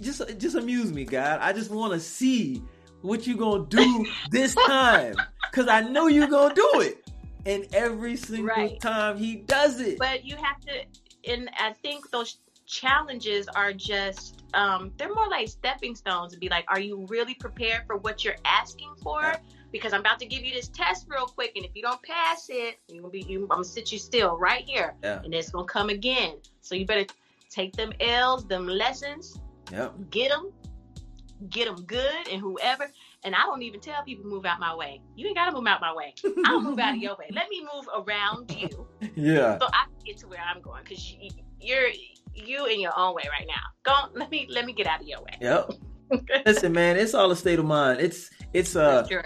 just 0.00 0.22
just 0.38 0.56
amuse 0.56 0.92
me, 0.92 1.04
God. 1.04 1.40
I 1.40 1.52
just 1.52 1.70
want 1.70 1.92
to 1.92 2.00
see 2.00 2.62
what 3.02 3.26
you 3.26 3.36
gonna 3.36 3.66
do 3.66 4.06
this 4.30 4.54
time 4.54 5.24
because 5.50 5.68
I 5.68 5.80
know 5.80 6.06
you 6.06 6.28
gonna 6.28 6.54
do 6.54 6.80
it. 6.80 7.02
And 7.46 7.66
every 7.72 8.16
single 8.16 8.44
Right. 8.48 8.80
time 8.80 9.18
he 9.18 9.36
does 9.36 9.80
it, 9.80 9.98
But 9.98 10.24
you 10.24 10.36
have 10.36 10.60
to, 10.62 11.30
and 11.30 11.48
I 11.56 11.74
think 11.74 12.10
those 12.10 12.38
challenges 12.66 13.46
are 13.54 13.72
just, 13.72 14.42
um, 14.52 14.92
they're 14.98 15.14
more 15.14 15.28
like 15.28 15.48
stepping 15.48 15.94
stones 15.94 16.32
to 16.32 16.40
be 16.40 16.48
like, 16.48 16.64
are 16.66 16.80
you 16.80 17.06
really 17.08 17.34
prepared 17.34 17.82
for 17.86 17.98
what 17.98 18.24
you're 18.24 18.34
asking 18.44 18.90
for? 19.00 19.32
Because 19.72 19.92
I'm 19.92 20.00
about 20.00 20.18
to 20.20 20.26
give 20.26 20.42
you 20.44 20.52
this 20.54 20.68
test 20.68 21.06
real 21.08 21.26
quick, 21.26 21.52
and 21.56 21.64
if 21.64 21.72
you 21.74 21.82
don't 21.82 22.02
pass 22.02 22.46
it, 22.48 22.78
you're 22.88 23.02
gonna 23.02 23.10
be, 23.12 23.22
you, 23.22 23.42
I'm 23.42 23.48
gonna 23.48 23.64
sit 23.64 23.92
you 23.92 23.98
still 23.98 24.38
right 24.38 24.64
here, 24.64 24.94
Yeah. 25.02 25.20
and 25.22 25.34
it's 25.34 25.50
gonna 25.50 25.66
come 25.66 25.88
again. 25.90 26.36
So 26.60 26.74
you 26.74 26.86
better 26.86 27.04
take 27.50 27.74
them 27.74 27.92
L's, 28.00 28.46
them 28.46 28.66
lessons, 28.66 29.40
yep, 29.72 29.92
get 30.10 30.30
them, 30.30 30.52
get 31.50 31.66
them 31.66 31.84
good, 31.84 32.28
and 32.30 32.40
whoever. 32.40 32.90
And 33.24 33.34
I 33.34 33.40
don't 33.40 33.62
even 33.62 33.80
tell 33.80 34.02
people 34.04 34.24
move 34.24 34.46
out 34.46 34.60
my 34.60 34.74
way. 34.74 35.00
You 35.16 35.26
ain't 35.26 35.36
gotta 35.36 35.52
move 35.52 35.66
out 35.66 35.80
my 35.80 35.94
way. 35.94 36.14
I'll 36.44 36.60
move 36.60 36.78
out 36.78 36.94
of 36.94 37.02
your 37.02 37.16
way. 37.16 37.26
Let 37.32 37.48
me 37.48 37.66
move 37.74 37.86
around 38.06 38.54
you 38.56 38.86
yeah, 39.16 39.58
so 39.58 39.66
I 39.72 39.86
can 39.86 39.98
get 40.04 40.18
to 40.18 40.28
where 40.28 40.40
I'm 40.40 40.60
going 40.62 40.84
because 40.84 41.12
you, 41.12 41.30
you're 41.60 41.88
you 42.34 42.66
in 42.66 42.80
your 42.80 42.92
own 42.96 43.14
way 43.14 43.24
right 43.30 43.46
now. 43.48 43.62
Go 43.82 43.92
on, 43.92 44.10
let 44.14 44.30
me 44.30 44.46
let 44.50 44.64
me 44.64 44.72
get 44.72 44.86
out 44.86 45.00
of 45.00 45.08
your 45.08 45.20
way. 45.22 45.36
yep. 45.40 45.70
Listen, 46.46 46.72
man, 46.72 46.96
it's 46.96 47.14
all 47.14 47.30
a 47.32 47.36
state 47.36 47.58
of 47.58 47.64
mind. 47.64 48.00
It's 48.00 48.30
it's 48.52 48.76
uh 48.76 49.06
sure. 49.08 49.24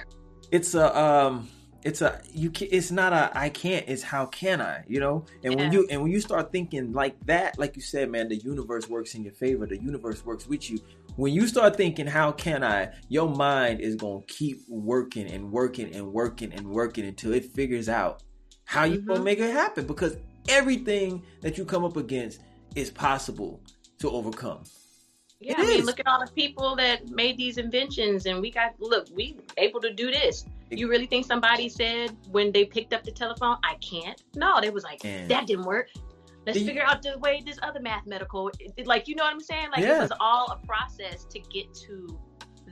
It's 0.50 0.74
a 0.74 0.98
um 0.98 1.48
it's 1.82 2.02
a 2.02 2.20
you 2.32 2.50
can 2.50 2.68
it's 2.70 2.90
not 2.90 3.12
a 3.12 3.30
i 3.36 3.48
can't 3.48 3.88
it's 3.88 4.02
how 4.02 4.26
can 4.26 4.60
i 4.60 4.84
you 4.86 5.00
know? 5.00 5.24
And 5.42 5.54
when 5.54 5.72
you 5.72 5.86
and 5.90 6.02
when 6.02 6.10
you 6.10 6.20
start 6.20 6.52
thinking 6.52 6.92
like 6.92 7.18
that 7.26 7.58
like 7.58 7.76
you 7.76 7.82
said 7.82 8.10
man 8.10 8.28
the 8.28 8.36
universe 8.36 8.88
works 8.88 9.14
in 9.14 9.24
your 9.24 9.32
favor 9.32 9.66
the 9.66 9.80
universe 9.80 10.24
works 10.24 10.46
with 10.46 10.70
you. 10.70 10.78
When 11.16 11.32
you 11.32 11.46
start 11.46 11.76
thinking 11.76 12.06
how 12.06 12.32
can 12.32 12.62
i? 12.62 12.90
Your 13.08 13.28
mind 13.28 13.80
is 13.80 13.96
going 13.96 14.22
to 14.22 14.26
keep 14.26 14.60
working 14.68 15.26
and 15.30 15.50
working 15.50 15.94
and 15.94 16.12
working 16.12 16.52
and 16.52 16.68
working 16.68 17.06
until 17.06 17.32
it 17.32 17.46
figures 17.46 17.88
out 17.88 18.22
how 18.64 18.84
you 18.84 18.98
going 18.98 19.18
to 19.18 19.24
make 19.24 19.38
it 19.38 19.52
happen 19.52 19.86
because 19.86 20.16
everything 20.48 21.22
that 21.40 21.56
you 21.58 21.64
come 21.64 21.84
up 21.84 21.96
against 21.96 22.40
is 22.74 22.90
possible 22.90 23.60
to 23.98 24.10
overcome 24.10 24.62
Yeah, 25.40 25.52
It 25.52 25.58
I 25.58 25.62
mean, 25.62 25.80
is. 25.80 25.86
look 25.86 25.98
at 25.98 26.06
all 26.06 26.20
the 26.24 26.30
people 26.32 26.76
that 26.76 27.08
made 27.08 27.38
these 27.38 27.56
inventions, 27.56 28.26
and 28.26 28.40
we 28.40 28.50
got 28.50 28.74
look, 28.78 29.08
we 29.14 29.38
able 29.56 29.80
to 29.80 29.92
do 29.92 30.10
this. 30.10 30.44
You 30.70 30.88
really 30.88 31.06
think 31.06 31.24
somebody 31.26 31.68
said 31.68 32.14
when 32.30 32.52
they 32.52 32.64
picked 32.66 32.92
up 32.92 33.02
the 33.04 33.10
telephone, 33.10 33.56
"I 33.64 33.74
can't"? 33.76 34.22
No, 34.36 34.60
they 34.60 34.70
was 34.70 34.84
like, 34.84 35.02
And- 35.04 35.30
"That 35.30 35.46
didn't 35.46 35.64
work." 35.64 35.88
Let's 36.46 36.58
you- 36.58 36.66
figure 36.66 36.82
out 36.82 37.02
the 37.02 37.18
way 37.18 37.42
this 37.44 37.58
other 37.62 37.80
mathematical, 37.80 38.50
like 38.84 39.08
you 39.08 39.14
know 39.14 39.24
what 39.24 39.32
I'm 39.32 39.40
saying? 39.40 39.70
Like 39.70 39.80
Yeah. 39.84 39.98
it 39.98 40.02
was 40.02 40.12
all 40.20 40.50
a 40.52 40.56
process 40.66 41.24
to 41.26 41.38
get 41.40 41.72
to 41.86 42.18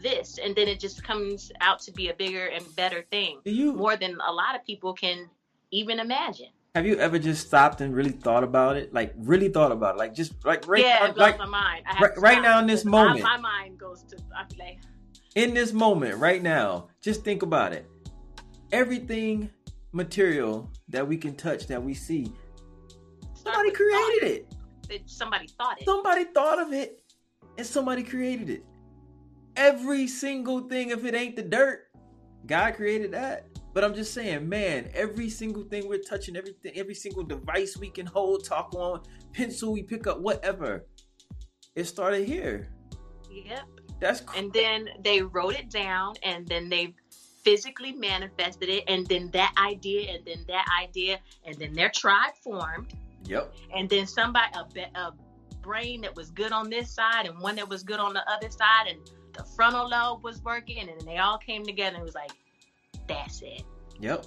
this, 0.03 0.39
and 0.39 0.55
then 0.55 0.69
it 0.69 0.79
just 0.79 1.03
comes 1.03 1.51
out 1.61 1.81
to 1.81 1.91
be 1.93 2.09
a 2.11 2.15
bigger 2.15 2.47
and 2.47 2.65
better 2.77 3.03
thing, 3.11 3.41
you 3.45 3.73
more 3.73 3.97
than 3.97 4.17
a 4.27 4.33
lot 4.33 4.55
of 4.55 4.65
people 4.65 4.93
can 4.93 5.29
even 5.71 6.01
imagine. 6.01 6.51
Have 6.79 6.87
you 6.87 6.97
ever 6.99 7.19
just 7.19 7.45
stopped 7.45 7.81
and 7.81 7.93
really 7.93 8.13
thought 8.13 8.45
about 8.45 8.77
it 8.77 8.95
like 8.95 9.13
really 9.17 9.49
thought 9.49 9.73
about 9.73 9.97
it 9.97 9.99
like 9.99 10.15
just 10.15 10.33
like 10.45 10.65
right 10.69 10.81
yeah, 10.85 11.01
now, 11.01 11.07
it 11.07 11.15
blows 11.17 11.31
like 11.31 11.39
my 11.41 11.47
mind. 11.47 11.85
Right- 12.01 12.17
right 12.19 12.41
now 12.41 12.61
in 12.61 12.69
this 12.69 12.87
I- 12.87 12.89
uh, 12.89 12.93
moment. 12.93 13.23
my 13.25 13.37
mind 13.37 13.79
goes 13.79 14.05
to. 14.05 14.17
I 14.37 14.45
be 14.45 14.57
like, 14.61 14.79
in 15.35 15.55
this 15.55 15.73
moment 15.73 16.19
right 16.19 16.41
now 16.41 16.87
just 17.01 17.25
think 17.25 17.43
about 17.43 17.73
it 17.73 17.85
everything 18.71 19.51
material 19.91 20.71
that 20.89 21.07
we 21.07 21.17
can 21.17 21.35
touch 21.35 21.67
that 21.67 21.83
we 21.83 21.95
see 21.95 22.33
start 23.35 23.57
somebody 23.57 23.71
created. 23.73 24.47
It- 24.89 25.03
Somebody 25.07 25.49
thought 25.49 25.81
it. 25.81 25.85
somebody 25.85 26.25
thought 26.27 26.61
of 26.61 26.73
it 26.73 27.03
and 27.59 27.67
somebody 27.67 28.05
created 28.05 28.49
it 28.51 28.65
every 29.57 30.07
single 30.07 30.61
thing 30.69 30.91
if 30.91 31.05
it 31.05 31.15
ain't 31.17 31.35
the 31.35 31.43
dirt 31.43 31.89
god 32.47 32.75
created 32.75 33.11
that 33.13 33.48
but 33.79 33.85
i'm 33.85 33.95
just 33.95 34.13
saying 34.13 34.49
man 34.49 34.91
every 34.93 35.31
single 35.31 35.63
thing 35.63 35.89
we're 35.89 36.01
touching 36.01 36.37
everything 36.37 36.73
every 36.75 36.95
single 36.95 37.23
device 37.23 37.77
we 37.77 37.89
can 37.89 38.07
hold 38.07 38.45
talk 38.45 38.75
on 38.75 39.01
pencil 39.33 39.73
we 39.73 39.85
pick 39.85 40.09
up 40.09 40.19
whatever 40.21 40.85
it 41.79 41.85
started 41.85 42.27
here. 42.27 42.69
Yep. 43.31 43.61
that's 44.01 44.21
cr- 44.23 44.37
And 44.37 44.53
then 44.53 44.89
they 45.05 45.23
wrote 45.23 45.55
it 45.55 45.71
down, 45.71 46.15
and 46.25 46.45
then 46.49 46.69
they 46.69 46.93
physically 47.45 47.93
manifested 47.93 48.69
it, 48.69 48.83
and 48.89 49.07
then 49.07 49.31
that 49.31 49.55
idea, 49.57 50.11
and 50.11 50.25
then 50.25 50.45
that 50.49 50.67
idea, 50.83 51.21
and 51.45 51.55
then 51.55 51.73
their 51.73 51.91
tribe 51.91 52.35
formed, 52.43 52.95
yep. 53.25 53.55
And 53.73 53.89
then 53.89 54.09
somebody 54.09 54.51
a, 54.57 54.65
be- 54.75 54.93
a 54.97 55.13
brain 55.63 56.01
that 56.01 56.17
was 56.17 56.33
good 56.33 56.51
on 56.51 56.69
this 56.69 56.91
side 56.91 57.27
and 57.27 57.39
one 57.39 57.55
that 57.55 57.69
was 57.69 57.85
good 57.85 58.01
on 58.01 58.13
the 58.13 58.29
other 58.29 58.51
side, 58.51 58.89
and 58.89 58.99
the 59.35 59.45
frontal 59.55 59.89
lobe 59.89 60.25
was 60.25 60.43
working, 60.43 60.81
and 60.81 60.89
then 60.89 61.07
they 61.07 61.19
all 61.19 61.39
came 61.39 61.65
together 61.65 61.95
and 61.95 62.03
it 62.03 62.05
was 62.05 62.17
like, 62.17 62.33
that's 63.09 63.43
it. 63.43 63.63
yep 64.01 64.25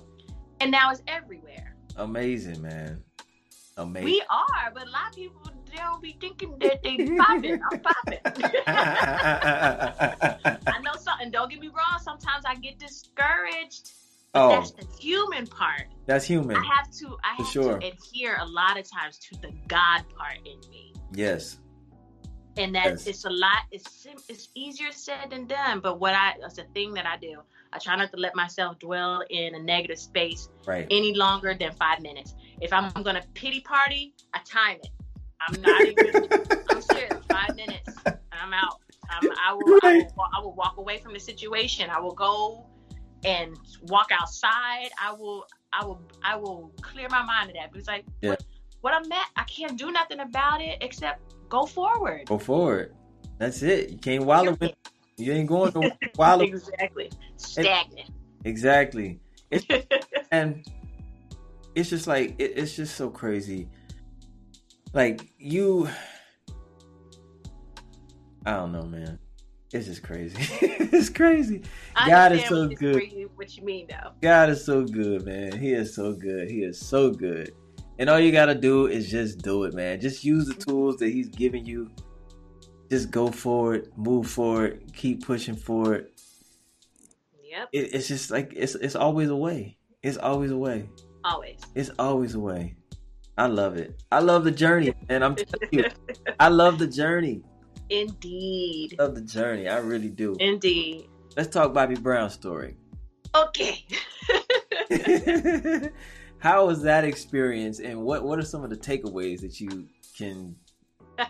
And 0.59 0.71
now 0.71 0.91
it's 0.91 1.01
everywhere. 1.07 1.75
amazing 1.97 2.61
man 2.61 3.01
amazing 3.77 4.05
We 4.05 4.21
are, 4.29 4.71
but 4.73 4.87
a 4.87 4.91
lot 4.91 5.09
of 5.09 5.15
people 5.15 5.41
they 5.71 5.77
don't 5.77 6.01
be 6.01 6.17
thinking 6.19 6.57
that 6.59 6.83
they 6.83 6.97
popping. 7.17 7.61
I'm 7.71 7.79
popping. 7.79 8.19
I 8.67 10.77
know 10.83 10.91
something. 10.99 11.31
Don't 11.31 11.49
get 11.49 11.61
me 11.61 11.69
wrong. 11.69 11.97
Sometimes 12.03 12.43
I 12.45 12.55
get 12.55 12.77
discouraged. 12.77 13.93
But 14.33 14.45
oh, 14.45 14.49
that's 14.49 14.71
the 14.71 14.85
human 14.99 15.47
part. 15.47 15.83
that's 16.05 16.25
human. 16.25 16.57
I 16.57 16.63
have 16.75 16.91
to. 16.99 17.17
I 17.23 17.37
For 17.37 17.43
have 17.43 17.51
sure. 17.51 17.79
to 17.79 17.87
adhere 17.87 18.37
a 18.41 18.45
lot 18.45 18.77
of 18.77 18.85
times 18.89 19.17
to 19.29 19.35
the 19.41 19.51
God 19.67 20.03
part 20.17 20.37
in 20.45 20.59
me, 20.69 20.93
Yes. 21.13 21.57
And 22.57 22.75
that 22.75 22.85
Yes. 22.85 23.07
it's 23.07 23.25
a 23.25 23.29
lot. 23.29 23.59
It's 23.71 23.89
sim- 23.91 24.23
it's 24.27 24.49
easier 24.55 24.91
said 24.91 25.29
than 25.31 25.45
done. 25.47 25.79
But 25.79 25.99
what 25.99 26.13
I 26.13 26.35
that's 26.41 26.57
a 26.57 26.63
thing 26.73 26.93
that 26.95 27.05
I 27.05 27.17
do. 27.17 27.41
I 27.73 27.79
try 27.79 27.95
not 27.95 28.11
to 28.11 28.17
let 28.17 28.35
myself 28.35 28.77
dwell 28.79 29.23
in 29.29 29.55
a 29.55 29.59
negative 29.59 29.97
space 29.97 30.49
Right. 30.65 30.85
any 30.91 31.13
longer 31.15 31.53
than 31.53 31.71
five 31.73 32.01
minutes. 32.01 32.35
If 32.59 32.73
I'm 32.73 32.91
gonna 33.03 33.23
pity 33.33 33.61
party, 33.61 34.13
I 34.33 34.39
time 34.45 34.77
it. 34.83 34.89
I'm 35.39 35.61
not 35.61 35.81
even. 35.85 36.27
I'm 36.69 36.81
serious. 36.81 37.13
Five 37.29 37.55
minutes. 37.55 37.95
and 38.05 38.17
I'm 38.41 38.53
out. 38.53 38.81
I'm, 39.09 39.29
I 39.45 39.53
will. 39.53 39.79
I 39.83 39.93
will, 39.97 40.25
I 40.37 40.41
will 40.41 40.53
walk 40.53 40.77
away 40.77 40.97
from 40.99 41.13
the 41.13 41.19
situation. 41.19 41.89
I 41.89 41.99
will 41.99 42.13
go 42.13 42.67
and 43.23 43.55
walk 43.83 44.09
outside. 44.11 44.89
I 45.01 45.13
will. 45.13 45.45
I 45.73 45.85
will. 45.85 46.01
I 46.23 46.35
will 46.35 46.71
clear 46.81 47.07
my 47.09 47.23
mind 47.23 47.49
of 47.49 47.55
that. 47.55 47.71
Because 47.71 47.87
like, 47.87 48.03
Yeah. 48.21 48.31
what, 48.31 48.43
what 48.81 48.93
I'm 48.93 49.09
at, 49.11 49.27
I 49.35 49.43
can't 49.43 49.77
do 49.77 49.91
nothing 49.91 50.19
about 50.19 50.61
it 50.61 50.77
except 50.81 51.21
go 51.49 51.65
forward. 51.65 52.25
Go 52.27 52.37
forward. 52.37 52.93
That's 53.37 53.61
it. 53.63 53.89
You 53.91 53.97
can't 53.97 54.23
wallow. 54.25 54.57
in- 54.59 54.73
You 55.17 55.33
ain't 55.33 55.47
going 55.47 55.71
to 55.73 55.91
wallow. 56.17 56.43
exactly. 56.43 57.09
Stagnant. 57.37 58.09
Exactly. 58.45 59.19
And 60.33 60.65
it's 61.75 61.89
just 61.89 62.07
like 62.07 62.35
it, 62.39 62.53
it's 62.55 62.73
just 62.73 62.95
so 62.95 63.09
crazy. 63.09 63.67
Like 64.93 65.29
you, 65.37 65.89
I 68.45 68.53
don't 68.53 68.71
know, 68.71 68.83
man. 68.83 69.19
It's 69.73 69.87
just 69.87 70.03
crazy. 70.03 70.35
it's 70.61 71.09
crazy. 71.09 71.63
I 71.97 72.09
God 72.09 72.31
is 72.31 72.45
so 72.45 72.67
good. 72.69 73.11
You, 73.11 73.29
what 73.35 73.55
you 73.57 73.63
mean 73.63 73.87
though? 73.89 74.11
God 74.21 74.49
is 74.49 74.63
so 74.65 74.85
good, 74.85 75.25
man. 75.25 75.57
He 75.57 75.73
is 75.73 75.93
so 75.93 76.13
good. 76.13 76.49
He 76.49 76.63
is 76.63 76.79
so 76.79 77.11
good. 77.11 77.53
And 77.99 78.09
all 78.09 78.19
you 78.19 78.31
gotta 78.31 78.55
do 78.55 78.87
is 78.87 79.09
just 79.09 79.41
do 79.41 79.63
it, 79.65 79.73
man. 79.73 79.99
Just 79.99 80.23
use 80.23 80.47
the 80.47 80.53
tools 80.53 80.97
that 80.97 81.09
He's 81.09 81.29
giving 81.29 81.65
you. 81.65 81.89
Just 82.89 83.11
go 83.11 83.27
forward, 83.27 83.91
move 83.95 84.27
forward, 84.27 84.83
keep 84.93 85.25
pushing 85.25 85.55
forward. 85.55 86.07
Yep. 87.43 87.69
It, 87.73 87.93
it's 87.93 88.07
just 88.07 88.31
like 88.31 88.53
it's 88.55 88.75
it's 88.75 88.95
always 88.95 89.29
a 89.29 89.35
way. 89.35 89.77
It's 90.03 90.17
always 90.17 90.51
a 90.51 90.57
way. 90.57 90.89
Always. 91.23 91.59
It's 91.75 91.91
always 91.99 92.35
a 92.35 92.39
way. 92.39 92.75
I 93.37 93.47
love 93.47 93.77
it. 93.77 94.01
I 94.11 94.19
love 94.19 94.43
the 94.43 94.51
journey, 94.51 94.93
and 95.09 95.23
I'm 95.23 95.35
telling 95.35 95.69
you, 95.71 95.85
I 96.39 96.49
love 96.49 96.79
the 96.79 96.87
journey. 96.87 97.43
Indeed. 97.89 98.95
Love 98.99 99.15
the 99.15 99.21
journey. 99.21 99.67
I 99.67 99.77
really 99.79 100.09
do. 100.09 100.35
Indeed. 100.39 101.07
Let's 101.35 101.49
talk 101.49 101.73
Bobby 101.73 101.95
Brown's 101.95 102.33
story. 102.33 102.75
Okay. 103.35 103.85
How 106.41 106.65
was 106.65 106.81
that 106.83 107.03
experience, 107.05 107.79
and 107.79 108.01
what 108.01 108.23
what 108.23 108.39
are 108.39 108.43
some 108.43 108.63
of 108.63 108.69
the 108.69 108.77
takeaways 108.77 109.41
that 109.41 109.59
you 109.59 109.87
can? 110.17 110.55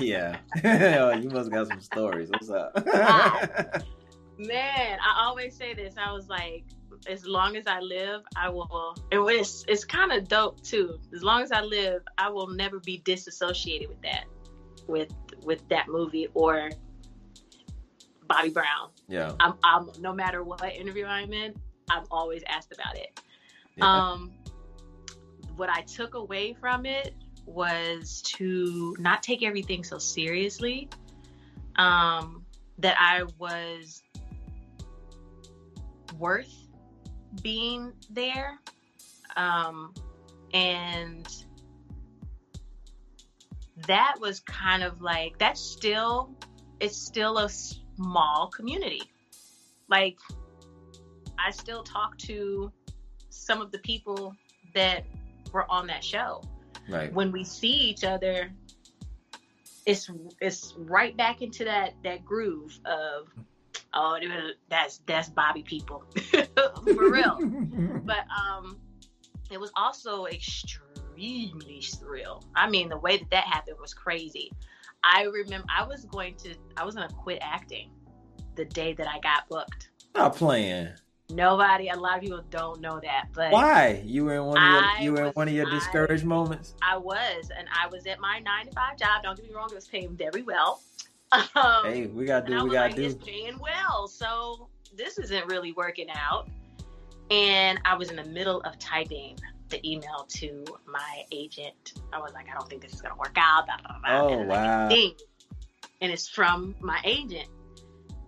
Yeah, 0.00 0.38
you 1.14 1.30
must 1.30 1.50
got 1.50 1.68
some 1.68 1.80
stories. 1.80 2.30
What's 2.30 2.50
up? 2.50 2.74
Man, 4.38 4.98
I 4.98 5.24
always 5.24 5.56
say 5.56 5.74
this. 5.74 5.94
I 5.96 6.12
was 6.12 6.28
like, 6.28 6.64
as 7.08 7.26
long 7.26 7.56
as 7.56 7.66
I 7.66 7.78
live, 7.78 8.22
I 8.36 8.48
will. 8.48 8.96
And 9.12 9.28
it's 9.30 9.64
it's 9.68 9.84
kind 9.84 10.12
of 10.12 10.26
dope 10.26 10.60
too. 10.62 10.98
As 11.14 11.22
long 11.22 11.42
as 11.42 11.52
I 11.52 11.60
live, 11.60 12.02
I 12.18 12.28
will 12.28 12.48
never 12.48 12.80
be 12.80 12.98
disassociated 13.04 13.88
with 13.88 14.02
that, 14.02 14.24
with 14.88 15.12
with 15.44 15.66
that 15.68 15.88
movie 15.88 16.28
or 16.34 16.70
Bobby 18.26 18.50
Brown. 18.50 18.90
yeah, 19.08 19.32
I'm, 19.38 19.54
I'm 19.62 19.90
no 20.00 20.12
matter 20.12 20.42
what 20.42 20.64
interview 20.64 21.04
I'm 21.04 21.32
in, 21.32 21.54
I'm 21.88 22.04
always 22.10 22.42
asked 22.48 22.72
about 22.72 22.96
it. 22.96 23.20
Yeah. 23.76 24.10
Um, 24.12 24.32
what 25.56 25.68
I 25.68 25.82
took 25.82 26.14
away 26.14 26.54
from 26.54 26.86
it 26.86 27.14
was 27.46 28.22
to 28.22 28.96
not 28.98 29.22
take 29.22 29.42
everything 29.42 29.84
so 29.84 29.98
seriously. 29.98 30.88
Um, 31.76 32.44
that 32.78 32.96
I 32.98 33.24
was 33.38 34.02
worth 36.18 36.52
being 37.42 37.92
there. 38.10 38.58
Um, 39.36 39.92
and 40.52 41.26
that 43.86 44.16
was 44.20 44.40
kind 44.40 44.82
of 44.82 45.02
like, 45.02 45.38
that's 45.38 45.60
still, 45.60 46.30
it's 46.80 46.96
still 46.96 47.38
a 47.38 47.48
small 47.48 48.48
community. 48.48 49.02
Like, 49.88 50.18
I 51.38 51.50
still 51.50 51.82
talk 51.82 52.16
to 52.18 52.72
some 53.44 53.60
of 53.60 53.70
the 53.70 53.78
people 53.78 54.34
that 54.74 55.04
were 55.52 55.70
on 55.70 55.86
that 55.86 56.02
show. 56.02 56.42
right. 56.88 57.12
When 57.12 57.30
we 57.30 57.44
see 57.44 57.72
each 57.72 58.02
other, 58.04 58.50
it's 59.86 60.10
it's 60.40 60.74
right 60.78 61.16
back 61.16 61.42
into 61.42 61.64
that 61.64 61.92
that 62.02 62.24
groove 62.24 62.78
of 62.86 63.28
oh 63.92 64.18
that's 64.70 65.00
that's 65.06 65.28
Bobby 65.28 65.62
people 65.62 66.04
for 66.94 67.10
real. 67.10 67.38
But 68.04 68.26
um, 68.28 68.78
it 69.50 69.58
was 69.58 69.70
also 69.76 70.26
extremely 70.26 71.80
surreal. 71.80 72.42
I 72.54 72.68
mean, 72.68 72.88
the 72.88 72.98
way 72.98 73.18
that 73.18 73.30
that 73.30 73.44
happened 73.44 73.76
was 73.80 73.94
crazy. 73.94 74.52
I 75.02 75.24
remember 75.24 75.66
I 75.74 75.84
was 75.84 76.04
going 76.06 76.34
to 76.36 76.54
I 76.76 76.84
was 76.84 76.94
gonna 76.94 77.08
quit 77.08 77.38
acting 77.42 77.90
the 78.56 78.64
day 78.64 78.94
that 78.94 79.06
I 79.06 79.20
got 79.20 79.48
booked. 79.48 79.90
Stop 79.98 80.36
playing. 80.36 80.88
Nobody, 81.30 81.88
a 81.88 81.96
lot 81.96 82.16
of 82.16 82.22
people 82.22 82.42
don't 82.50 82.80
know 82.80 83.00
that, 83.02 83.28
but 83.32 83.50
Why? 83.50 84.02
You 84.04 84.24
were 84.26 84.34
in 84.34 84.44
one 84.44 84.58
of 84.58 84.62
your 84.62 84.82
I 84.84 84.98
you 85.00 85.12
were 85.12 85.24
in 85.24 85.32
one 85.32 85.48
of 85.48 85.54
your 85.54 85.66
I- 85.66 85.70
discouraged 85.70 86.24
moments. 86.24 86.74
I 86.82 86.96
was, 86.98 87.50
and 87.56 87.66
I 87.72 87.86
was 87.86 88.06
at 88.06 88.20
my 88.20 88.40
nine 88.40 88.66
to 88.66 88.72
five 88.72 88.98
job. 88.98 89.22
Don't 89.22 89.36
get 89.36 89.48
me 89.48 89.54
wrong; 89.54 89.68
it 89.70 89.74
was 89.74 89.88
paying 89.88 90.16
very 90.16 90.42
well. 90.42 90.80
Um, 91.56 91.84
Hey, 91.86 92.06
we 92.06 92.26
gotta 92.26 92.46
do 92.46 92.54
I 92.58 92.62
we 92.62 92.70
gotta 92.70 92.88
like, 92.88 92.94
do. 92.96 93.02
it's 93.02 93.14
paying 93.14 93.58
well, 93.58 94.06
so 94.06 94.68
this 94.94 95.18
isn't 95.18 95.46
really 95.48 95.72
working 95.72 96.06
out. 96.14 96.48
And 97.30 97.80
I 97.84 97.96
was 97.96 98.10
in 98.10 98.16
the 98.16 98.24
middle 98.26 98.60
of 98.60 98.78
typing 98.78 99.36
the 99.68 99.80
email 99.90 100.26
to 100.28 100.64
my 100.86 101.24
agent. 101.32 101.94
I 102.12 102.20
was 102.20 102.32
like, 102.34 102.48
I 102.48 102.52
don't 102.52 102.68
think 102.68 102.82
this 102.82 102.92
is 102.92 103.00
gonna 103.00 103.16
work 103.16 103.36
out. 103.36 103.66
Blah, 103.66 103.78
blah, 103.78 103.98
blah. 103.98 104.20
Oh, 104.20 104.28
and 104.28 104.50
then 104.50 104.56
I 104.58 104.62
get 104.62 104.78
wow. 104.78 104.88
ding, 104.88 105.12
and 106.02 106.12
it's 106.12 106.28
from 106.28 106.76
my 106.80 107.00
agent, 107.02 107.48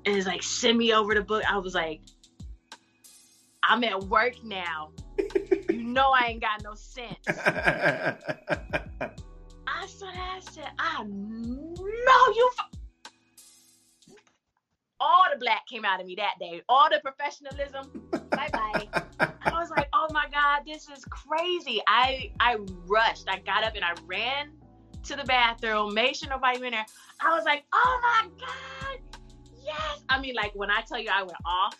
and 0.05 0.17
it's 0.17 0.27
like, 0.27 0.43
send 0.43 0.77
me 0.79 0.93
over 0.93 1.15
the 1.15 1.23
book. 1.23 1.45
I 1.49 1.59
was 1.59 1.75
like, 1.75 2.01
I'm 3.69 3.83
at 3.85 4.05
work 4.05 4.43
now. 4.45 4.91
you 5.71 5.83
know 5.83 6.11
I 6.11 6.29
ain't 6.29 6.41
got 6.41 6.63
no 6.63 6.75
sense. 6.75 7.17
I 9.69 9.87
said, 9.87 10.09
I 10.15 10.41
said, 10.41 10.71
I 10.79 11.05
know 11.05 12.27
you. 12.35 12.51
F-. 12.59 12.67
All 15.01 15.25
the 15.33 15.39
black 15.39 15.67
came 15.67 15.85
out 15.85 16.01
of 16.01 16.07
me 16.07 16.15
that 16.17 16.35
day. 16.41 16.63
All 16.69 16.89
the 16.91 17.01
professionalism. 17.01 18.09
bye 18.31 18.49
bye. 18.53 18.89
I 19.21 19.53
was 19.53 19.71
like, 19.71 19.89
oh 19.93 20.09
my 20.13 20.27
god, 20.33 20.63
this 20.67 20.89
is 20.89 21.05
crazy. 21.05 21.83
I 21.87 22.33
I 22.41 22.57
rushed. 22.87 23.29
I 23.29 23.41
got 23.41 23.65
up 23.65 23.75
and 23.75 23.85
I 23.85 23.95
ran 24.07 24.53
to 25.05 25.17
the 25.17 25.25
bathroom. 25.25 25.93
Made 25.95 26.17
sure 26.17 26.31
nobody 26.31 26.61
went 26.61 26.73
there. 26.73 26.87
I 27.21 27.35
was 27.37 27.45
like, 27.45 27.65
oh 27.73 28.01
my 28.03 28.29
god, 28.39 29.21
yes. 29.63 30.05
I 30.09 30.21
mean, 30.21 30.35
like 30.35 30.53
when 30.55 30.71
I 30.71 30.81
tell 30.83 30.99
you 30.99 31.11
I 31.13 31.23
went 31.23 31.37
off, 31.45 31.77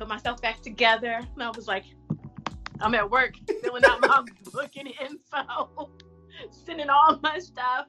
put 0.00 0.08
myself 0.08 0.40
back 0.40 0.62
together, 0.62 1.20
and 1.34 1.42
I 1.42 1.50
was 1.50 1.68
like, 1.68 1.84
I'm 2.80 2.94
at 2.94 3.10
work 3.10 3.34
filling 3.62 3.84
out 3.84 4.00
my 4.00 4.24
booking 4.52 4.86
info 4.86 5.90
sending 6.50 6.88
all 6.88 7.18
my 7.22 7.38
stuff. 7.38 7.86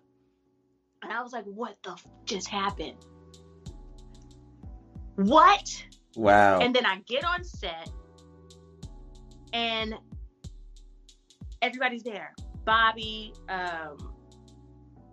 And 1.01 1.11
I 1.11 1.23
was 1.23 1.31
like, 1.31 1.45
what 1.45 1.77
the 1.83 1.91
f- 1.91 2.05
just 2.25 2.49
happened? 2.49 2.97
What? 5.15 5.85
wow. 6.17 6.59
And 6.59 6.75
then 6.75 6.85
I 6.85 6.97
get 7.07 7.23
on 7.23 7.45
set 7.45 7.89
and 9.53 9.95
everybody's 11.61 12.03
there. 12.03 12.33
Bobby, 12.65 13.33
um, 13.47 14.13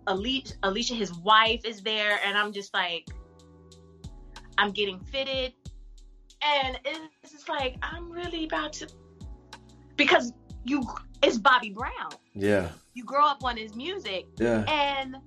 Alicia, 0.05 0.53
Alicia, 0.63 0.95
his 0.95 1.13
wife 1.13 1.61
is 1.63 1.81
there. 1.81 2.19
And 2.25 2.37
I'm 2.37 2.51
just 2.51 2.73
like, 2.73 3.07
I'm 4.57 4.71
getting 4.71 4.99
fitted. 4.99 5.53
And 6.41 6.79
it's 6.85 7.31
just 7.31 7.49
like, 7.49 7.75
I'm 7.81 8.11
really 8.11 8.45
about 8.45 8.73
to, 8.73 8.87
because 9.97 10.31
you, 10.63 10.83
it's 11.21 11.37
Bobby 11.37 11.69
Brown. 11.71 12.11
yeah, 12.33 12.69
You 12.93 13.03
grow 13.03 13.25
up 13.25 13.43
on 13.43 13.57
his 13.57 13.75
music 13.75 14.27
yeah. 14.37 14.63
and 14.67 15.17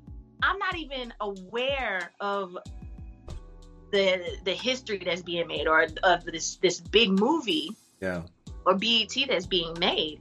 I'm 0.42 0.58
not 0.58 0.76
even 0.76 1.12
aware 1.20 2.10
of 2.20 2.56
the 3.92 4.38
the 4.44 4.52
history 4.52 5.02
that's 5.04 5.20
being 5.22 5.46
made 5.46 5.66
or 5.68 5.86
of 6.02 6.24
this 6.24 6.56
this 6.56 6.80
big 6.80 7.10
movie 7.10 7.70
Yeah. 8.00 8.22
or 8.64 8.74
BET 8.74 9.12
that's 9.28 9.46
being 9.46 9.74
made. 9.78 10.20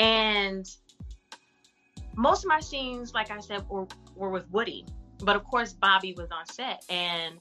And 0.00 0.68
most 2.16 2.44
of 2.44 2.48
my 2.48 2.58
scenes, 2.60 3.14
like 3.14 3.30
I 3.30 3.38
said, 3.40 3.68
were, 3.68 3.86
were 4.16 4.30
with 4.30 4.50
Woody. 4.50 4.84
But 5.22 5.36
of 5.36 5.44
course, 5.44 5.72
Bobby 5.72 6.14
was 6.16 6.30
on 6.32 6.46
set. 6.46 6.84
And 6.90 7.36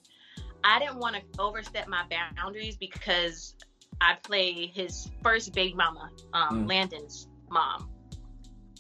I 0.64 0.80
didn't 0.80 0.98
want 0.98 1.16
to 1.16 1.22
overstep 1.40 1.88
my 1.88 2.04
boundaries 2.10 2.78
because 2.78 3.56
I 4.02 4.16
play 4.24 4.68
his 4.68 5.10
first 5.24 5.54
baby 5.54 5.74
mama, 5.74 6.10
um, 6.34 6.66
Mm. 6.66 6.70
Landon's 6.70 7.28
mom. 7.50 7.90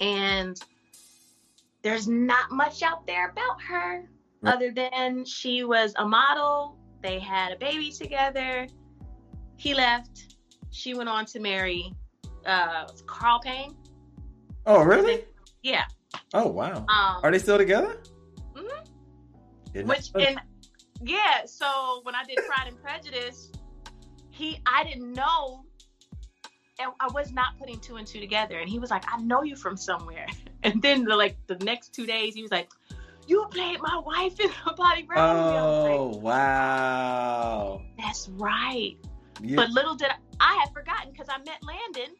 And 0.02 0.60
there's 1.82 2.08
not 2.08 2.52
much 2.52 2.84
out 2.84 3.06
there 3.08 3.30
about 3.30 3.62
her 3.62 4.10
Right. 4.42 4.54
other 4.54 4.72
than 4.72 5.26
she 5.26 5.64
was 5.64 5.94
a 5.98 6.06
model. 6.06 6.78
They 7.02 7.20
had 7.20 7.52
a 7.54 7.56
baby 7.58 7.92
together. 7.92 8.68
He 9.58 9.74
left. 9.74 10.36
She 10.72 10.94
went 10.94 11.10
on 11.10 11.26
to 11.28 11.40
marry 11.40 11.94
uh, 12.46 12.88
Carl 13.06 13.40
Payne. 13.42 13.76
Oh, 14.66 14.82
really? 14.84 15.26
Yeah. 15.62 15.86
Oh, 16.34 16.48
wow. 16.48 16.86
Um, 16.88 17.20
Are 17.24 17.32
they 17.32 17.40
still 17.40 17.58
together? 17.58 18.02
Mhm. 18.54 19.86
Which 19.86 20.12
and 20.16 20.40
yeah. 21.04 21.46
So 21.46 22.02
when 22.04 22.16
I 22.16 22.24
did 22.24 22.38
Pride 22.48 22.68
and 22.68 22.82
Prejudice, 22.82 23.52
he 24.32 24.60
I 24.66 24.84
didn't 24.84 25.14
know, 25.14 25.64
and 26.80 26.92
I 27.00 27.08
was 27.14 27.32
not 27.32 27.58
putting 27.60 27.80
two 27.80 27.98
and 27.98 28.08
two 28.08 28.20
together. 28.20 28.58
And 28.60 28.70
he 28.70 28.80
was 28.80 28.90
like, 28.92 29.04
"I 29.12 29.20
know 29.22 29.44
you 29.44 29.56
from 29.56 29.78
somewhere." 29.78 30.28
And 30.62 30.82
then 30.82 31.06
the, 31.06 31.16
like 31.16 31.38
the 31.48 31.56
next 31.64 31.94
two 31.94 32.06
days, 32.06 32.34
he 32.36 32.42
was 32.42 32.52
like, 32.52 32.70
"You 33.28 33.46
played 33.50 33.80
my 33.82 33.98
wife 34.06 34.38
in 34.42 34.50
a 34.66 34.74
Bobby 34.74 35.04
Brown 35.04 35.38
movie." 35.38 35.58
I 35.58 35.62
was 35.66 35.88
Oh, 35.88 36.06
like, 36.18 36.22
wow. 36.22 37.82
"That's 37.98 38.28
right." 38.30 38.98
But 39.56 39.70
little 39.70 39.96
did 39.96 40.10
I, 40.10 40.16
I 40.42 40.58
had 40.62 40.74
forgotten 40.74 41.14
because 41.14 41.28
I 41.30 41.38
met 41.38 41.64
Landon 41.64 42.14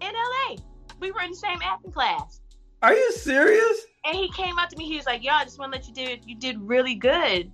in 0.00 0.12
LA. 0.14 0.56
We 1.00 1.10
were 1.12 1.20
in 1.20 1.32
the 1.32 1.36
same 1.36 1.58
acting 1.62 1.92
class. 1.92 2.40
Are 2.82 2.94
you 2.94 3.12
serious? 3.12 3.86
And 4.04 4.16
he 4.16 4.30
came 4.30 4.58
up 4.58 4.68
to 4.70 4.76
me, 4.76 4.86
he 4.86 4.96
was 4.96 5.06
like, 5.06 5.24
Yo, 5.24 5.32
I 5.32 5.44
just 5.44 5.58
want 5.58 5.72
to 5.72 5.78
let 5.78 5.88
you 5.88 5.94
do 5.94 6.16
you 6.26 6.36
did 6.36 6.60
really 6.60 6.94
good 6.94 7.50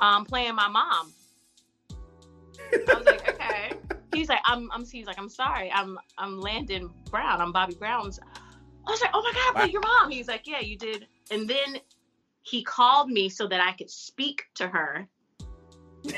um 0.00 0.24
playing 0.24 0.54
my 0.54 0.68
mom. 0.68 1.12
I 2.58 2.94
was 2.94 3.06
like, 3.06 3.28
Okay. 3.28 3.72
He's 4.12 4.28
like, 4.28 4.40
I'm 4.44 4.70
I'm 4.72 4.84
he's 4.84 5.06
like, 5.06 5.18
I'm 5.18 5.30
sorry, 5.30 5.70
I'm 5.72 5.98
I'm 6.18 6.38
Landon 6.38 6.90
Brown, 7.10 7.40
I'm 7.40 7.50
Bobby 7.50 7.74
Brown's 7.74 8.20
I 8.86 8.90
was 8.90 9.00
like, 9.00 9.10
Oh 9.14 9.22
my 9.22 9.32
god, 9.32 9.52
I 9.52 9.52
played 9.54 9.72
your 9.72 9.82
mom. 9.82 10.10
He's 10.10 10.28
like, 10.28 10.46
Yeah, 10.46 10.60
you 10.60 10.76
did. 10.76 11.06
And 11.30 11.48
then 11.48 11.78
he 12.42 12.62
called 12.64 13.08
me 13.08 13.28
so 13.28 13.46
that 13.46 13.60
I 13.60 13.72
could 13.72 13.90
speak 13.90 14.44
to 14.56 14.66
her. 14.68 15.06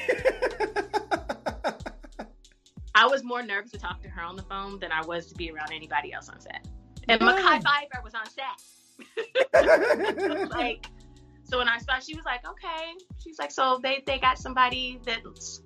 I 2.97 3.07
was 3.07 3.23
more 3.25 3.43
nervous 3.43 3.73
to 3.73 3.79
talk 3.79 4.01
to 4.03 4.09
her 4.09 4.23
on 4.23 4.37
the 4.37 4.43
phone 4.43 4.79
than 4.79 4.93
I 4.93 5.05
was 5.05 5.27
to 5.27 5.35
be 5.35 5.51
around 5.51 5.73
anybody 5.73 6.13
else 6.13 6.29
on 6.29 6.41
set. 6.41 6.67
And 7.09 7.21
Why? 7.21 7.41
Makai 7.41 7.63
Pfeiffer 7.63 8.03
was 8.03 8.15
on 8.15 8.27
set. 8.29 8.63
like, 10.51 10.87
so 11.45 11.59
when 11.59 11.69
I 11.69 11.79
saw, 11.79 11.99
she 11.99 12.15
was 12.15 12.25
like, 12.25 12.47
okay. 12.49 12.95
She's 13.19 13.39
like, 13.39 13.51
so 13.51 13.81
they 13.83 14.03
they 14.07 14.19
got 14.19 14.39
somebody 14.39 15.01
that's 15.05 15.63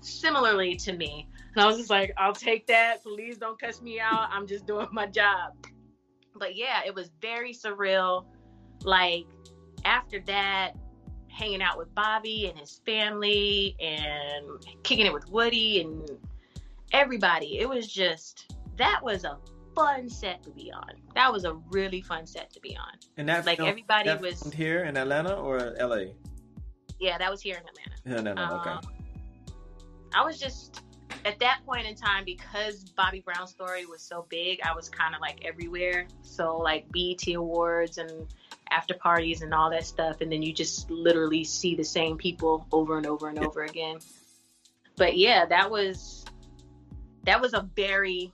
similarly 0.00 0.76
to 0.76 0.92
me. 0.92 1.28
And 1.54 1.64
I 1.64 1.66
was 1.66 1.76
just 1.76 1.90
like, 1.90 2.12
I'll 2.16 2.32
take 2.32 2.66
that. 2.68 3.02
Please 3.02 3.36
don't 3.38 3.60
cuss 3.60 3.82
me 3.82 4.00
out. 4.00 4.28
I'm 4.30 4.46
just 4.46 4.66
doing 4.66 4.88
my 4.92 5.06
job. 5.06 5.54
But 6.36 6.56
yeah, 6.56 6.80
it 6.86 6.94
was 6.94 7.10
very 7.20 7.52
surreal. 7.52 8.24
Like 8.84 9.26
after 9.84 10.20
that, 10.20 10.72
hanging 11.28 11.62
out 11.62 11.78
with 11.78 11.94
Bobby 11.94 12.46
and 12.48 12.58
his 12.58 12.80
family 12.84 13.76
and 13.80 14.46
kicking 14.82 15.06
it 15.06 15.12
with 15.12 15.28
Woody 15.28 15.80
and 15.80 16.08
everybody. 16.92 17.58
It 17.58 17.68
was 17.68 17.86
just 17.86 18.54
that 18.76 19.00
was 19.02 19.24
a 19.24 19.38
fun 19.74 20.08
set 20.08 20.42
to 20.44 20.50
be 20.50 20.72
on. 20.72 20.90
That 21.14 21.32
was 21.32 21.44
a 21.44 21.54
really 21.70 22.00
fun 22.00 22.26
set 22.26 22.52
to 22.52 22.60
be 22.60 22.76
on. 22.76 22.98
And 23.16 23.28
that 23.28 23.46
Like, 23.46 23.58
film- 23.58 23.68
everybody 23.68 24.08
that 24.08 24.20
was- 24.20 24.42
here 24.52 24.84
in 24.84 24.96
Atlanta 24.96 25.34
or 25.34 25.74
L.A. 25.78 26.14
Yeah, 26.98 27.16
that 27.18 27.30
was 27.30 27.40
here 27.40 27.56
in 27.56 27.62
Atlanta. 27.66 28.22
No, 28.22 28.34
no, 28.34 28.46
no. 28.46 28.60
Okay. 28.60 28.70
Um, 28.70 28.80
I 30.14 30.24
was 30.24 30.38
just 30.38 30.82
at 31.24 31.38
that 31.40 31.60
point 31.64 31.86
in 31.86 31.94
time 31.94 32.24
because 32.24 32.84
Bobby 32.96 33.20
Brown's 33.20 33.50
story 33.50 33.86
was 33.86 34.02
so 34.02 34.26
big. 34.28 34.60
I 34.64 34.74
was 34.74 34.88
kind 34.88 35.14
of 35.14 35.20
like 35.20 35.44
everywhere. 35.44 36.06
So 36.22 36.56
like 36.58 36.90
BET 36.92 37.26
awards 37.34 37.98
and 37.98 38.26
after 38.70 38.94
parties 38.94 39.42
and 39.42 39.52
all 39.54 39.70
that 39.70 39.84
stuff, 39.84 40.20
and 40.20 40.30
then 40.30 40.42
you 40.42 40.52
just 40.52 40.90
literally 40.90 41.42
see 41.44 41.74
the 41.74 41.84
same 41.84 42.16
people 42.16 42.66
over 42.72 42.96
and 42.98 43.06
over 43.06 43.28
and 43.28 43.38
over 43.38 43.62
again. 43.64 43.98
But 44.96 45.16
yeah, 45.16 45.46
that 45.46 45.70
was 45.70 46.24
that 47.24 47.40
was 47.40 47.52
a 47.54 47.68
very 47.76 48.32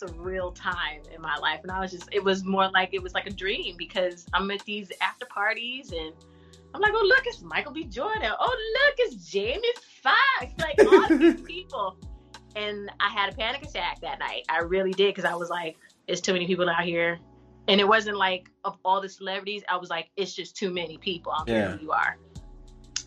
surreal 0.00 0.54
time 0.54 1.00
in 1.14 1.20
my 1.20 1.36
life 1.36 1.60
and 1.62 1.70
i 1.72 1.80
was 1.80 1.90
just 1.90 2.08
it 2.12 2.22
was 2.22 2.44
more 2.44 2.70
like 2.70 2.90
it 2.92 3.02
was 3.02 3.14
like 3.14 3.26
a 3.26 3.32
dream 3.32 3.74
because 3.76 4.26
i'm 4.34 4.50
at 4.50 4.64
these 4.64 4.90
after 5.00 5.26
parties 5.26 5.92
and 5.92 6.12
I'm 6.74 6.82
like, 6.82 6.92
oh 6.94 7.02
look, 7.02 7.22
it's 7.26 7.40
Michael 7.40 7.72
B. 7.72 7.84
Jordan. 7.84 8.30
Oh 8.38 8.56
look, 8.74 8.94
it's 8.98 9.26
Jamie 9.30 9.62
Foxx. 10.02 10.52
Like 10.58 10.78
all 10.86 11.08
these 11.18 11.40
people. 11.46 11.96
And 12.56 12.90
I 13.00 13.08
had 13.08 13.32
a 13.32 13.36
panic 13.36 13.62
attack 13.62 14.02
that 14.02 14.18
night. 14.18 14.42
I 14.50 14.58
really 14.58 14.92
did 14.92 15.14
because 15.14 15.24
I 15.24 15.34
was 15.34 15.48
like, 15.48 15.78
it's 16.08 16.20
too 16.20 16.34
many 16.34 16.46
people 16.46 16.68
out 16.68 16.84
here. 16.84 17.18
And 17.68 17.80
it 17.80 17.88
wasn't 17.88 18.18
like 18.18 18.50
of 18.64 18.76
all 18.84 19.00
the 19.00 19.08
celebrities. 19.08 19.62
I 19.70 19.78
was 19.78 19.88
like, 19.88 20.10
it's 20.18 20.34
just 20.34 20.56
too 20.56 20.70
many 20.70 20.98
people. 20.98 21.32
I 21.32 21.38
don't 21.38 21.46
care 21.46 21.56
Yeah. 21.70 21.76
who 21.78 21.84
you 21.84 21.90
are. 21.90 22.18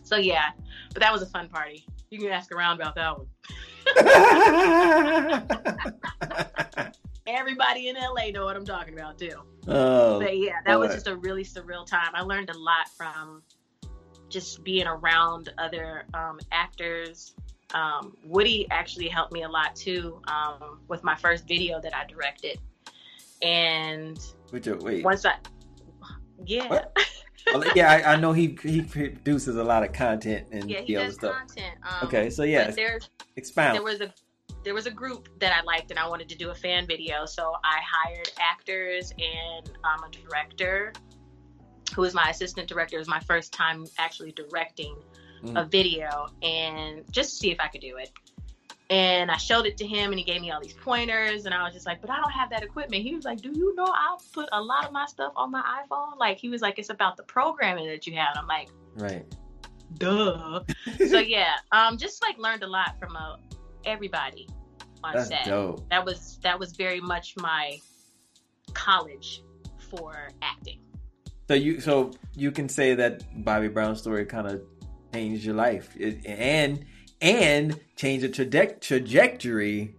So 0.02 0.16
yeah, 0.16 0.50
but 0.92 1.00
that 1.00 1.12
was 1.12 1.22
a 1.22 1.26
fun 1.26 1.48
party. 1.48 1.86
You 2.10 2.18
can 2.18 2.28
ask 2.30 2.50
around 2.50 2.80
about 2.80 2.96
that 2.96 3.16
one. 3.16 3.28
Everybody 7.26 7.88
in 7.88 7.96
LA 7.96 8.30
know 8.32 8.44
what 8.44 8.56
I'm 8.56 8.64
talking 8.64 8.94
about 8.94 9.18
too. 9.18 9.40
oh, 9.68 10.20
But 10.20 10.38
yeah, 10.38 10.56
that 10.66 10.78
was 10.78 10.92
just 10.92 11.06
a 11.06 11.16
really 11.16 11.44
surreal 11.44 11.86
time. 11.86 12.10
I 12.14 12.22
learned 12.22 12.50
a 12.50 12.58
lot 12.58 12.88
from 12.96 13.42
just 14.28 14.64
being 14.64 14.86
around 14.86 15.50
other 15.58 16.04
um, 16.14 16.40
actors. 16.50 17.34
Um, 17.74 18.16
Woody 18.24 18.66
actually 18.70 19.08
helped 19.08 19.32
me 19.32 19.44
a 19.44 19.48
lot 19.48 19.76
too 19.76 20.20
um, 20.28 20.80
with 20.88 21.04
my 21.04 21.14
first 21.14 21.46
video 21.46 21.80
that 21.80 21.94
I 21.94 22.04
directed. 22.06 22.58
And 23.40 24.18
Wait, 24.52 24.66
wait. 24.82 25.04
once 25.04 25.24
I, 25.24 25.34
yeah, 26.44 26.84
yeah, 27.74 27.90
I, 27.90 28.12
I 28.14 28.16
know 28.16 28.32
he 28.32 28.56
he 28.62 28.82
produces 28.82 29.56
a 29.56 29.64
lot 29.64 29.82
of 29.84 29.92
content 29.92 30.46
and 30.52 30.70
yeah, 30.70 30.80
he 30.80 30.94
does 30.94 31.14
stuff. 31.14 31.34
content. 31.36 31.74
Um, 31.82 32.06
Okay, 32.08 32.30
so 32.30 32.42
yeah, 32.42 32.70
there's 32.70 33.10
expound. 33.36 33.74
there 33.76 33.82
was 33.82 34.00
a 34.00 34.12
there 34.64 34.74
was 34.74 34.86
a 34.86 34.90
group 34.90 35.28
that 35.40 35.52
I 35.52 35.62
liked 35.64 35.90
and 35.90 35.98
I 35.98 36.08
wanted 36.08 36.28
to 36.28 36.36
do 36.36 36.50
a 36.50 36.54
fan 36.54 36.86
video. 36.86 37.26
So 37.26 37.54
I 37.64 37.80
hired 37.84 38.30
actors 38.38 39.12
and 39.18 39.70
um, 39.84 40.04
a 40.04 40.10
director 40.10 40.92
who 41.94 42.02
was 42.02 42.14
my 42.14 42.30
assistant 42.30 42.68
director. 42.68 42.96
It 42.96 43.00
was 43.00 43.08
my 43.08 43.20
first 43.20 43.52
time 43.52 43.84
actually 43.98 44.32
directing 44.32 44.94
a 45.42 45.46
Mm. 45.64 45.70
video 45.72 46.28
and 46.42 47.02
just 47.10 47.30
to 47.30 47.36
see 47.36 47.50
if 47.50 47.58
I 47.58 47.66
could 47.66 47.80
do 47.80 47.96
it. 47.96 48.10
And 48.90 49.30
I 49.30 49.36
showed 49.38 49.64
it 49.64 49.76
to 49.78 49.86
him 49.86 50.10
and 50.10 50.18
he 50.18 50.24
gave 50.24 50.42
me 50.42 50.50
all 50.50 50.60
these 50.60 50.74
pointers 50.74 51.46
and 51.46 51.54
I 51.54 51.64
was 51.64 51.72
just 51.72 51.86
like, 51.86 52.00
but 52.02 52.10
I 52.10 52.16
don't 52.20 52.30
have 52.32 52.50
that 52.50 52.62
equipment. 52.62 53.02
He 53.02 53.14
was 53.14 53.24
like, 53.24 53.40
do 53.40 53.50
you 53.50 53.74
know 53.74 53.86
I'll 53.86 54.20
put 54.34 54.48
a 54.52 54.60
lot 54.60 54.84
of 54.84 54.92
my 54.92 55.06
stuff 55.06 55.32
on 55.34 55.50
my 55.50 55.62
iPhone? 55.88 56.18
Like 56.18 56.36
he 56.36 56.48
was 56.50 56.60
like, 56.60 56.78
it's 56.78 56.90
about 56.90 57.16
the 57.16 57.22
programming 57.22 57.86
that 57.88 58.06
you 58.06 58.14
have. 58.16 58.36
I'm 58.36 58.46
like, 58.46 58.68
right. 58.96 59.24
duh. 59.96 60.60
so 61.08 61.18
yeah, 61.20 61.54
um, 61.70 61.96
just 61.96 62.22
like 62.22 62.36
learned 62.38 62.64
a 62.64 62.66
lot 62.66 62.98
from 62.98 63.16
uh, 63.16 63.36
everybody 63.86 64.46
on 65.02 65.14
That's 65.14 65.28
set. 65.28 65.46
dope. 65.46 65.88
That 65.88 66.04
was 66.04 66.38
that 66.42 66.58
was 66.58 66.72
very 66.76 67.00
much 67.00 67.34
my 67.38 67.78
college 68.74 69.42
for 69.90 70.28
acting. 70.42 70.80
So 71.48 71.54
you 71.54 71.80
so 71.80 72.12
you 72.34 72.50
can 72.52 72.68
say 72.68 72.94
that 72.94 73.22
Bobby 73.44 73.68
Brown's 73.68 74.00
story 74.00 74.24
kind 74.26 74.46
of 74.46 74.62
changed 75.12 75.44
your 75.44 75.54
life 75.54 75.94
It- 75.98 76.24
and 76.26 76.84
and 77.22 77.78
change 77.96 78.22
the 78.22 78.28
traje- 78.28 78.80
trajectory 78.80 79.94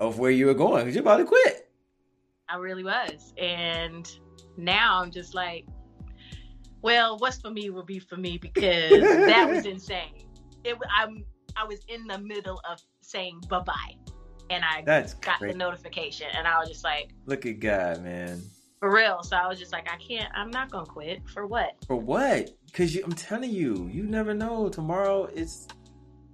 of 0.00 0.18
where 0.18 0.30
you 0.30 0.46
were 0.46 0.54
going 0.54 0.84
because 0.84 0.94
you're 0.94 1.02
about 1.02 1.18
to 1.18 1.24
quit. 1.24 1.68
I 2.48 2.56
really 2.56 2.84
was, 2.84 3.34
and 3.36 4.10
now 4.56 5.02
I'm 5.02 5.10
just 5.10 5.34
like, 5.34 5.66
well, 6.80 7.18
what's 7.18 7.40
for 7.40 7.50
me 7.50 7.68
will 7.70 7.82
be 7.84 7.98
for 7.98 8.16
me 8.16 8.38
because 8.38 9.00
that 9.02 9.46
was 9.48 9.66
insane. 9.66 10.24
It 10.64 10.78
I'm 10.96 11.24
I 11.56 11.64
was 11.64 11.80
in 11.88 12.06
the 12.06 12.18
middle 12.18 12.60
of 12.70 12.80
saying 13.00 13.42
bye 13.50 13.60
bye, 13.60 13.94
and 14.48 14.64
I 14.64 14.82
That's 14.86 15.14
got 15.14 15.40
great. 15.40 15.52
the 15.52 15.58
notification, 15.58 16.28
and 16.34 16.46
I 16.46 16.58
was 16.58 16.68
just 16.68 16.84
like, 16.84 17.10
Look 17.26 17.44
at 17.46 17.58
God, 17.60 18.02
man. 18.02 18.40
for 18.80 18.94
real. 18.94 19.22
So 19.24 19.36
I 19.36 19.46
was 19.48 19.58
just 19.58 19.72
like, 19.72 19.90
I 19.92 19.96
can't. 19.96 20.30
I'm 20.34 20.50
not 20.50 20.70
gonna 20.70 20.86
quit 20.86 21.28
for 21.28 21.46
what. 21.46 21.72
For 21.86 21.96
what? 21.96 22.50
Because 22.66 22.96
I'm 22.96 23.12
telling 23.12 23.50
you, 23.50 23.90
you 23.92 24.04
never 24.04 24.32
know. 24.32 24.68
Tomorrow 24.68 25.24
it's. 25.34 25.66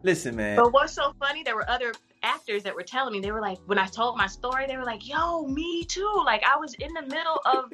Listen, 0.05 0.37
man. 0.37 0.57
But 0.57 0.73
what's 0.75 0.93
so 0.93 1.15
funny, 1.19 1.43
there 1.43 1.57
were 1.57 1.69
other 1.69 1.95
actors 2.23 2.63
that 2.65 2.75
were 2.75 2.83
telling 2.83 3.15
me, 3.15 3.21
they 3.21 3.33
were 3.33 3.41
like, 3.41 3.59
when 3.65 3.79
I 3.79 3.87
told 3.87 4.19
my 4.19 4.27
story, 4.27 4.67
they 4.67 4.77
were 4.77 4.85
like, 4.85 5.09
yo, 5.09 5.47
me 5.47 5.83
too. 5.85 6.23
Like, 6.27 6.45
I 6.45 6.59
was 6.59 6.75
in 6.75 6.93
the 6.93 7.03
middle 7.03 7.41
of, 7.47 7.73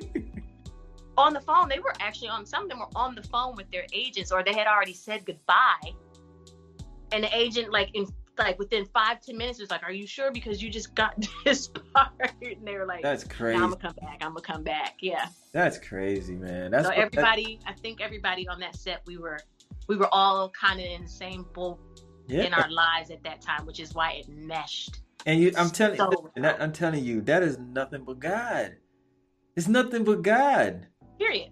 on 1.19 1.33
the 1.33 1.41
phone. 1.41 1.69
They 1.69 1.81
were 1.81 1.93
actually 1.99 2.29
on, 2.29 2.47
some 2.47 2.63
of 2.65 2.69
them 2.69 2.79
were 2.79 2.89
on 2.95 3.17
the 3.17 3.23
phone 3.25 3.57
with 3.57 3.69
their 3.73 3.85
agents 3.93 4.31
or 4.31 4.45
they 4.45 4.55
had 4.55 4.69
already 4.69 4.95
said 4.95 5.27
goodbye. 5.27 5.93
And 7.11 7.25
the 7.25 7.37
agent, 7.37 7.73
like, 7.73 7.91
in, 7.95 8.07
like 8.39 8.61
within 8.61 8.87
five, 8.87 9.21
ten 9.21 9.37
minutes, 9.37 9.59
was 9.59 9.71
like, 9.71 9.83
are 9.83 9.91
you 9.91 10.07
sure? 10.07 10.31
Because 10.31 10.63
you 10.63 10.71
just 10.71 10.95
got 10.95 11.17
this 11.45 11.67
part. 11.67 12.13
And 12.43 12.65
they 12.65 12.77
were 12.77 12.87
like, 12.87 13.03
That's 13.03 13.27
"Nah, 13.27 13.35
crazy. 13.35 13.57
I'm 13.57 13.71
going 13.71 13.81
to 13.81 13.87
come 13.89 13.97
back. 14.01 14.19
I'm 14.21 14.37
to 14.37 14.41
come 14.41 14.63
back. 14.63 14.99
Yeah. 15.01 15.27
That's 15.51 15.79
crazy, 15.79 16.37
man. 16.37 16.71
That's 16.71 16.87
so 16.87 16.93
everybody, 16.93 17.59
I 17.67 17.73
think 17.73 18.01
everybody 18.01 18.47
on 18.47 18.61
that 18.61 18.77
set, 18.77 19.03
we 19.05 19.19
were, 19.19 19.41
we 19.89 19.97
were 19.97 20.09
all 20.15 20.49
kind 20.51 20.79
of 20.79 20.87
in 20.87 21.03
the 21.03 21.09
same 21.09 21.45
boat 21.53 21.81
yeah. 22.31 22.43
in 22.45 22.55
our 22.55 22.71
lives 22.71 23.11
at 23.11 23.23
that 23.25 23.41
time, 23.41 23.67
which 23.67 23.81
is 23.81 23.95
why 23.95 24.13
it 24.13 24.29
meshed. 24.29 25.01
And 25.27 25.41
you, 25.41 25.53
I'm 25.57 25.71
telling 25.71 25.99
So 25.99 26.31
you, 26.37 26.43
that- 26.43 26.61
I'm 26.63 26.73
telling 26.73 27.05
you, 27.05 27.21
that 27.23 27.43
is 27.43 27.59
nothing 27.59 28.05
but 28.05 28.19
God. 28.19 28.77
It's 29.57 29.69
nothing 29.69 30.05
but 30.05 30.23
God. 30.23 30.87
Period. 31.19 31.51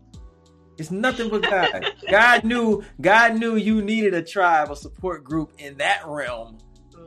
It's 0.79 0.91
nothing 0.91 1.29
but 1.29 1.43
God. 1.43 1.85
God 2.11 2.45
knew, 2.45 2.83
God 3.01 3.37
knew 3.37 3.57
you 3.57 3.83
needed 3.83 4.15
a 4.15 4.23
tribe, 4.23 4.71
a 4.71 4.77
support 4.77 5.25
group 5.25 5.53
in 5.59 5.77
that 5.79 6.03
realm 6.07 6.59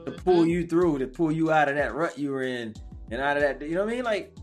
to 0.06 0.12
pull 0.12 0.44
Mhm. 0.44 0.50
you 0.50 0.68
through, 0.68 1.00
to 1.00 1.08
pull 1.08 1.32
you 1.32 1.52
out 1.52 1.70
of 1.70 1.76
that 1.76 1.94
rut 1.96 2.18
you 2.20 2.32
were 2.32 2.44
in, 2.44 2.74
and 3.10 3.22
out 3.22 3.38
of 3.38 3.44
that. 3.44 3.62
You 3.62 3.76
know 3.76 3.86
what 3.86 3.94
I 3.94 3.96
mean? 3.96 4.04
Like 4.04 4.36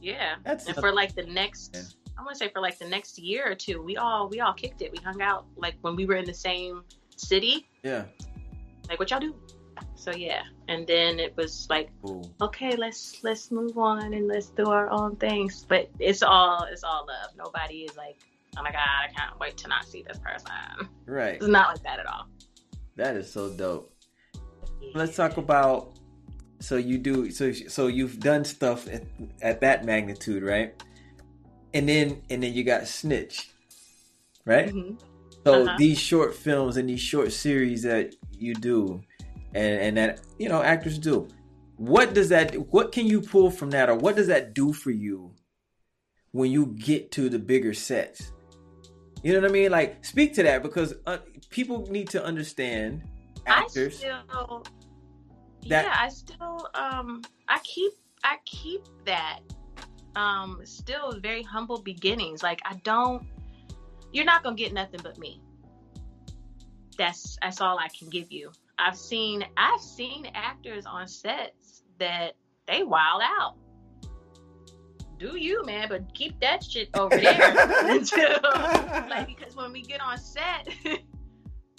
Yeah. 0.00 0.34
that's 0.44 0.66
And 0.66 0.76
for 0.76 0.92
like 0.92 1.14
the 1.14 1.22
next, 1.24 1.70
Yeah. 1.74 1.82
I 2.18 2.22
want 2.22 2.34
to 2.34 2.38
say 2.44 2.50
for 2.52 2.60
like 2.60 2.78
the 2.78 2.88
next 2.88 3.18
year 3.18 3.50
or 3.50 3.54
two, 3.54 3.80
we 3.82 3.96
all 3.96 4.28
we 4.28 4.40
all 4.40 4.52
kicked 4.52 4.82
it. 4.82 4.90
We 4.92 4.98
hung 4.98 5.22
out 5.22 5.46
like 5.56 5.76
when 5.82 5.94
we 5.96 6.04
were 6.06 6.16
in 6.16 6.24
the 6.24 6.34
same 6.34 6.82
city. 7.16 7.68
yeah. 7.84 8.04
Like 8.92 8.98
what 8.98 9.10
y'all 9.10 9.20
do? 9.20 9.34
So 9.94 10.10
yeah, 10.10 10.42
and 10.68 10.86
then 10.86 11.18
it 11.18 11.34
was 11.34 11.66
like, 11.70 11.88
Cool. 12.02 12.30
okay, 12.42 12.76
let's 12.76 13.24
let's 13.24 13.50
move 13.50 13.78
on 13.78 14.12
and 14.12 14.28
let's 14.28 14.50
do 14.50 14.68
our 14.68 14.90
own 14.90 15.16
things. 15.16 15.64
But 15.66 15.88
it's 15.98 16.22
all 16.22 16.64
it's 16.70 16.84
all 16.84 17.06
love. 17.08 17.30
Nobody 17.34 17.84
is 17.84 17.96
like, 17.96 18.18
oh 18.58 18.62
my 18.62 18.70
god, 18.70 18.80
I 19.02 19.10
can't 19.16 19.40
wait 19.40 19.56
to 19.56 19.68
not 19.68 19.86
see 19.86 20.04
this 20.06 20.18
person. 20.18 20.52
Right. 21.06 21.36
It's 21.36 21.46
not 21.46 21.68
like 21.68 21.82
that 21.84 22.00
at 22.00 22.06
all. 22.06 22.26
That 22.96 23.16
is 23.16 23.32
so 23.32 23.48
dope. 23.48 23.94
Let's 24.92 25.16
talk 25.16 25.38
about. 25.38 25.98
So 26.60 26.76
you 26.76 26.98
do 26.98 27.30
so 27.30 27.50
so 27.52 27.86
you've 27.86 28.20
done 28.20 28.44
stuff 28.44 28.86
at, 28.92 29.04
at 29.40 29.62
that 29.62 29.86
magnitude, 29.86 30.42
right? 30.42 30.74
And 31.72 31.88
then 31.88 32.20
and 32.28 32.42
then 32.42 32.52
you 32.52 32.62
got 32.62 32.86
Snitch, 32.86 33.48
right? 34.44 34.68
Mhm. 34.68 35.00
So 35.46 35.64
Uh-huh. 35.64 35.76
these 35.78 35.98
short 35.98 36.34
films 36.34 36.76
and 36.76 36.90
these 36.90 37.00
short 37.00 37.32
series 37.32 37.84
that 37.84 38.14
you 38.42 38.54
do, 38.54 39.02
and 39.54 39.80
and 39.80 39.96
that 39.96 40.20
you 40.38 40.48
know 40.48 40.62
actors 40.62 40.98
do, 40.98 41.28
what 41.76 42.14
does 42.14 42.28
that? 42.28 42.54
What 42.72 42.92
can 42.92 43.06
you 43.06 43.20
pull 43.20 43.50
from 43.50 43.70
that, 43.70 43.88
or 43.88 43.94
what 43.94 44.16
does 44.16 44.26
that 44.26 44.54
do 44.54 44.72
for 44.72 44.90
you 44.90 45.32
when 46.32 46.50
you 46.50 46.66
get 46.66 47.10
to 47.12 47.28
the 47.28 47.38
bigger 47.38 47.74
sets? 47.74 48.32
You 49.22 49.32
know 49.32 49.40
what 49.40 49.50
I 49.50 49.52
mean? 49.52 49.70
Like 49.70 50.04
speak 50.04 50.34
to 50.34 50.42
that 50.42 50.62
because 50.62 50.94
uh, 51.06 51.18
people 51.50 51.86
need 51.90 52.08
to 52.10 52.24
understand 52.24 53.02
I 53.46 53.62
actors. 53.62 53.98
still 53.98 54.64
That- 55.68 55.84
yeah, 55.84 55.96
I 55.96 56.08
still 56.08 56.68
um 56.74 57.22
I 57.48 57.58
keep 57.60 57.92
I 58.24 58.36
keep 58.44 58.82
that 59.04 59.40
um 60.16 60.60
still 60.64 61.18
very 61.20 61.42
humble 61.42 61.80
beginnings. 61.80 62.42
Like 62.42 62.60
I 62.64 62.74
don't 62.84 63.24
you're 64.12 64.24
not 64.24 64.42
gonna 64.42 64.56
get 64.56 64.72
nothing 64.72 65.00
but 65.02 65.18
me. 65.18 65.40
That's 66.96 67.36
that's 67.40 67.60
all 67.60 67.78
I 67.78 67.88
can 67.88 68.08
give 68.08 68.30
you. 68.30 68.52
I've 68.78 68.96
seen 68.96 69.44
I've 69.56 69.80
seen 69.80 70.30
actors 70.34 70.86
on 70.86 71.08
sets 71.08 71.82
that 71.98 72.32
they 72.66 72.82
wild 72.82 73.22
out. 73.24 73.56
Do 75.18 75.36
you, 75.38 75.64
man? 75.64 75.88
But 75.88 76.12
keep 76.14 76.40
that 76.40 76.64
shit 76.64 76.90
over 76.94 77.16
there 77.16 77.54
until 77.90 78.38
like 78.42 79.28
because 79.28 79.54
when 79.54 79.72
we 79.72 79.82
get 79.82 80.00
on 80.00 80.18
set 80.18 80.68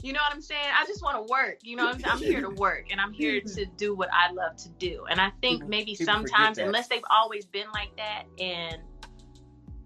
you 0.04 0.12
know 0.12 0.20
what 0.20 0.36
i'm 0.36 0.42
saying 0.42 0.68
i 0.78 0.86
just 0.86 1.02
want 1.02 1.16
to 1.16 1.32
work 1.32 1.60
you 1.64 1.76
know 1.76 1.88
I'm, 1.88 2.00
I'm 2.06 2.18
here 2.18 2.42
to 2.42 2.50
work 2.50 2.88
and 2.92 3.00
i'm 3.00 3.14
here 3.14 3.40
to 3.56 3.66
do 3.78 3.96
what 3.96 4.10
i 4.14 4.32
love 4.32 4.58
to 4.58 4.70
do 4.78 5.06
and 5.10 5.20
i 5.20 5.32
think 5.42 5.62
People- 5.62 5.70
maybe 5.70 5.96
people 5.96 6.14
sometimes 6.14 6.58
unless 6.60 6.90
they've 6.90 7.06
always 7.10 7.46
been 7.46 7.68
like 7.74 7.96
that 7.96 8.26
and 8.38 8.78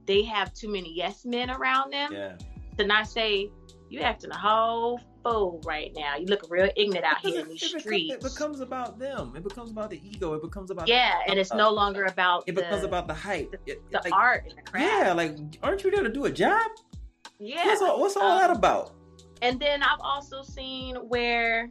they 0.05 0.23
have 0.23 0.53
too 0.53 0.69
many 0.69 0.91
yes 0.93 1.23
men 1.23 1.51
around 1.51 1.93
them 1.93 2.11
yeah. 2.11 2.35
to 2.77 2.85
not 2.85 3.07
say 3.07 3.51
you 3.89 3.99
acting 3.99 4.31
a 4.31 4.37
whole 4.37 4.99
fool 5.31 5.61
right 5.65 5.91
now 5.95 6.15
you 6.17 6.25
look 6.25 6.45
real 6.49 6.69
ignorant 6.75 7.05
out 7.05 7.19
here 7.19 7.41
in 7.41 7.47
these 7.49 7.63
it, 7.63 7.83
becomes, 7.83 8.11
it 8.11 8.21
becomes 8.21 8.59
about 8.61 8.99
them. 8.99 9.33
It 9.35 9.43
becomes 9.43 9.71
about 9.71 9.89
the 9.89 10.01
ego. 10.07 10.33
It 10.33 10.41
becomes 10.41 10.71
about 10.71 10.87
yeah 10.87 11.19
and 11.27 11.37
it's 11.39 11.53
no 11.53 11.69
longer 11.71 12.05
about 12.05 12.43
It 12.47 12.55
the, 12.55 12.61
becomes 12.61 12.83
about 12.83 13.07
the 13.07 13.13
hype. 13.13 13.51
the, 13.51 13.71
It- 13.73 13.91
the 13.91 14.01
like, 14.03 14.13
art 14.13 14.45
and 14.49 14.57
the 14.57 14.61
craft 14.61 14.85
Yeah, 15.05 15.13
like 15.13 15.37
aren't 15.63 15.83
you 15.83 15.91
there 15.91 16.03
to 16.03 16.09
do 16.09 16.25
a 16.25 16.31
job? 16.31 16.69
yeah 17.39 17.65
What's 17.65 17.81
all, 17.81 17.99
what's 17.99 18.17
all 18.17 18.31
Um, 18.31 18.39
that 18.39 18.49
about? 18.51 18.91
And 19.41 19.59
then 19.59 19.83
I've 19.83 19.99
also 20.01 20.41
seen 20.41 20.95
where 20.95 21.69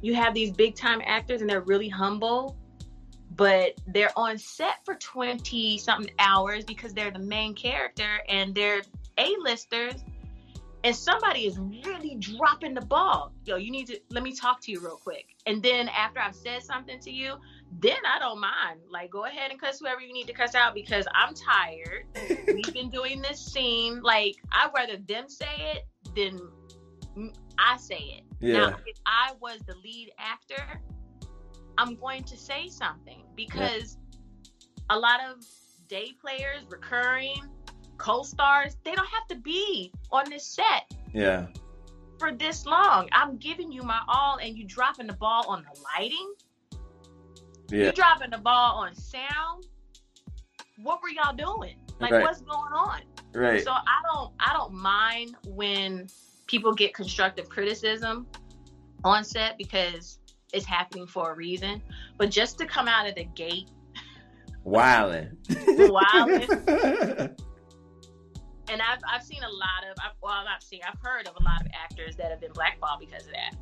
you 0.00 0.14
have 0.14 0.34
these 0.34 0.50
big 0.52 0.74
time 0.76 1.00
actors 1.04 1.40
and 1.40 1.48
they're 1.50 1.62
really 1.62 1.88
humble, 1.88 2.56
but 3.36 3.72
they're 3.88 4.12
on 4.16 4.38
set 4.38 4.84
for 4.84 4.94
20 4.96 5.78
something 5.78 6.12
hours 6.18 6.64
because 6.64 6.92
they're 6.92 7.10
the 7.10 7.18
main 7.18 7.54
character 7.54 8.20
and 8.28 8.54
they're 8.54 8.82
A-listers. 9.16 9.94
And 10.84 10.94
somebody 10.94 11.46
is 11.46 11.58
really 11.58 12.16
dropping 12.20 12.74
the 12.74 12.80
ball. 12.80 13.32
Yo, 13.44 13.56
you 13.56 13.70
need 13.70 13.88
to 13.88 13.98
let 14.10 14.22
me 14.22 14.32
talk 14.32 14.60
to 14.62 14.70
you 14.70 14.80
real 14.80 14.96
quick. 14.96 15.26
And 15.46 15.62
then 15.62 15.88
after 15.88 16.20
I've 16.20 16.36
said 16.36 16.62
something 16.62 17.00
to 17.00 17.10
you, 17.10 17.34
then 17.80 17.98
I 18.06 18.18
don't 18.20 18.40
mind. 18.40 18.80
Like, 18.88 19.10
go 19.10 19.24
ahead 19.24 19.50
and 19.50 19.60
cuss 19.60 19.80
whoever 19.80 20.00
you 20.00 20.12
need 20.12 20.28
to 20.28 20.32
cuss 20.32 20.54
out 20.54 20.74
because 20.74 21.06
I'm 21.14 21.34
tired 21.34 22.04
we've 22.46 22.72
been 22.72 22.90
doing 22.90 23.20
this 23.20 23.44
scene. 23.44 24.00
Like, 24.02 24.36
I'd 24.52 24.70
rather 24.74 24.98
them 24.98 25.28
say 25.28 25.46
it 25.74 25.86
than 26.14 26.40
I 27.58 27.76
say 27.76 27.96
it. 27.96 28.22
Yeah. 28.40 28.58
Now, 28.58 28.76
if 28.86 28.98
I 29.04 29.32
was 29.40 29.58
the 29.66 29.74
lead 29.84 30.12
actor, 30.18 30.80
I'm 31.76 31.96
going 31.96 32.22
to 32.24 32.36
say 32.36 32.68
something 32.68 33.24
because 33.34 33.98
a 34.90 34.98
lot 34.98 35.20
of 35.28 35.44
day 35.88 36.12
players, 36.20 36.62
recurring 36.68 37.42
co 37.98 38.22
stars, 38.22 38.76
they 38.84 38.92
don't 38.94 39.08
have 39.08 39.26
to 39.28 39.36
be 39.36 39.92
on 40.10 40.30
this 40.30 40.44
set 40.46 40.92
Yeah. 41.12 41.46
for 42.18 42.32
this 42.32 42.64
long. 42.66 43.08
I'm 43.12 43.36
giving 43.36 43.70
you 43.70 43.82
my 43.82 44.00
all, 44.08 44.38
and 44.38 44.56
you 44.56 44.64
dropping 44.64 45.06
the 45.08 45.12
ball 45.14 45.44
on 45.48 45.62
the 45.64 45.80
lighting. 45.94 46.34
Yeah. 47.70 47.86
You 47.86 47.92
dropping 47.92 48.30
the 48.30 48.38
ball 48.38 48.76
on 48.78 48.94
sound. 48.94 49.66
What 50.82 51.02
were 51.02 51.10
y'all 51.10 51.34
doing? 51.34 51.76
Like, 52.00 52.12
Right. 52.12 52.22
what's 52.22 52.40
going 52.40 52.72
on? 52.72 53.00
Right. 53.34 53.62
So 53.62 53.70
I 53.72 54.00
don't 54.12 54.32
I 54.40 54.52
don't 54.54 54.72
mind 54.72 55.36
when 55.48 56.08
people 56.46 56.72
get 56.72 56.94
constructive 56.94 57.48
criticism 57.48 58.26
on 59.04 59.22
set 59.22 59.58
because 59.58 60.18
it's 60.54 60.64
happening 60.64 61.06
for 61.06 61.32
a 61.32 61.34
reason. 61.34 61.82
But 62.16 62.30
just 62.30 62.56
to 62.58 62.64
come 62.66 62.88
out 62.88 63.06
of 63.06 63.14
the 63.16 63.24
gate, 63.24 63.68
Wilding. 64.64 65.36
Wildin'. 65.48 67.38
and 68.78 68.82
I've 68.82 69.00
I've 69.12 69.24
seen 69.24 69.42
a 69.42 69.48
lot 69.50 69.82
of 69.90 69.96
I've, 69.98 70.12
well 70.22 70.32
I'm 70.32 70.44
not 70.44 70.62
seen 70.62 70.80
I've 70.86 70.98
heard 71.02 71.26
of 71.26 71.34
a 71.38 71.42
lot 71.42 71.60
of 71.60 71.66
actors 71.74 72.14
that 72.16 72.30
have 72.30 72.40
been 72.40 72.52
blackballed 72.52 73.00
because 73.00 73.24
of 73.26 73.32
that 73.32 73.56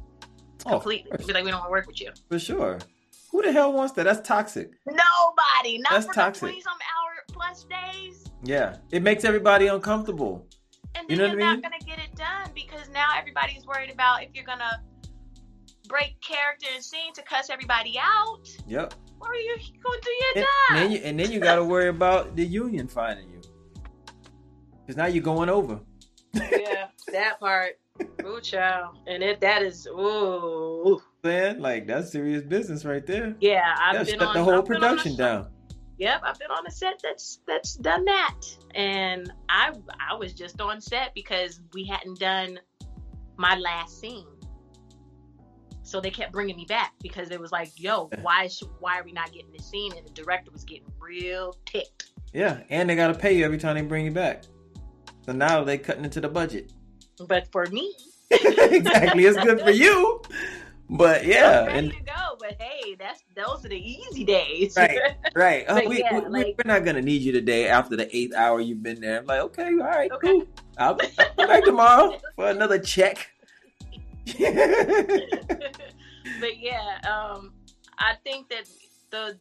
Oh, 0.66 0.70
completely. 0.72 1.10
Be 1.24 1.32
like 1.32 1.44
we 1.44 1.50
don't 1.52 1.60
want 1.60 1.68
to 1.68 1.70
work 1.70 1.86
with 1.86 2.00
you. 2.00 2.10
For 2.28 2.38
sure. 2.40 2.78
Who 3.30 3.40
the 3.42 3.52
hell 3.52 3.72
wants 3.72 3.92
that? 3.94 4.02
That's 4.04 4.26
toxic. 4.26 4.70
Nobody, 4.86 5.78
not 5.78 5.92
That's 5.92 6.06
for 6.06 6.12
toxic. 6.14 6.54
the 6.56 6.60
some 6.60 6.72
hour 6.74 7.12
plus 7.32 7.64
days. 7.64 8.24
Yeah. 8.42 8.76
It 8.90 9.02
makes 9.02 9.24
everybody 9.24 9.68
uncomfortable. 9.68 10.44
And 10.96 11.08
you 11.08 11.16
know 11.16 11.26
you're 11.26 11.40
I 11.40 11.44
not 11.44 11.52
mean? 11.52 11.62
gonna 11.62 11.78
get 11.86 11.98
it 12.00 12.16
done 12.16 12.50
because 12.54 12.88
now 12.92 13.10
everybody's 13.16 13.64
worried 13.66 13.90
about 13.90 14.22
if 14.24 14.30
you're 14.34 14.44
gonna 14.44 14.82
break 15.88 16.20
character 16.20 16.66
and 16.74 16.82
scene 16.82 17.12
to 17.14 17.22
cuss 17.22 17.48
everybody 17.48 17.96
out. 18.02 18.48
Yep. 18.66 18.94
Or 19.20 19.28
are 19.30 19.34
you 19.36 19.56
gonna 19.84 20.00
do 20.02 20.10
your 20.10 20.30
And, 20.34 20.44
job? 20.44 20.48
and 20.70 20.78
then 20.78 20.90
you 20.92 20.98
and 20.98 21.20
then 21.20 21.30
you 21.32 21.38
got 21.40 21.56
to 21.56 21.64
worry 21.64 21.88
about 21.88 22.34
the 22.34 22.44
union 22.44 22.88
finding 22.88 23.30
you. 23.30 23.35
Because 24.86 24.96
now 24.96 25.06
you're 25.06 25.22
going 25.24 25.48
over. 25.48 25.80
yeah, 26.34 26.86
that 27.12 27.40
part. 27.40 27.72
Ooh, 28.24 28.40
child. 28.40 28.98
And 29.08 29.22
if 29.22 29.40
that 29.40 29.62
is 29.62 29.86
ooh. 29.88 31.02
Man, 31.24 31.60
like 31.60 31.86
that's 31.88 32.12
serious 32.12 32.42
business 32.42 32.84
right 32.84 33.04
there. 33.04 33.34
Yeah, 33.40 33.74
I've 33.80 33.94
Yeah, 33.94 34.02
been 34.04 34.18
shut 34.20 34.28
on 34.28 34.34
the 34.34 34.44
whole 34.44 34.58
I've 34.58 34.64
been 34.66 34.76
on 34.76 34.82
a 34.82 34.86
production 34.86 35.16
down. 35.16 35.48
Yep, 35.98 36.20
I've 36.24 36.38
been 36.38 36.50
on 36.50 36.66
a 36.66 36.70
set 36.70 37.00
that's 37.02 37.40
that's 37.48 37.74
done 37.74 38.04
that. 38.04 38.34
And 38.74 39.32
I 39.48 39.72
I 39.98 40.14
was 40.14 40.34
just 40.34 40.60
on 40.60 40.80
set 40.80 41.14
because 41.14 41.60
we 41.72 41.84
hadn't 41.84 42.20
done 42.20 42.60
my 43.36 43.56
last 43.56 43.98
scene. 44.00 44.26
So 45.82 46.00
they 46.00 46.10
kept 46.10 46.32
bringing 46.32 46.56
me 46.56 46.64
back 46.64 46.92
because 47.00 47.30
it 47.30 47.40
was 47.40 47.52
like, 47.52 47.70
yo, 47.76 48.10
why 48.22 48.48
sh- 48.48 48.62
why 48.80 48.98
are 48.98 49.04
we 49.04 49.12
not 49.12 49.32
getting 49.32 49.52
this 49.52 49.66
scene? 49.68 49.92
And 49.96 50.06
the 50.06 50.10
director 50.10 50.50
was 50.52 50.64
getting 50.64 50.86
real 51.00 51.56
ticked. 51.64 52.10
Yeah, 52.32 52.60
and 52.70 52.90
they 52.90 52.96
got 52.96 53.08
to 53.08 53.14
pay 53.14 53.36
you 53.36 53.44
every 53.44 53.58
time 53.58 53.76
they 53.76 53.82
bring 53.82 54.04
you 54.04 54.10
back. 54.10 54.42
So 55.26 55.32
now 55.32 55.64
they're 55.64 55.78
cutting 55.78 56.04
into 56.04 56.20
the 56.20 56.28
budget. 56.28 56.72
But 57.26 57.50
for 57.50 57.66
me, 57.66 57.94
exactly, 58.30 59.24
it's 59.26 59.38
good 59.42 59.60
for 59.60 59.70
you. 59.70 60.22
But 60.88 61.24
yeah, 61.24 61.66
ready 61.66 61.78
and 61.78 61.92
to 61.92 62.00
go. 62.00 62.36
But 62.38 62.60
hey, 62.60 62.94
that's 62.94 63.24
those 63.34 63.64
are 63.64 63.68
the 63.68 63.76
easy 63.76 64.24
days. 64.24 64.76
Right. 64.76 64.98
right. 65.34 65.64
Oh, 65.68 65.88
we, 65.88 65.98
yeah, 65.98 66.20
we, 66.20 66.28
like- 66.28 66.54
we're 66.56 66.72
not 66.72 66.84
gonna 66.84 67.02
need 67.02 67.22
you 67.22 67.32
today 67.32 67.66
after 67.66 67.96
the 67.96 68.14
eighth 68.16 68.34
hour 68.34 68.60
you've 68.60 68.84
been 68.84 69.00
there. 69.00 69.18
I'm 69.18 69.26
like, 69.26 69.40
okay, 69.40 69.70
all 69.70 69.78
right, 69.78 70.10
Okay. 70.12 70.28
cool. 70.28 70.46
I'll 70.78 70.94
be 70.94 71.08
I'll 71.18 71.34
be 71.36 71.46
back 71.46 71.64
tomorrow 71.64 72.18
for 72.36 72.50
another 72.50 72.78
check. 72.78 73.30
but 74.26 74.38
yeah, 76.58 76.98
um, 77.08 77.52
I 77.98 78.14
think 78.22 78.48
that 78.50 78.68
the 79.10 79.36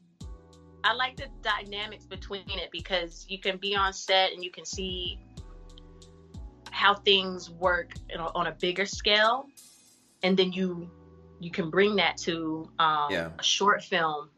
I 0.84 0.94
like 0.94 1.18
the 1.18 1.28
dynamics 1.42 2.06
between 2.06 2.44
it 2.48 2.70
because 2.72 3.26
you 3.28 3.40
can 3.40 3.58
be 3.58 3.76
on 3.76 3.94
set 3.94 4.32
and 4.32 4.44
you 4.44 4.52
can 4.52 4.66
see 4.66 5.20
how 6.76 6.93
things 6.93 7.49
work 7.49 7.93
you 8.09 8.17
know, 8.17 8.30
on 8.36 8.47
a 8.47 8.51
bigger 8.51 8.86
scale, 8.86 9.47
and 10.23 10.36
then 10.36 10.51
you 10.51 10.91
you 11.39 11.49
can 11.49 11.69
bring 11.69 11.95
that 11.95 12.17
to 12.17 12.69
um, 12.80 13.11
Yeah. 13.11 13.30
a 13.39 13.43
short 13.43 13.82
film 13.84 14.30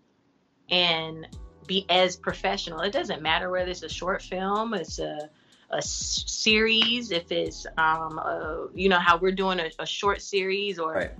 and 0.70 1.28
be 1.66 1.86
as 1.90 2.16
professional. 2.16 2.82
It 2.82 2.92
doesn't 2.94 3.22
matter 3.22 3.50
whether 3.50 3.72
it's 3.72 3.84
a 3.84 3.90
short 3.90 4.22
film, 4.22 4.74
it's 4.74 5.00
a 5.00 5.30
a 5.70 5.82
series, 5.82 7.12
if 7.12 7.30
it's 7.30 7.66
um, 7.78 8.18
a, 8.20 8.68
you 8.74 8.88
know 8.88 9.00
how 9.00 9.18
we're 9.18 9.34
doing 9.34 9.60
a, 9.60 9.70
a 9.80 9.86
short 9.86 10.22
series, 10.22 10.80
or 10.80 10.94
Right. 10.94 11.12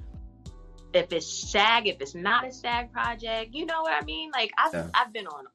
if 0.94 1.12
it's 1.12 1.28
SAG, 1.52 1.88
if 1.88 2.00
it's 2.00 2.16
not 2.16 2.46
a 2.46 2.52
SAG 2.52 2.94
project, 2.94 3.54
you 3.54 3.66
know 3.66 3.82
what 3.82 3.92
I 3.92 4.06
mean? 4.06 4.30
Like 4.32 4.52
I've 4.58 4.74
Yeah. 4.74 4.88
I've 4.94 5.12
been 5.12 5.28
on 5.28 5.46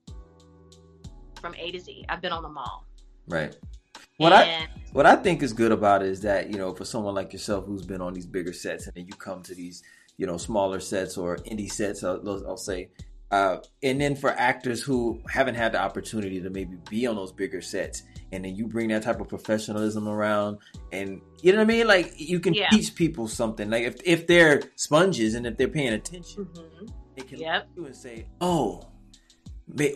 from 1.40 1.54
A 1.54 1.70
to 1.70 1.80
Z. 1.80 2.04
I've 2.08 2.20
been 2.20 2.32
on 2.32 2.42
them 2.42 2.58
all. 2.58 2.84
Right. 3.28 3.56
What 4.22 4.32
I 4.32 4.68
what 4.92 5.06
I 5.06 5.16
think 5.16 5.42
is 5.42 5.52
good 5.52 5.72
about 5.72 6.02
it 6.02 6.08
is 6.08 6.20
that 6.20 6.50
you 6.50 6.58
know 6.58 6.74
for 6.74 6.84
someone 6.84 7.14
like 7.14 7.32
yourself 7.32 7.64
who's 7.66 7.84
been 7.84 8.00
on 8.00 8.14
these 8.14 8.26
bigger 8.26 8.52
sets 8.52 8.86
and 8.86 8.94
then 8.94 9.06
you 9.06 9.14
come 9.14 9.42
to 9.42 9.54
these 9.54 9.82
you 10.16 10.26
know 10.26 10.36
smaller 10.36 10.80
sets 10.80 11.16
or 11.16 11.36
indie 11.38 11.70
sets 11.70 12.04
I'll, 12.04 12.44
I'll 12.46 12.56
say 12.56 12.90
uh, 13.30 13.56
and 13.82 13.98
then 13.98 14.14
for 14.14 14.30
actors 14.30 14.82
who 14.82 15.22
haven't 15.28 15.54
had 15.54 15.72
the 15.72 15.80
opportunity 15.80 16.38
to 16.42 16.50
maybe 16.50 16.76
be 16.90 17.06
on 17.06 17.16
those 17.16 17.32
bigger 17.32 17.62
sets 17.62 18.02
and 18.30 18.44
then 18.44 18.54
you 18.54 18.66
bring 18.68 18.88
that 18.88 19.02
type 19.02 19.20
of 19.22 19.28
professionalism 19.28 20.06
around 20.06 20.58
and 20.92 21.20
you 21.42 21.52
know 21.52 21.58
what 21.58 21.64
I 21.64 21.66
mean 21.66 21.86
like 21.88 22.12
you 22.18 22.38
can 22.40 22.52
Yeah. 22.52 22.68
teach 22.70 22.94
people 22.94 23.26
something 23.26 23.70
like 23.70 23.84
if, 23.84 23.96
if 24.04 24.26
they're 24.26 24.60
sponges 24.76 25.34
and 25.34 25.46
if 25.46 25.56
they're 25.56 25.68
paying 25.68 25.94
attention 25.94 26.44
Mhm. 26.44 26.92
they 27.16 27.22
can 27.22 27.38
Yep. 27.40 27.54
look 27.54 27.62
at 27.64 27.76
you 27.76 27.86
and 27.86 27.96
say, 27.96 28.26
"Oh, 28.40 28.82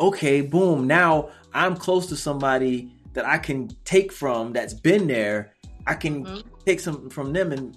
okay, 0.00 0.40
boom. 0.40 0.86
Now 0.86 1.30
I'm 1.52 1.76
close 1.76 2.06
to 2.06 2.16
somebody 2.16 2.90
that 3.16 3.26
I 3.26 3.38
can 3.38 3.68
take 3.84 4.12
from 4.12 4.52
that's 4.52 4.74
been 4.74 5.08
there. 5.08 5.52
I 5.86 5.94
can 5.94 6.24
Mhm. 6.24 6.42
take 6.64 6.80
some 6.80 7.10
from 7.10 7.32
them 7.32 7.50
and 7.50 7.76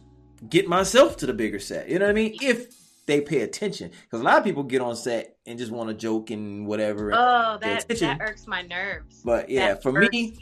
get 0.49 0.67
myself 0.67 1.17
to 1.17 1.25
the 1.25 1.33
bigger 1.33 1.59
set. 1.59 1.89
You 1.89 1.97
know 1.99 2.05
what 2.05 2.11
I 2.11 2.13
mean? 2.13 2.37
If 2.41 2.67
they 3.05 3.21
pay 3.21 3.41
attention, 3.41 3.89
because 4.03 4.19
a 4.21 4.23
lot 4.23 4.37
of 4.37 4.43
people 4.43 4.63
get 4.63 4.81
on 4.81 4.95
set 4.95 5.37
and 5.47 5.57
just 5.57 5.71
want 5.71 5.89
to 5.89 5.95
joke 5.95 6.29
and 6.29 6.67
whatever. 6.67 7.11
oh, 7.13 7.57
pay 7.59 7.75
that 7.75 7.87
that 7.99 8.21
irks 8.21 8.45
my 8.47 8.61
nerves. 8.61 9.21
but 9.23 9.49
yeah, 9.49 9.69
that 9.69 9.81
for 9.81 9.91
me, 9.91 10.37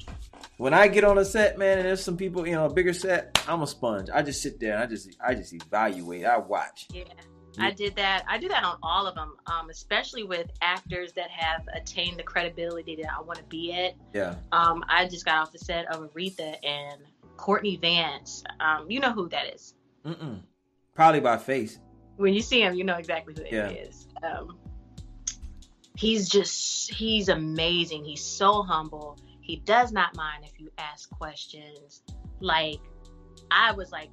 when 0.58 0.74
I 0.74 0.88
get 0.88 1.04
on 1.04 1.18
a 1.20 1.24
set, 1.26 1.58
man, 1.58 1.78
and 1.78 1.88
there's 1.88 2.04
some 2.04 2.18
people, 2.18 2.46
you 2.48 2.54
know, 2.56 2.66
a 2.66 2.74
bigger 2.74 2.94
set, 2.94 3.42
I'm 3.48 3.62
a 3.62 3.68
sponge. 3.68 4.10
I 4.14 4.22
just 4.24 4.42
sit 4.42 4.60
there 4.60 4.74
and 4.74 4.84
I 4.84 4.88
just, 4.88 5.16
I 5.26 5.34
just 5.36 5.54
evaluate. 5.54 6.26
I 6.26 6.38
watch. 6.40 6.88
Yeah. 6.92 7.04
I 7.60 7.72
did 7.72 7.96
that. 7.96 8.24
I 8.28 8.38
do 8.38 8.48
that 8.50 8.64
on 8.64 8.78
all 8.84 9.08
of 9.08 9.16
them, 9.16 9.36
um, 9.48 9.70
especially 9.70 10.24
with 10.24 10.48
actors 10.62 11.14
that 11.14 11.30
have 11.32 11.68
attained 11.74 12.18
the 12.18 12.24
credibility 12.24 12.96
that 12.98 13.12
I 13.12 13.22
want 13.22 13.40
to 13.40 13.46
be 13.46 13.74
at. 13.74 13.96
Yeah. 14.14 14.36
Um, 14.52 14.84
I 14.88 15.08
just 15.08 15.26
got 15.26 15.38
off 15.38 15.52
the 15.52 15.60
set 15.60 15.86
of 15.88 16.14
Aretha 16.14 16.56
and 16.64 17.02
Courtney 17.36 17.78
Vance. 17.78 18.44
Um, 18.60 18.90
you 18.90 19.00
know 19.00 19.12
who 19.12 19.30
that 19.30 19.54
is. 19.54 19.74
Mm-mm. 20.06 20.42
Probably 20.96 21.20
by 21.20 21.38
face. 21.38 21.80
When 22.18 22.34
you 22.34 22.42
see 22.42 22.62
him, 22.62 22.74
you 22.74 22.84
know 22.84 22.96
exactly 22.96 23.36
who 23.38 23.44
Yeah. 23.56 23.70
is. 23.70 24.08
Um, 24.24 24.58
he's 25.96 26.28
just, 26.30 26.92
he's 26.94 27.30
amazing. 27.30 28.04
He's 28.04 28.24
so 28.24 28.64
humble. 28.64 29.18
He 29.42 29.58
does 29.58 29.92
not 29.92 30.16
mind 30.16 30.44
if 30.44 30.60
you 30.60 30.70
ask 30.78 31.10
questions. 31.10 32.02
Like, 32.40 32.80
I 33.52 33.72
was 33.72 33.92
like, 33.92 34.10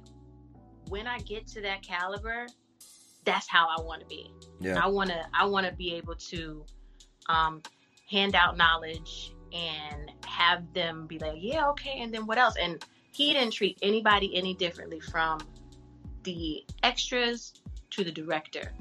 when 0.89 1.07
I 1.07 1.17
get 1.19 1.47
to 1.47 1.61
that 1.61 1.81
caliber, 1.81 2.45
that's 3.25 3.47
how 3.47 3.67
I 3.67 3.81
want 3.81 4.01
to 4.01 4.07
be. 4.07 4.31
Yeah. 4.59 4.79
I 4.83 4.87
want 4.87 5.09
to 5.09 5.25
I 5.33 5.45
want 5.45 5.65
to 5.65 5.73
be 5.73 5.93
able 5.95 6.15
to 6.15 6.65
um, 7.27 7.61
hand 8.09 8.35
out 8.35 8.55
knowledge 8.57 9.33
and 9.51 10.11
have 10.25 10.71
them 10.73 11.07
be 11.07 11.17
like, 11.19 11.37
yeah, 11.37 11.67
okay, 11.69 11.99
and 12.01 12.13
then 12.13 12.25
what 12.25 12.37
else? 12.37 12.55
And 12.61 12.83
he 13.11 13.33
didn't 13.33 13.51
treat 13.51 13.77
anybody 13.81 14.35
any 14.35 14.53
differently 14.53 14.99
from 14.99 15.39
the 16.23 16.63
extras 16.83 17.53
to 17.91 18.03
the 18.03 18.11
director. 18.11 18.73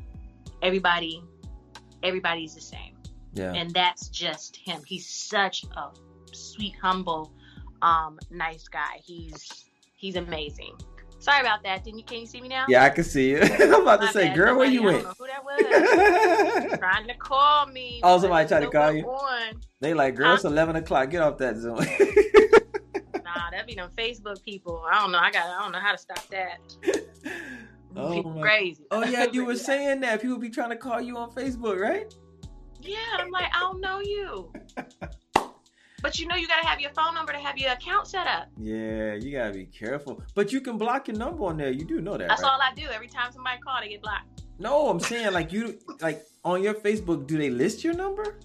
Everybody, 0.63 1.23
everybody's 2.03 2.55
the 2.55 2.61
same, 2.61 2.97
Yeah. 3.33 3.53
and 3.53 3.71
that's 3.71 4.09
just 4.09 4.57
him. 4.57 4.83
He's 4.85 5.09
such 5.09 5.65
a 5.77 5.91
sweet, 6.33 6.75
humble, 6.81 7.33
um, 7.83 8.19
nice 8.31 8.67
guy. 8.67 9.01
He's 9.05 9.67
he's 9.95 10.17
amazing. 10.17 10.77
Sorry 11.25 11.41
about 11.41 11.63
that. 11.63 11.85
Didn't 11.85 12.01
you? 12.01 12.05
Can 12.05 12.21
you 12.21 12.27
see 12.27 12.43
me 12.43 12.49
now? 12.49 12.67
yeah, 12.69 12.85
I 12.85 12.91
can 12.91 13.03
see 13.03 13.31
you. 13.31 13.39
I'm 13.43 13.81
about 13.83 14.03
to 14.03 14.09
say, 14.09 14.27
bad. 14.29 14.37
girl, 14.37 14.59
where 14.59 14.67
Somebody- 14.67 14.75
you 14.75 14.83
I 14.83 14.85
went? 14.93 15.05
don't 15.05 15.09
know 15.09 15.15
who 15.19 15.27
that 15.27 16.71
was. 16.71 16.79
trying 16.79 17.07
to 17.09 17.15
call 17.15 17.67
me. 17.69 18.01
Oh, 18.03 18.19
somebody 18.21 18.47
tried 18.47 18.61
to 18.61 18.71
call 18.71 18.93
you? 18.93 19.05
On. 19.07 19.61
they 19.81 19.95
like, 19.95 20.17
girl, 20.17 20.35
it's 20.35 20.45
11 20.45 20.77
o'clock. 20.77 21.09
Get 21.09 21.23
off 21.23 21.39
that 21.39 21.57
Zoom. 21.57 21.79
Nah, 23.25 23.51
that 23.51 23.67
be 23.67 23.75
them 23.75 23.91
Facebook 23.97 24.41
people. 24.45 24.85
I 24.89 25.01
don't 25.01 25.11
know. 25.11 25.19
I 25.19 25.31
got. 25.33 25.47
I 25.47 25.63
don't 25.63 25.73
know 25.73 25.81
how 25.81 25.91
to 25.93 25.99
stop 25.99 26.25
that. 26.29 26.59
Oh, 27.97 28.13
people 28.15 28.33
my- 28.33 28.43
crazy. 28.43 28.85
oh, 28.91 29.03
yeah, 29.05 29.27
you 29.33 29.45
were 29.45 29.57
saying 29.57 30.01
that. 30.01 30.21
People 30.23 30.39
be 30.39 30.51
trying 30.51 30.71
to 30.71 30.77
call 30.77 31.01
you 31.01 31.17
on 31.17 31.31
Facebook, 31.31 31.81
right? 31.81 32.15
Yeah, 32.81 32.99
I'm 33.19 33.31
like, 33.31 33.47
I 33.55 33.61
don't 33.61 33.81
know 33.81 34.01
you. 34.01 34.53
But 36.05 36.19
you 36.19 36.27
know, 36.27 36.37
you 36.37 36.47
gotta 36.47 36.67
have 36.67 36.81
your 36.81 36.91
phone 36.91 37.15
number 37.15 37.33
to 37.33 37.39
have 37.39 37.57
your 37.57 37.73
account 37.73 38.07
set 38.07 38.27
up. 38.27 38.49
Yeah, 38.61 39.15
you 39.15 39.33
gotta 39.33 39.55
be 39.55 39.65
careful. 39.65 40.23
But 40.35 40.53
you 40.53 40.61
can 40.61 40.77
block 40.77 41.09
your 41.09 41.17
number 41.17 41.45
on 41.47 41.57
there. 41.57 41.71
You 41.71 41.87
do 41.87 42.03
know 42.03 42.19
that, 42.19 42.29
That's 42.29 42.43
right? 42.43 42.53
all 42.53 42.61
I 42.61 42.75
do. 42.75 42.87
Every 42.93 43.09
time 43.09 43.33
somebody 43.33 43.59
call, 43.61 43.81
they 43.81 43.89
get 43.89 44.03
blocked. 44.03 44.43
No, 44.59 44.91
I'm 44.91 45.01
saying 45.01 45.33
like 45.33 45.51
you 45.51 45.79
like 46.03 46.27
on 46.45 46.63
your 46.63 46.75
Facebook, 46.75 47.27
do 47.27 47.39
they 47.39 47.49
list 47.49 47.83
your 47.83 47.95
number? 47.95 48.39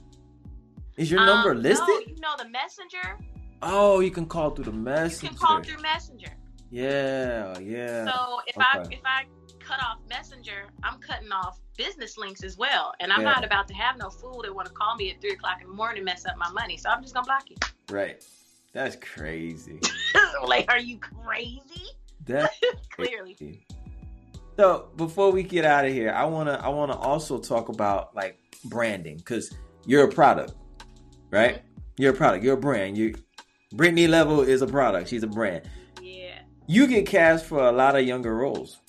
Is 0.95 1.11
your 1.11 1.19
Um, 1.19 1.25
number 1.25 1.53
listed? 1.53 1.85
No, 1.85 1.99
you 1.99 2.15
know 2.21 2.33
the 2.37 2.47
messenger. 2.47 3.19
Oh, 3.61 3.99
you 3.99 4.09
can 4.11 4.25
call 4.25 4.51
through 4.51 4.63
the 4.63 4.71
messenger. 4.71 5.25
You 5.25 5.29
can 5.31 5.37
call 5.37 5.61
through 5.61 5.81
messenger. 5.81 6.31
Yeah, 6.71 7.59
yeah. 7.59 8.05
So 8.09 8.39
if 8.47 8.57
I 8.57 8.85
if 8.89 9.01
I 9.03 9.25
cut 9.59 9.83
off 9.83 9.97
messenger, 10.07 10.67
I'm 10.81 10.97
cutting 11.01 11.33
off 11.33 11.59
business 11.79 12.17
links 12.17 12.43
as 12.43 12.57
well. 12.57 12.93
And 12.99 13.11
I'm 13.11 13.21
Yeah. 13.21 13.31
not 13.33 13.45
about 13.45 13.67
to 13.69 13.73
have 13.73 13.97
no 13.97 14.09
fool 14.09 14.41
that 14.43 14.53
want 14.53 14.67
to 14.67 14.73
call 14.73 14.95
me 14.97 15.09
at 15.11 15.21
three 15.21 15.31
o'clock 15.31 15.61
in 15.61 15.67
the 15.69 15.73
morning 15.73 15.99
and 15.99 16.05
mess 16.05 16.25
up 16.25 16.35
my 16.37 16.49
money. 16.51 16.75
So 16.77 16.89
I'm 16.89 17.01
just 17.01 17.13
gonna 17.13 17.25
block 17.25 17.49
you. 17.49 17.55
right. 17.89 18.21
That's 18.73 18.97
crazy. 18.97 19.79
like, 20.45 20.69
are 20.69 20.77
you 20.77 20.99
crazy? 20.99 21.87
That 22.25 22.51
Clearly. 22.91 23.65
So 24.57 24.89
before 24.97 25.31
we 25.31 25.41
get 25.41 25.63
out 25.63 25.85
of 25.85 25.93
here, 25.93 26.11
I 26.11 26.25
wanna 26.25 26.59
I 26.61 26.67
wanna 26.67 26.97
also 26.97 27.39
talk 27.39 27.69
about 27.69 28.13
like 28.13 28.37
branding 28.65 29.15
because 29.17 29.51
you're 29.85 30.03
a 30.03 30.11
product, 30.11 30.53
right? 31.31 31.55
Mm-hmm. 31.55 31.65
You're 31.97 32.13
a 32.13 32.17
product. 32.17 32.43
You're 32.43 32.55
a 32.55 32.57
brand. 32.57 32.97
You 32.97 33.15
Brittney 33.73 34.09
Level 34.09 34.41
is 34.41 34.61
a 34.61 34.67
product. 34.67 35.07
She's 35.09 35.23
a 35.23 35.27
brand. 35.27 35.69
Yeah, 36.01 36.39
You 36.67 36.87
get 36.87 37.05
cast 37.05 37.45
for 37.45 37.59
a 37.67 37.71
lot 37.71 37.95
of 37.95 38.03
younger 38.05 38.35
roles. 38.35 38.79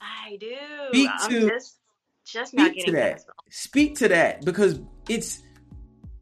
I 0.00 0.36
do. 0.36 0.56
Speak 0.90 1.10
I'm 1.20 1.30
to- 1.30 1.48
just 1.48 1.76
just 2.24 2.54
not 2.54 2.70
Speak 2.70 2.84
to 2.86 2.92
getting 2.92 2.94
that. 2.94 3.18
that. 3.18 3.34
Speak 3.50 3.96
to 3.98 4.08
that 4.08 4.44
because 4.44 4.80
it's 5.08 5.42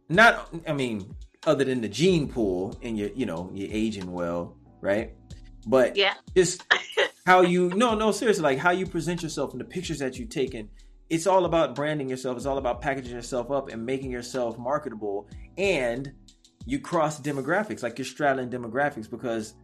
not. 0.09 0.49
I 0.67 0.73
mean, 0.73 1.15
other 1.47 1.65
than 1.65 1.81
the 1.81 1.89
gene 1.89 2.29
pool 2.29 2.79
and 2.83 2.99
your, 2.99 3.11
you 3.11 3.27
know, 3.27 3.51
you're 3.53 3.71
aging 3.71 4.13
well, 4.13 4.57
right? 4.81 5.15
But 5.67 5.97
Yeah. 5.97 6.15
just 6.37 6.63
how 7.27 7.43
you 7.43 7.69
no 7.71 7.95
no 7.95 8.11
seriously 8.11 8.43
like 8.43 8.59
how 8.59 8.71
you 8.71 8.87
present 8.87 9.23
yourself 9.23 9.53
and 9.53 9.61
the 9.61 9.65
pictures 9.65 9.99
that 10.01 10.19
you've 10.19 10.29
taken 10.29 10.69
it's 11.09 11.27
all 11.27 11.45
about 11.45 11.75
branding 11.75 12.09
yourself 12.09 12.37
it's 12.37 12.47
all 12.47 12.59
about 12.59 12.81
packaging 12.81 13.15
yourself 13.15 13.51
up 13.51 13.69
and 13.69 13.85
making 13.85 14.11
yourself 14.11 14.59
marketable 14.59 15.29
and 15.57 16.13
you 16.67 16.81
cross 16.81 17.21
demographics 17.21 17.83
like 17.83 17.97
you're 17.99 18.05
straddling 18.05 18.51
demographics 18.51 19.09
because 19.09 19.55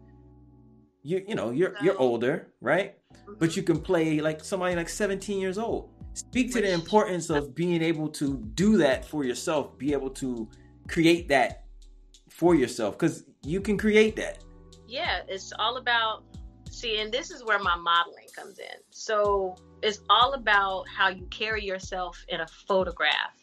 you 1.02 1.24
you 1.26 1.34
know 1.34 1.50
you're 1.50 1.74
you're 1.82 1.98
older 1.98 2.48
right 2.60 2.96
but 3.38 3.50
mm-hmm. 3.50 3.58
you 3.58 3.62
can 3.64 3.80
play 3.80 4.20
like 4.20 4.44
somebody 4.44 4.76
like 4.76 4.88
17 4.88 5.40
years 5.40 5.58
old 5.58 5.90
speak 6.18 6.52
to 6.52 6.60
the 6.60 6.70
importance 6.70 7.30
of 7.30 7.54
being 7.54 7.82
able 7.82 8.08
to 8.08 8.38
do 8.54 8.76
that 8.76 9.04
for 9.04 9.24
yourself 9.24 9.78
be 9.78 9.92
able 9.92 10.10
to 10.10 10.48
create 10.88 11.28
that 11.28 11.64
for 12.28 12.54
yourself 12.54 12.98
because 12.98 13.24
you 13.42 13.60
can 13.60 13.76
create 13.76 14.16
that 14.16 14.42
yeah, 14.88 15.20
it's 15.28 15.52
all 15.58 15.76
about 15.76 16.24
see, 16.70 17.00
and 17.00 17.12
this 17.12 17.30
is 17.30 17.44
where 17.44 17.58
my 17.58 17.76
modeling 17.76 18.26
comes 18.34 18.58
in. 18.58 18.76
So 18.90 19.56
it's 19.82 20.00
all 20.08 20.32
about 20.32 20.86
how 20.88 21.08
you 21.08 21.26
carry 21.26 21.64
yourself 21.64 22.24
in 22.28 22.40
a 22.40 22.46
photograph. 22.46 23.34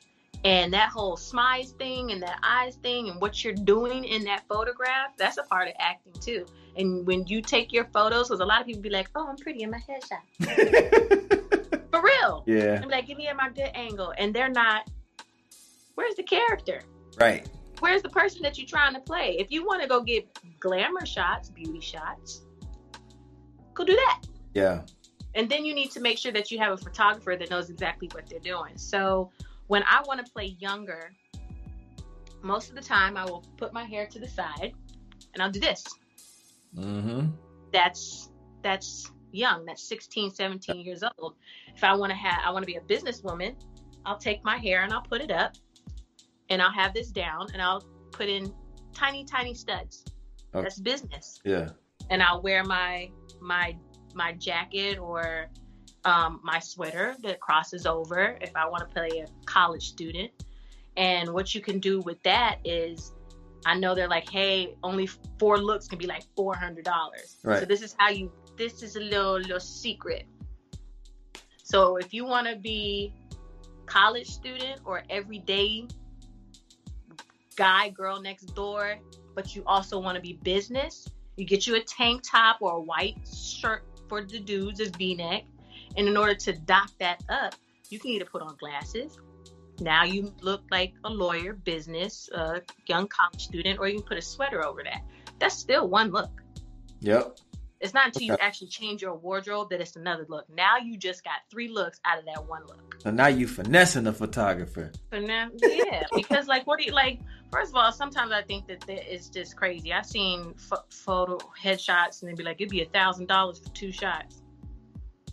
And 0.44 0.72
that 0.74 0.90
whole 0.90 1.18
smiles 1.18 1.72
thing 1.72 2.12
and 2.12 2.22
that 2.22 2.40
eyes 2.44 2.76
thing 2.76 3.10
and 3.10 3.20
what 3.20 3.44
you're 3.44 3.54
doing 3.54 4.04
in 4.04 4.24
that 4.26 4.44
photograph, 4.48 5.18
that's 5.18 5.38
a 5.38 5.44
part 5.44 5.68
of 5.68 5.74
acting 5.80 6.14
too. 6.22 6.46
And 6.78 7.06
when 7.06 7.26
you 7.26 7.42
take 7.42 7.72
your 7.72 7.86
photos, 7.86 8.28
because 8.28 8.42
a 8.42 8.46
lot 8.46 8.62
of 8.62 8.68
people 8.68 8.82
be 8.82 8.90
like, 8.90 9.10
oh, 9.16 9.28
I'm 9.28 9.38
pretty 9.38 9.64
in 9.64 9.72
my 9.72 9.80
headshot. 9.80 11.52
For 11.96 12.04
real. 12.04 12.44
yeah 12.46 12.80
I'm 12.82 12.90
like, 12.90 13.08
give 13.08 13.18
me 13.18 13.30
my 13.36 13.50
good 13.50 13.72
angle. 13.74 14.14
And 14.18 14.34
they're 14.34 14.50
not, 14.50 14.90
where's 15.96 16.16
the 16.16 16.24
character? 16.24 16.82
right 17.18 17.48
where's 17.80 18.02
the 18.02 18.10
person 18.10 18.42
that 18.42 18.58
you're 18.58 18.68
trying 18.68 18.94
to 18.94 19.00
play? 19.00 19.38
If 19.40 19.52
you 19.52 19.66
want 19.66 19.82
to 19.82 19.88
go 19.88 20.02
get 20.02 20.28
glamour 20.60 21.06
shots, 21.06 21.50
beauty 21.50 21.82
shots, 21.82 22.42
go 23.74 23.84
do 23.84 23.96
that. 23.96 24.22
yeah 24.54 24.82
And 25.36 25.50
then 25.50 25.66
you 25.66 25.74
need 25.74 25.92
to 25.92 26.00
make 26.00 26.18
sure 26.18 26.32
that 26.32 26.52
you 26.52 26.58
have 26.60 26.74
a 26.74 26.78
photographer 26.78 27.36
that 27.38 27.50
knows 27.50 27.70
exactly 27.70 28.10
what 28.14 28.28
they're 28.28 28.40
doing. 28.40 28.78
So 28.78 29.32
when 29.68 29.84
I 29.84 30.02
want 30.06 30.26
to 30.26 30.32
play 30.32 30.56
younger, 30.60 31.12
most 32.42 32.70
of 32.70 32.76
the 32.76 32.82
time 32.82 33.18
I 33.18 33.26
will 33.26 33.44
put 33.58 33.74
my 33.74 33.84
hair 33.84 34.06
to 34.08 34.20
the 34.20 34.28
side 34.28 34.74
and 35.34 35.44
I'll 35.44 35.52
do 35.52 35.60
this. 35.60 35.84
mm-hmm 36.76 37.28
That's 37.72 38.30
that's 38.62 39.12
young. 39.36 39.66
That's 39.66 39.84
16, 39.84 40.32
17 40.32 40.80
years 40.80 41.04
old. 41.18 41.36
If 41.76 41.84
I 41.84 41.94
want 41.94 42.12
to 42.12 42.16
have 42.16 42.42
I 42.46 42.52
want 42.52 42.64
to 42.64 42.68
be 42.68 42.78
a 42.78 42.82
businesswoman, 42.82 43.56
I'll 44.06 44.18
take 44.18 44.44
my 44.44 44.58
hair 44.58 44.84
and 44.84 44.94
I'll 44.94 45.02
put 45.02 45.22
it 45.22 45.32
up 45.32 45.56
and 46.50 46.62
I'll 46.62 46.72
have 46.72 46.94
this 46.94 47.10
down 47.10 47.48
and 47.54 47.62
I'll 47.62 47.84
put 48.12 48.30
in 48.30 48.54
tiny 48.94 49.26
tiny 49.26 49.54
studs. 49.54 50.06
Okay. 50.54 50.64
That's 50.64 50.80
business. 50.80 51.40
yeah 51.44 51.70
And 52.10 52.24
I'll 52.24 52.42
wear 52.42 52.64
my 52.64 53.10
my 53.42 53.76
my 54.14 54.34
jacket 54.34 54.98
or 54.98 55.48
um, 56.06 56.40
my 56.44 56.60
sweater 56.60 57.16
that 57.24 57.40
crosses 57.40 57.86
over 57.86 58.38
if 58.40 58.56
I 58.56 58.68
want 58.70 58.88
to 58.88 58.94
play 58.94 59.20
a 59.20 59.28
college 59.46 59.90
student. 59.90 60.32
And 60.98 61.34
what 61.34 61.54
you 61.54 61.62
can 61.62 61.80
do 61.80 62.00
with 62.02 62.22
that 62.24 62.60
is 62.64 63.12
I 63.66 63.74
know 63.76 63.96
they're 63.96 64.08
like, 64.08 64.30
hey, 64.30 64.76
only 64.84 65.10
four 65.40 65.58
looks 65.58 65.88
can 65.88 65.98
be 65.98 66.06
like 66.06 66.24
four 66.36 66.56
hundred 66.56 66.86
dollars. 66.86 67.38
Right. 67.44 67.60
So 67.60 67.66
this 67.66 67.82
is 67.82 67.96
how 67.98 68.10
you 68.10 68.32
this 68.58 68.84
is 68.84 68.96
a 68.96 69.00
little 69.00 69.34
little 69.40 69.60
secret. 69.60 70.26
So 71.64 71.98
if 71.98 72.14
you 72.14 72.26
want 72.26 72.48
to 72.48 72.56
be 72.56 73.14
college 73.86 74.28
student 74.28 74.82
or 74.86 75.04
everyday 75.10 75.88
guy 77.56 77.90
girl 77.90 78.22
next 78.22 78.56
door, 78.56 78.98
but 79.34 79.56
you 79.56 79.64
also 79.66 80.00
want 80.00 80.16
to 80.16 80.22
be 80.22 80.34
business, 80.44 81.08
you 81.38 81.46
get 81.46 81.68
you 81.68 81.76
a 81.76 81.82
tank 81.82 82.24
top 82.24 82.58
or 82.62 82.74
a 82.74 82.82
white 82.82 83.18
shirt 83.28 83.84
for 84.08 84.24
the 84.24 84.40
dudes, 84.40 84.80
a 84.80 84.90
V-neck, 84.90 85.44
and 85.98 86.08
in 86.08 86.16
order 86.18 86.36
to 86.36 86.54
dock 86.54 86.92
that 87.00 87.24
up, 87.30 87.56
you 87.90 88.00
can 88.00 88.12
either 88.12 88.26
put 88.26 88.42
on 88.42 88.56
glasses. 88.58 89.18
Now 89.80 90.04
you 90.04 90.34
look 90.42 90.64
like 90.72 90.94
a 91.04 91.10
lawyer, 91.10 91.54
business, 91.54 92.30
a 92.34 92.62
young 92.88 93.08
college 93.08 93.44
student, 93.44 93.80
or 93.80 93.88
you 93.88 94.00
can 94.00 94.08
put 94.08 94.18
a 94.18 94.22
sweater 94.22 94.66
over 94.66 94.84
that. 94.84 95.02
That's 95.40 95.56
still 95.56 95.88
one 95.90 96.12
look. 96.12 96.42
Yep. 97.02 97.40
It's 97.86 97.94
not 97.94 98.08
until 98.08 98.24
you 98.24 98.36
actually 98.42 98.68
change 98.68 99.04
your 99.04 99.14
wardrobe 99.14 99.70
that 99.70 99.80
it's 99.80 99.96
another 99.96 100.26
look. 100.28 100.46
Now 100.50 100.78
you 100.78 100.98
just 100.98 101.24
got 101.24 101.36
three 101.52 101.68
looks 101.68 102.00
out 102.04 102.18
of 102.18 102.26
that 102.26 102.44
one 102.48 102.64
look. 102.68 102.98
So 103.04 103.12
now 103.12 103.28
you 103.28 103.48
finessing 103.48 104.04
the 104.06 104.12
photographer. 104.14 104.92
Yeah, 105.14 106.04
because 106.16 106.48
like, 106.48 106.66
what 106.66 106.80
do 106.80 106.86
you 106.86 106.94
like? 106.94 107.20
First 107.52 107.70
of 107.70 107.76
all, 107.76 107.92
sometimes 107.92 108.32
I 108.32 108.42
think 108.42 108.66
that 108.68 108.82
that 108.82 109.14
it's 109.14 109.30
just 109.30 109.56
crazy. 109.56 109.94
I've 109.94 110.06
seen 110.08 110.56
ph- 110.56 110.82
photo 110.90 111.38
headshots 111.62 112.22
and 112.22 112.30
they'd 112.32 112.38
be 112.38 112.44
like, 112.44 112.60
it'd 112.60 112.70
be 112.72 112.82
a 112.82 112.90
thousand 112.90 113.28
dollars 113.28 113.60
for 113.60 113.70
two 113.70 113.92
shots. 113.92 114.42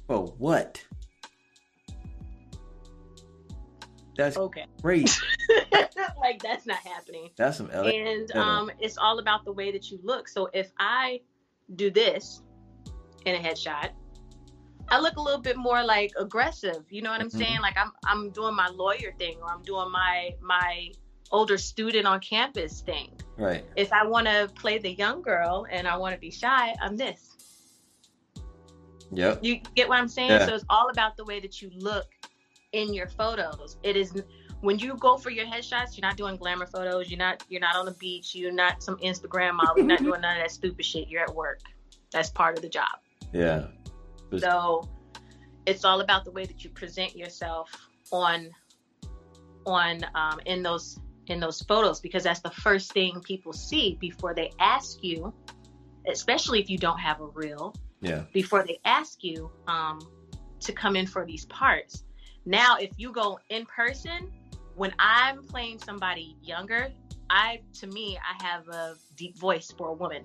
For 0.07 0.27
what? 0.37 0.85
That's 4.15 4.37
Okay. 4.37 4.67
great. 4.83 5.19
like 6.21 6.43
that's 6.43 6.67
not 6.67 6.77
happening. 6.79 7.31
That's 7.37 7.57
some 7.57 7.69
LA. 7.69 7.85
and 7.89 8.31
um, 8.37 8.71
it's 8.79 8.99
all 8.99 9.19
about 9.19 9.47
the 9.47 9.53
way 9.53 9.73
that 9.73 9.91
you 9.91 9.99
look. 10.03 10.29
So 10.29 10.51
if 10.53 10.71
I 10.79 11.21
do 11.75 11.91
this 11.91 12.43
in 13.25 13.35
a 13.35 13.39
headshot, 13.39 13.91
I 14.89 15.01
look 15.01 15.17
a 15.17 15.21
little 15.21 15.41
bit 15.41 15.57
more 15.57 15.83
like 15.83 16.13
aggressive. 16.19 16.85
You 16.91 17.03
know 17.03 17.11
what 17.11 17.21
I'm 17.21 17.29
Mhm. 17.29 17.39
saying? 17.39 17.61
Like 17.61 17.77
I'm 17.77 17.93
I'm 18.05 18.31
doing 18.31 18.55
my 18.55 18.69
lawyer 18.69 19.13
thing, 19.19 19.39
or 19.41 19.51
I'm 19.51 19.63
doing 19.63 19.91
my 19.91 20.35
my 20.41 20.93
older 21.31 21.57
student 21.57 22.07
on 22.07 22.21
campus 22.21 22.81
thing. 22.83 23.11
Right. 23.37 23.65
If 23.77 23.93
I 23.93 24.07
want 24.07 24.27
to 24.27 24.51
play 24.55 24.79
the 24.79 24.93
young 24.93 25.23
girl 25.23 25.67
and 25.71 25.89
I 25.89 25.97
want 25.97 26.15
to 26.15 26.21
be 26.21 26.31
shy, 26.31 26.75
I'm 26.81 26.97
this. 26.97 27.37
Yep. 29.11 29.39
You 29.43 29.61
get 29.75 29.89
what 29.89 29.99
I'm 29.99 30.09
saying? 30.09 30.31
Yeah. 30.31 30.47
So 30.47 30.55
it's 30.55 30.65
all 30.69 30.91
about 30.91 31.17
the 31.17 31.25
way 31.25 31.41
that 31.41 31.61
you 31.63 31.71
look 31.75 32.07
in 32.73 32.93
your 32.95 33.09
photos. 33.09 33.77
It 33.83 33.97
is 33.97 34.13
when 34.63 34.79
you 34.79 34.97
go 34.97 35.17
for 35.19 35.31
your 35.31 35.45
headshots, 35.45 35.97
you're 35.97 36.09
not 36.09 36.17
doing 36.17 36.37
glamour 36.37 36.67
photos. 36.67 37.11
You're 37.11 37.19
not 37.19 37.45
you're 37.49 37.61
not 37.61 37.77
on 37.77 37.85
the 37.85 37.93
beach. 37.93 38.35
You're 38.35 38.53
not 38.53 38.83
some 38.83 38.97
Instagram 38.99 39.55
model. 39.55 39.79
You're 39.79 39.87
not 39.87 39.99
doing 40.09 40.21
none 40.23 40.37
of 40.39 40.43
that 40.43 40.51
stupid 40.51 40.85
shit. 40.85 41.09
You're 41.09 41.23
at 41.23 41.35
work. 41.35 41.61
That's 42.13 42.31
part 42.31 42.57
of 42.57 42.63
the 42.63 42.69
job. 42.69 42.89
Yeah. 43.33 43.67
So 44.39 44.89
it's 45.67 45.85
all 45.85 46.01
about 46.01 46.25
the 46.25 46.31
way 46.31 46.47
that 46.47 46.65
you 46.65 46.71
present 46.71 47.17
yourself 47.17 47.71
on 48.11 48.51
on 49.67 50.01
um, 50.15 50.41
in 50.47 50.63
those 50.63 50.99
in 51.27 51.41
those 51.41 51.63
photos 51.63 52.01
because 52.01 52.25
that's 52.25 52.41
the 52.41 52.51
first 52.51 52.93
thing 52.93 53.21
people 53.21 53.53
see 53.53 53.97
before 54.01 54.35
they 54.35 54.51
ask 54.59 55.03
you, 55.03 55.33
especially 56.09 56.61
if 56.61 56.71
you 56.71 56.79
don't 56.79 56.99
have 56.99 57.21
a 57.21 57.27
reel 57.27 57.75
Yeah. 58.01 58.25
before 58.33 58.65
they 58.65 58.79
ask 58.85 59.23
you 59.23 59.51
um, 59.67 60.01
to 60.61 60.73
come 60.73 60.97
in 60.97 61.07
for 61.07 61.25
these 61.25 61.47
parts. 61.47 62.05
Now, 62.45 62.77
if 62.77 62.91
you 62.97 63.13
go 63.13 63.39
in 63.51 63.67
person, 63.67 64.33
when 64.75 64.93
I'm 64.99 65.45
playing 65.45 65.79
somebody 65.79 66.37
younger, 66.43 66.91
I 67.31 67.61
to 67.81 67.87
me 67.87 68.19
I 68.19 68.43
have 68.45 68.69
a 68.69 68.95
deep 69.17 69.37
voice 69.39 69.73
for 69.77 69.89
a 69.89 69.93
woman. 69.93 70.25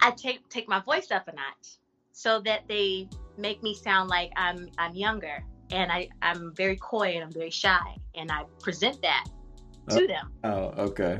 I 0.00 0.10
take 0.12 0.48
take 0.48 0.68
my 0.68 0.80
voice 0.80 1.10
up 1.10 1.28
a 1.28 1.32
notch 1.32 1.78
so 2.12 2.40
that 2.42 2.66
they 2.68 3.08
make 3.36 3.62
me 3.62 3.74
sound 3.74 4.08
like 4.08 4.30
I'm 4.36 4.68
I'm 4.78 4.94
younger 4.94 5.44
and 5.70 5.90
I 5.90 6.08
I'm 6.22 6.54
very 6.54 6.76
coy 6.76 7.12
and 7.14 7.24
I'm 7.24 7.32
very 7.32 7.50
shy 7.50 7.96
and 8.14 8.30
I 8.30 8.44
present 8.60 9.00
that 9.02 9.26
uh, 9.88 9.98
to 9.98 10.06
them. 10.06 10.32
Oh, 10.44 10.72
okay. 10.78 11.18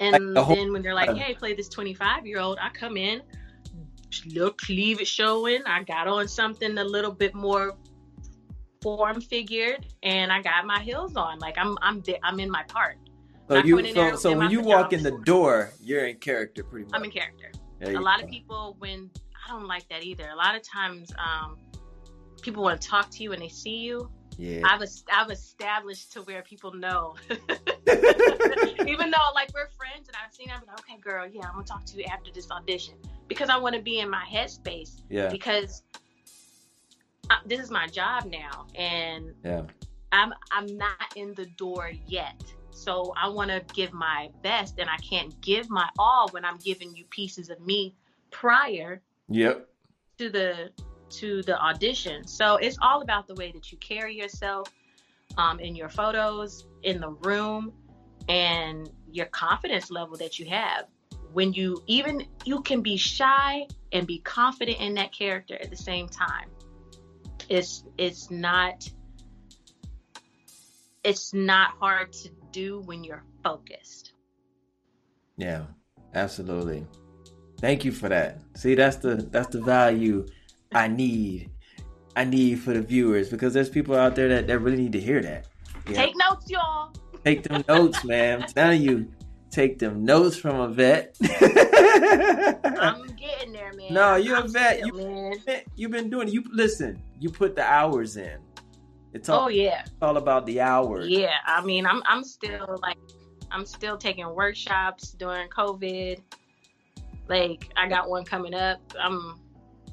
And 0.00 0.34
the 0.34 0.42
whole- 0.42 0.56
then 0.56 0.72
when 0.72 0.80
they're 0.82 0.94
like, 0.94 1.14
"Hey, 1.14 1.34
play 1.34 1.54
this 1.54 1.68
25 1.68 2.26
year 2.26 2.40
old," 2.40 2.58
I 2.60 2.70
come 2.70 2.96
in, 2.96 3.22
little 4.26 4.52
cleavage 4.52 5.08
showing. 5.08 5.62
I 5.66 5.82
got 5.82 6.08
on 6.08 6.28
something 6.28 6.78
a 6.78 6.84
little 6.84 7.12
bit 7.12 7.34
more 7.34 7.76
form 8.82 9.20
figured, 9.20 9.86
and 10.02 10.32
I 10.32 10.42
got 10.42 10.66
my 10.66 10.80
heels 10.80 11.16
on. 11.16 11.38
Like 11.38 11.56
I'm, 11.58 11.76
I'm, 11.82 12.02
I'm 12.22 12.40
in 12.40 12.50
my 12.50 12.62
part. 12.64 12.98
So 13.48 13.56
Not 13.56 13.66
you 13.66 13.94
so, 13.94 14.16
so 14.16 14.38
when 14.38 14.50
you 14.50 14.60
walk 14.60 14.92
in 14.92 15.02
the 15.02 15.18
door, 15.24 15.72
you're 15.80 16.06
in 16.06 16.16
character 16.18 16.62
pretty 16.62 16.84
much. 16.84 16.94
I'm 16.94 17.04
in 17.04 17.10
character. 17.10 17.50
There 17.80 17.96
A 17.96 18.00
lot 18.00 18.20
go. 18.20 18.26
of 18.26 18.30
people, 18.30 18.76
when 18.78 19.10
I 19.44 19.50
don't 19.50 19.66
like 19.66 19.88
that 19.88 20.04
either. 20.04 20.28
A 20.30 20.36
lot 20.36 20.54
of 20.54 20.62
times, 20.62 21.10
um, 21.18 21.56
people 22.42 22.62
want 22.62 22.80
to 22.80 22.88
talk 22.88 23.10
to 23.10 23.22
you 23.22 23.32
and 23.32 23.42
they 23.42 23.48
see 23.48 23.78
you. 23.78 24.10
Yeah. 24.38 24.62
I've, 24.64 24.82
I've 25.12 25.30
established 25.30 26.12
to 26.12 26.22
where 26.22 26.42
people 26.42 26.72
know. 26.72 27.16
even 27.28 29.10
though 29.10 29.30
like 29.34 29.50
we're 29.52 29.68
friends 29.76 30.08
and 30.08 30.16
I've 30.24 30.32
seen 30.32 30.48
them, 30.48 30.62
like, 30.66 30.80
okay, 30.80 30.98
girl, 31.00 31.26
yeah, 31.26 31.46
I'm 31.46 31.54
gonna 31.54 31.64
talk 31.64 31.84
to 31.86 31.96
you 31.98 32.04
after 32.04 32.30
this 32.32 32.50
audition 32.50 32.94
because 33.28 33.48
I 33.48 33.56
want 33.58 33.74
to 33.74 33.82
be 33.82 33.98
in 33.98 34.08
my 34.08 34.24
headspace 34.30 35.02
yeah. 35.10 35.28
because 35.28 35.82
this 37.46 37.60
is 37.60 37.70
my 37.70 37.86
job 37.86 38.24
now 38.26 38.66
and 38.74 39.34
Yeah. 39.44 39.62
I'm 40.12 40.32
I'm 40.50 40.76
not 40.76 41.16
in 41.16 41.34
the 41.34 41.46
door 41.46 41.92
yet. 42.06 42.42
So 42.70 43.12
I 43.16 43.28
want 43.28 43.50
to 43.50 43.62
give 43.74 43.92
my 43.92 44.30
best 44.42 44.78
and 44.78 44.88
I 44.88 44.96
can't 44.98 45.38
give 45.40 45.70
my 45.70 45.88
all 45.98 46.28
when 46.30 46.44
I'm 46.44 46.56
giving 46.58 46.94
you 46.94 47.04
pieces 47.10 47.50
of 47.50 47.60
me 47.60 47.94
prior 48.30 49.02
Yep. 49.28 49.68
to 50.18 50.30
the 50.30 50.70
to 51.10 51.42
the 51.42 51.60
audition. 51.60 52.26
So 52.26 52.56
it's 52.56 52.78
all 52.80 53.02
about 53.02 53.26
the 53.26 53.34
way 53.34 53.50
that 53.52 53.72
you 53.72 53.78
carry 53.78 54.16
yourself 54.16 54.72
um, 55.36 55.60
in 55.60 55.74
your 55.74 55.88
photos, 55.88 56.66
in 56.82 57.00
the 57.00 57.10
room, 57.10 57.72
and 58.28 58.90
your 59.10 59.26
confidence 59.26 59.90
level 59.90 60.16
that 60.18 60.38
you 60.38 60.46
have. 60.46 60.86
When 61.32 61.52
you 61.52 61.82
even 61.86 62.26
you 62.44 62.62
can 62.62 62.80
be 62.80 62.96
shy 62.96 63.66
and 63.92 64.06
be 64.06 64.18
confident 64.20 64.78
in 64.80 64.94
that 64.94 65.12
character 65.12 65.56
at 65.60 65.70
the 65.70 65.76
same 65.76 66.08
time. 66.08 66.48
It's 67.50 67.84
it's 67.98 68.30
not 68.30 68.88
it's 71.04 71.34
not 71.34 71.72
hard 71.78 72.12
to 72.12 72.30
do 72.52 72.80
when 72.86 73.04
you're 73.04 73.24
focused. 73.44 74.14
Yeah. 75.36 75.64
Absolutely. 76.14 76.86
Thank 77.60 77.84
you 77.84 77.92
for 77.92 78.08
that. 78.08 78.40
See, 78.54 78.74
that's 78.74 78.96
the 78.96 79.16
that's 79.16 79.48
the 79.48 79.60
value 79.60 80.26
I 80.72 80.88
need. 80.88 81.50
I 82.16 82.24
need 82.24 82.60
for 82.60 82.72
the 82.72 82.82
viewers 82.82 83.28
because 83.28 83.54
there's 83.54 83.68
people 83.68 83.94
out 83.94 84.16
there 84.16 84.28
that, 84.28 84.46
that 84.48 84.58
really 84.58 84.78
need 84.78 84.92
to 84.92 85.00
hear 85.00 85.22
that. 85.22 85.46
Take 85.86 86.14
notes, 86.16 86.50
y'all. 86.50 86.92
Take 87.24 87.44
them 87.44 87.62
notes, 87.68 88.04
man. 88.04 88.42
I'm 88.42 88.48
telling 88.48 88.82
you, 88.82 89.08
take 89.50 89.78
them 89.78 90.04
notes 90.04 90.36
from 90.36 90.60
a 90.60 90.68
vet. 90.68 91.16
I'm 91.22 93.06
getting 93.16 93.52
there, 93.52 93.72
man. 93.74 93.92
No, 93.92 94.16
you're 94.16 94.36
a 94.36 94.42
I'm 94.42 94.52
vet. 94.52 94.84
You- 94.86 94.92
man. 94.94 95.34
You've 95.76 95.90
been 95.90 96.10
doing. 96.10 96.28
You 96.28 96.44
listen. 96.52 97.02
You 97.18 97.30
put 97.30 97.56
the 97.56 97.64
hours 97.64 98.16
in. 98.16 98.38
It's 99.12 99.28
all, 99.28 99.46
Oh 99.46 99.48
yeah. 99.48 99.84
all 100.00 100.16
about 100.18 100.46
the 100.46 100.60
hours. 100.60 101.08
Yeah, 101.08 101.32
I 101.44 101.64
mean, 101.64 101.84
I'm 101.84 102.00
I'm 102.06 102.22
still 102.22 102.78
like 102.80 102.96
I'm 103.50 103.66
still 103.66 103.96
taking 103.96 104.28
workshops 104.34 105.10
during 105.12 105.48
COVID. 105.48 106.20
Like 107.28 107.72
I 107.76 107.88
got 107.88 108.08
one 108.08 108.24
coming 108.24 108.54
up. 108.54 108.78
I'm 109.00 109.40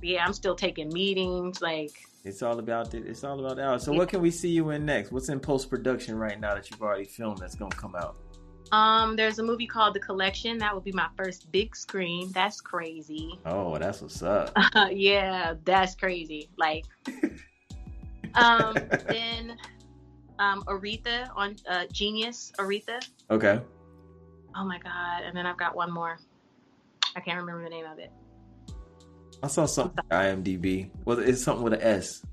yeah, 0.04 0.24
I'm 0.24 0.34
still 0.34 0.56
taking 0.56 0.90
meetings. 0.94 1.62
Like 1.64 1.92
It's 2.24 2.44
all 2.44 2.60
about 2.60 2.94
it. 2.94 3.08
It's 3.08 3.24
all 3.24 3.40
about 3.40 3.56
the 3.56 3.68
hours. 3.68 3.84
So, 3.84 3.92
what 3.92 4.08
can 4.10 4.22
we 4.22 4.30
see 4.30 4.50
you 4.50 4.70
in 4.70 4.86
next? 4.86 5.12
What's 5.12 5.30
in 5.30 5.40
post 5.40 5.68
production 5.70 6.16
right 6.16 6.40
now 6.40 6.54
that 6.54 6.70
you've 6.70 6.82
already 6.84 7.06
filmed 7.06 7.40
that's 7.40 7.56
gonna 7.56 7.76
come 7.76 7.96
out? 7.96 8.18
Um, 8.72 9.16
there's 9.16 9.40
a 9.40 9.44
movie 9.44 9.68
called 9.68 9.94
The 9.94 10.00
Collection. 10.00 10.58
That 10.58 10.74
will 10.74 10.82
be 10.82 10.92
my 10.92 11.08
first 11.16 11.52
big 11.52 11.76
screen. 11.76 12.32
That's 12.32 12.62
crazy. 12.62 13.40
Oh, 13.46 13.78
that's 13.78 14.02
what's 14.02 14.22
up. 14.22 14.52
yeah, 14.92 15.56
that's 15.64 15.96
crazy. 15.96 16.50
Like, 16.58 16.86
um, 18.36 18.74
then 19.08 19.58
um, 20.40 20.64
Aretha 20.64 21.30
on 21.36 21.56
uh, 21.68 21.86
Genius. 21.92 22.52
Aretha. 22.58 23.06
Okay. 23.30 23.62
Oh 24.56 24.66
my 24.66 24.80
god! 24.80 25.24
And 25.24 25.36
then 25.36 25.46
I've 25.46 25.58
got 25.58 25.76
one 25.76 25.92
more. 25.92 26.18
I 27.16 27.20
can't 27.20 27.40
remember 27.40 27.64
the 27.64 27.70
name 27.70 27.86
of 27.86 28.00
it. 28.00 28.12
I 29.42 29.48
saw 29.48 29.66
something 29.66 30.04
IMDb. 30.12 30.90
Was 31.06 31.20
it's 31.20 31.44
something 31.44 31.64
with 31.64 31.74
an 31.74 31.82
S? 31.82 32.24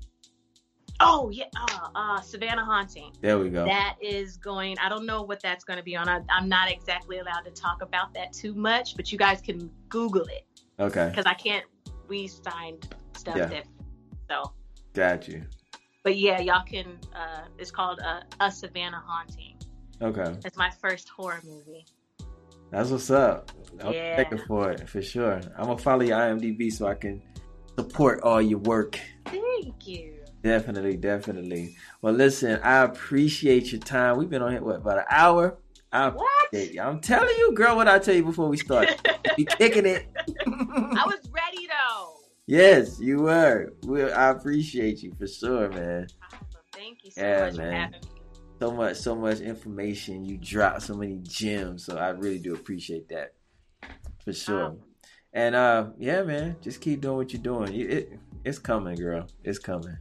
Oh 1.01 1.29
yeah, 1.29 1.45
uh, 1.59 1.89
uh, 1.93 2.21
Savannah 2.21 2.63
Haunting. 2.63 3.11
There 3.21 3.37
we 3.37 3.49
go. 3.49 3.65
That 3.65 3.97
is 4.01 4.37
going. 4.37 4.77
I 4.79 4.87
don't 4.87 5.05
know 5.05 5.23
what 5.23 5.41
that's 5.41 5.63
going 5.65 5.77
to 5.77 5.83
be 5.83 5.95
on. 5.95 6.07
I, 6.07 6.21
I'm 6.29 6.47
not 6.47 6.71
exactly 6.71 7.19
allowed 7.19 7.41
to 7.41 7.51
talk 7.51 7.81
about 7.81 8.13
that 8.13 8.31
too 8.31 8.53
much, 8.53 8.95
but 8.95 9.11
you 9.11 9.17
guys 9.17 9.41
can 9.41 9.69
Google 9.89 10.25
it 10.25 10.45
Okay. 10.79 11.07
because 11.09 11.25
I 11.25 11.33
can't. 11.33 11.65
We 12.07 12.27
signed 12.27 12.87
stuff 13.17 13.35
Yeah. 13.35 13.45
that. 13.47 13.65
So, 14.29 14.53
Got 14.93 15.27
you. 15.27 15.43
but 16.03 16.15
yeah, 16.17 16.39
y'all 16.39 16.63
can. 16.65 16.97
Uh, 17.13 17.41
it's 17.57 17.71
called 17.71 17.99
uh, 17.99 18.21
a 18.39 18.49
Savannah 18.51 19.03
Haunting. 19.05 19.57
Okay. 20.01 20.33
It's 20.45 20.57
my 20.57 20.69
first 20.69 21.09
horror 21.09 21.41
movie. 21.45 21.85
That's 22.71 22.89
what's 22.89 23.11
up. 23.11 23.51
I'm 23.81 23.93
Yeah. 23.93 24.15
checking 24.15 24.37
for 24.47 24.71
it 24.71 24.87
for 24.89 25.01
sure. 25.01 25.41
I'm 25.57 25.65
gonna 25.65 25.77
follow 25.77 26.03
your 26.03 26.17
IMDb 26.17 26.71
so 26.71 26.87
I 26.87 26.95
can 26.95 27.21
support 27.77 28.21
all 28.23 28.41
your 28.41 28.59
work. 28.59 28.97
Thank 29.25 29.87
you. 29.87 30.13
Definitely, 30.55 30.95
definitely. 30.97 31.75
Well, 32.03 32.13
listen, 32.13 32.59
I 32.61 32.83
appreciate 32.83 33.71
your 33.71 33.81
time. 33.81 34.17
We've 34.17 34.29
been 34.29 34.43
on 34.43 34.51
here 34.51 34.61
what 34.61 34.75
about 34.75 34.99
an 34.99 35.05
hour? 35.09 35.57
I 35.91 36.09
What? 36.09 36.27
appreciate 36.45 36.75
you. 36.75 36.81
I'm 36.81 36.99
telling 36.99 37.35
you, 37.39 37.51
girl. 37.53 37.75
What 37.75 37.87
I 37.87 37.97
tell 37.97 38.13
you 38.13 38.23
before 38.23 38.47
we 38.47 38.57
start? 38.57 38.89
you 39.39 39.45
kicking 39.57 39.87
it. 39.87 40.05
I 40.45 41.03
was 41.07 41.27
ready 41.31 41.65
though. 41.67 42.17
yes, 42.45 42.99
you 42.99 43.21
were. 43.23 43.73
We, 43.87 44.03
I 44.03 44.29
appreciate 44.29 45.01
you 45.01 45.13
for 45.17 45.25
sure, 45.25 45.67
man. 45.69 46.05
Awesome. 46.31 46.39
Thank 46.73 47.03
you 47.05 47.09
so 47.09 47.21
Yeah, 47.21 47.45
much 47.47 47.55
man. 47.55 47.71
for 47.71 47.75
having 47.75 47.91
me. 48.01 48.07
So 48.59 48.71
much, 48.71 48.97
so 48.97 49.15
much 49.15 49.39
information. 49.39 50.25
You 50.25 50.37
drop 50.37 50.79
so 50.79 50.93
many 50.93 51.21
gems. 51.23 51.83
So 51.85 51.97
I 51.97 52.09
really 52.09 52.37
do 52.37 52.53
appreciate 52.53 53.09
that 53.09 53.33
for 54.23 54.31
sure. 54.31 54.65
Um, 54.65 54.77
and 55.33 55.55
uh, 55.55 55.87
yeah, 55.97 56.21
man, 56.21 56.57
just 56.61 56.81
keep 56.81 57.01
doing 57.01 57.17
what 57.17 57.33
you're 57.33 57.41
doing. 57.41 57.73
It, 57.73 57.89
it, 57.89 58.19
it's 58.43 58.59
coming, 58.59 58.95
girl. 58.95 59.25
It's 59.43 59.57
coming. 59.57 59.97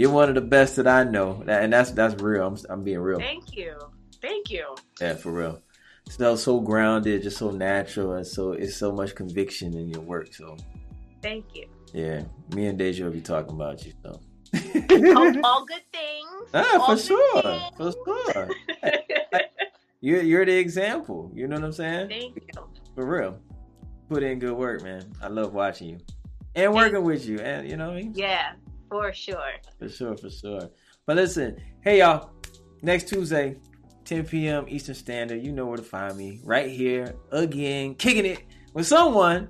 You're 0.00 0.10
one 0.10 0.30
of 0.30 0.34
the 0.34 0.40
best 0.40 0.76
that 0.76 0.86
I 0.86 1.04
know, 1.04 1.44
and 1.46 1.74
that's 1.74 1.90
that's 1.90 2.22
real. 2.22 2.46
I'm 2.46 2.56
I'm 2.70 2.82
being 2.82 3.00
real. 3.00 3.18
Thank 3.18 3.54
you. 3.54 3.76
Thank 4.22 4.50
you. 4.50 4.74
Yeah, 4.98 5.12
for 5.12 5.30
real. 5.30 5.60
So 6.08 6.36
so 6.36 6.58
grounded, 6.58 7.22
just 7.22 7.36
so 7.36 7.50
natural, 7.50 8.14
and 8.14 8.26
so 8.26 8.52
it's 8.52 8.74
so 8.74 8.92
much 8.92 9.14
conviction 9.14 9.74
in 9.74 9.90
your 9.90 10.00
work. 10.00 10.32
So 10.32 10.56
Thank 11.20 11.54
you. 11.54 11.66
yeah, 11.92 12.22
me 12.54 12.68
and 12.68 12.78
Deja 12.78 13.04
will 13.04 13.12
be 13.12 13.20
talking 13.20 13.52
about 13.52 13.84
you. 13.84 13.92
So 14.02 14.18
all, 15.18 15.40
all 15.44 15.66
good 15.66 15.82
things. 15.92 16.48
ah, 16.54 16.82
for 16.86 16.96
sure, 16.96 17.42
things. 17.42 17.76
for 17.76 18.32
sure. 18.32 18.48
You're 20.00 20.22
you're 20.22 20.46
the 20.46 20.56
example. 20.56 21.30
You 21.34 21.46
know 21.46 21.56
what 21.56 21.64
I'm 21.66 21.72
saying? 21.72 22.08
Thank 22.08 22.36
you. 22.36 22.64
For 22.94 23.04
real. 23.04 23.38
Put 24.08 24.22
in 24.22 24.38
good 24.38 24.56
work, 24.56 24.82
man. 24.82 25.12
I 25.20 25.28
love 25.28 25.52
watching 25.52 25.90
you 25.90 25.98
and 26.54 26.72
working 26.72 27.04
with 27.04 27.26
you, 27.26 27.38
and 27.40 27.68
you 27.68 27.76
know 27.76 27.88
what 27.88 27.98
I 27.98 28.02
mean. 28.02 28.12
Yeah, 28.16 28.52
for 28.90 29.12
sure. 29.12 29.52
For 29.78 29.88
sure, 29.88 30.16
for 30.16 30.28
sure. 30.28 30.68
But 31.06 31.16
listen, 31.16 31.56
hey 31.82 32.00
y'all, 32.00 32.30
next 32.82 33.08
Tuesday, 33.08 33.56
10 34.04 34.26
p.m. 34.26 34.66
Eastern 34.68 34.94
Standard, 34.94 35.42
you 35.42 35.52
know 35.52 35.66
where 35.66 35.76
to 35.76 35.82
find 35.82 36.16
me. 36.16 36.40
Right 36.44 36.68
here, 36.68 37.14
again, 37.30 37.94
kicking 37.94 38.26
it 38.26 38.44
with 38.74 38.86
someone, 38.86 39.48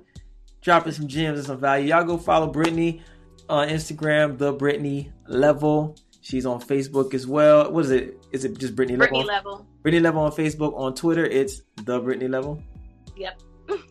dropping 0.61 0.93
some 0.93 1.07
gems 1.07 1.39
and 1.39 1.47
some 1.47 1.59
value. 1.59 1.89
Y'all 1.89 2.03
go 2.03 2.17
follow 2.17 2.51
Brittney 2.51 3.01
on 3.49 3.67
Instagram, 3.67 4.37
the 4.37 4.53
Brittney 4.53 5.11
Level. 5.27 5.97
She's 6.21 6.45
on 6.45 6.61
Facebook 6.61 7.13
as 7.13 7.25
well. 7.25 7.71
What 7.71 7.85
is 7.85 7.91
it? 7.91 8.25
Is 8.31 8.45
it 8.45 8.57
just 8.59 8.75
Brittney, 8.75 8.97
Level? 8.97 9.23
Brittney 9.23 9.27
Level? 9.27 9.51
level. 9.51 9.67
Brittney 9.83 10.01
Level 10.01 10.21
on 10.21 10.31
Facebook. 10.31 10.77
On 10.77 10.93
Twitter, 10.93 11.25
it's 11.25 11.63
the 11.77 11.99
Brittney 11.99 12.29
Level. 12.29 12.61
Yep. 13.17 13.41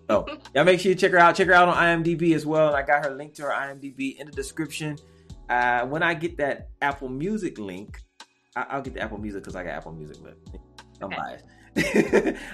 Oh, 0.08 0.26
y'all 0.54 0.64
make 0.64 0.80
sure 0.80 0.90
you 0.90 0.96
check 0.96 1.10
her 1.10 1.18
out. 1.18 1.34
Check 1.34 1.48
her 1.48 1.54
out 1.54 1.68
on 1.68 1.76
IMDb 1.76 2.34
as 2.34 2.46
well. 2.46 2.68
And 2.68 2.76
I 2.76 2.82
got 2.82 3.04
her 3.04 3.14
link 3.14 3.34
to 3.34 3.42
her 3.42 3.50
IMDb 3.50 4.18
in 4.18 4.26
the 4.26 4.32
description. 4.32 4.96
Uh, 5.50 5.84
when 5.86 6.02
I 6.02 6.14
get 6.14 6.36
that 6.38 6.68
Apple 6.80 7.08
Music 7.08 7.58
link, 7.58 8.00
I- 8.54 8.66
I'll 8.70 8.82
get 8.82 8.94
the 8.94 9.00
Apple 9.00 9.18
Music 9.18 9.42
because 9.42 9.56
I 9.56 9.64
got 9.64 9.70
Apple 9.70 9.92
Music, 9.92 10.16
but 10.22 10.36
I'm 11.02 11.10
biased. 11.10 11.44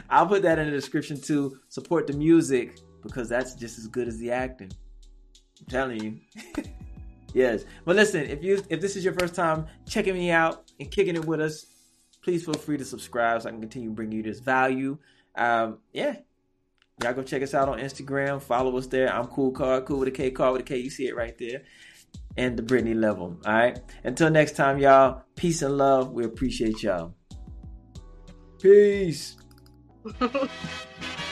I'll 0.11 0.27
put 0.27 0.43
that 0.43 0.59
in 0.59 0.67
the 0.67 0.73
description 0.73 1.21
to 1.23 1.59
support 1.69 2.07
the 2.07 2.15
music 2.15 2.79
because 3.03 3.29
that's 3.29 3.55
just 3.55 3.79
as 3.79 3.87
good 3.87 4.09
as 4.09 4.19
the 4.19 4.31
acting. 4.31 4.71
I'm 5.61 5.67
telling 5.67 6.03
you. 6.03 6.65
yes. 7.35 7.65
But 7.85 7.97
listen, 7.97 8.23
if 8.23 8.43
you 8.43 8.63
if 8.71 8.81
this 8.81 8.97
is 8.97 9.05
your 9.05 9.15
first 9.15 9.35
time 9.35 9.67
checking 9.87 10.15
me 10.15 10.31
out 10.31 10.71
and 10.81 10.91
kicking 10.91 11.17
it 11.17 11.25
with 11.25 11.41
us, 11.41 11.67
please 12.23 12.45
feel 12.45 12.55
free 12.55 12.79
to 12.79 12.85
subscribe 12.85 13.43
so 13.43 13.49
I 13.49 13.53
can 13.53 13.61
continue 13.61 13.91
bringing 13.91 14.17
you 14.19 14.23
this 14.23 14.41
value. 14.41 14.99
Um, 15.35 15.79
yeah, 15.93 16.17
Y'all 17.03 17.13
go 17.13 17.23
check 17.23 17.43
us 17.43 17.53
out 17.53 17.69
on 17.69 17.79
Instagram. 17.79 18.41
Follow 18.41 18.75
us 18.79 18.87
there. 18.87 19.13
I'm 19.13 19.27
Kool 19.27 19.51
Kard, 19.51 19.85
Cool 19.85 19.99
with 19.99 20.09
a 20.09 20.13
K, 20.13 20.31
Card 20.31 20.55
with 20.55 20.63
a 20.63 20.65
K. 20.65 20.79
You 20.79 20.89
see 20.89 21.07
it 21.07 21.15
right 21.15 21.37
there. 21.39 21.63
And 22.39 22.57
the 22.57 22.63
Brittney 22.63 22.95
level. 22.95 23.37
All 23.47 23.53
right. 23.53 23.79
Until 24.05 24.31
next 24.31 24.57
time, 24.57 24.79
y'all. 24.79 25.23
Peace 25.37 25.63
and 25.63 25.79
love. 25.79 26.13
We 26.13 26.25
appreciate 26.25 26.83
y'all. 26.83 27.15
Peace. 28.61 29.37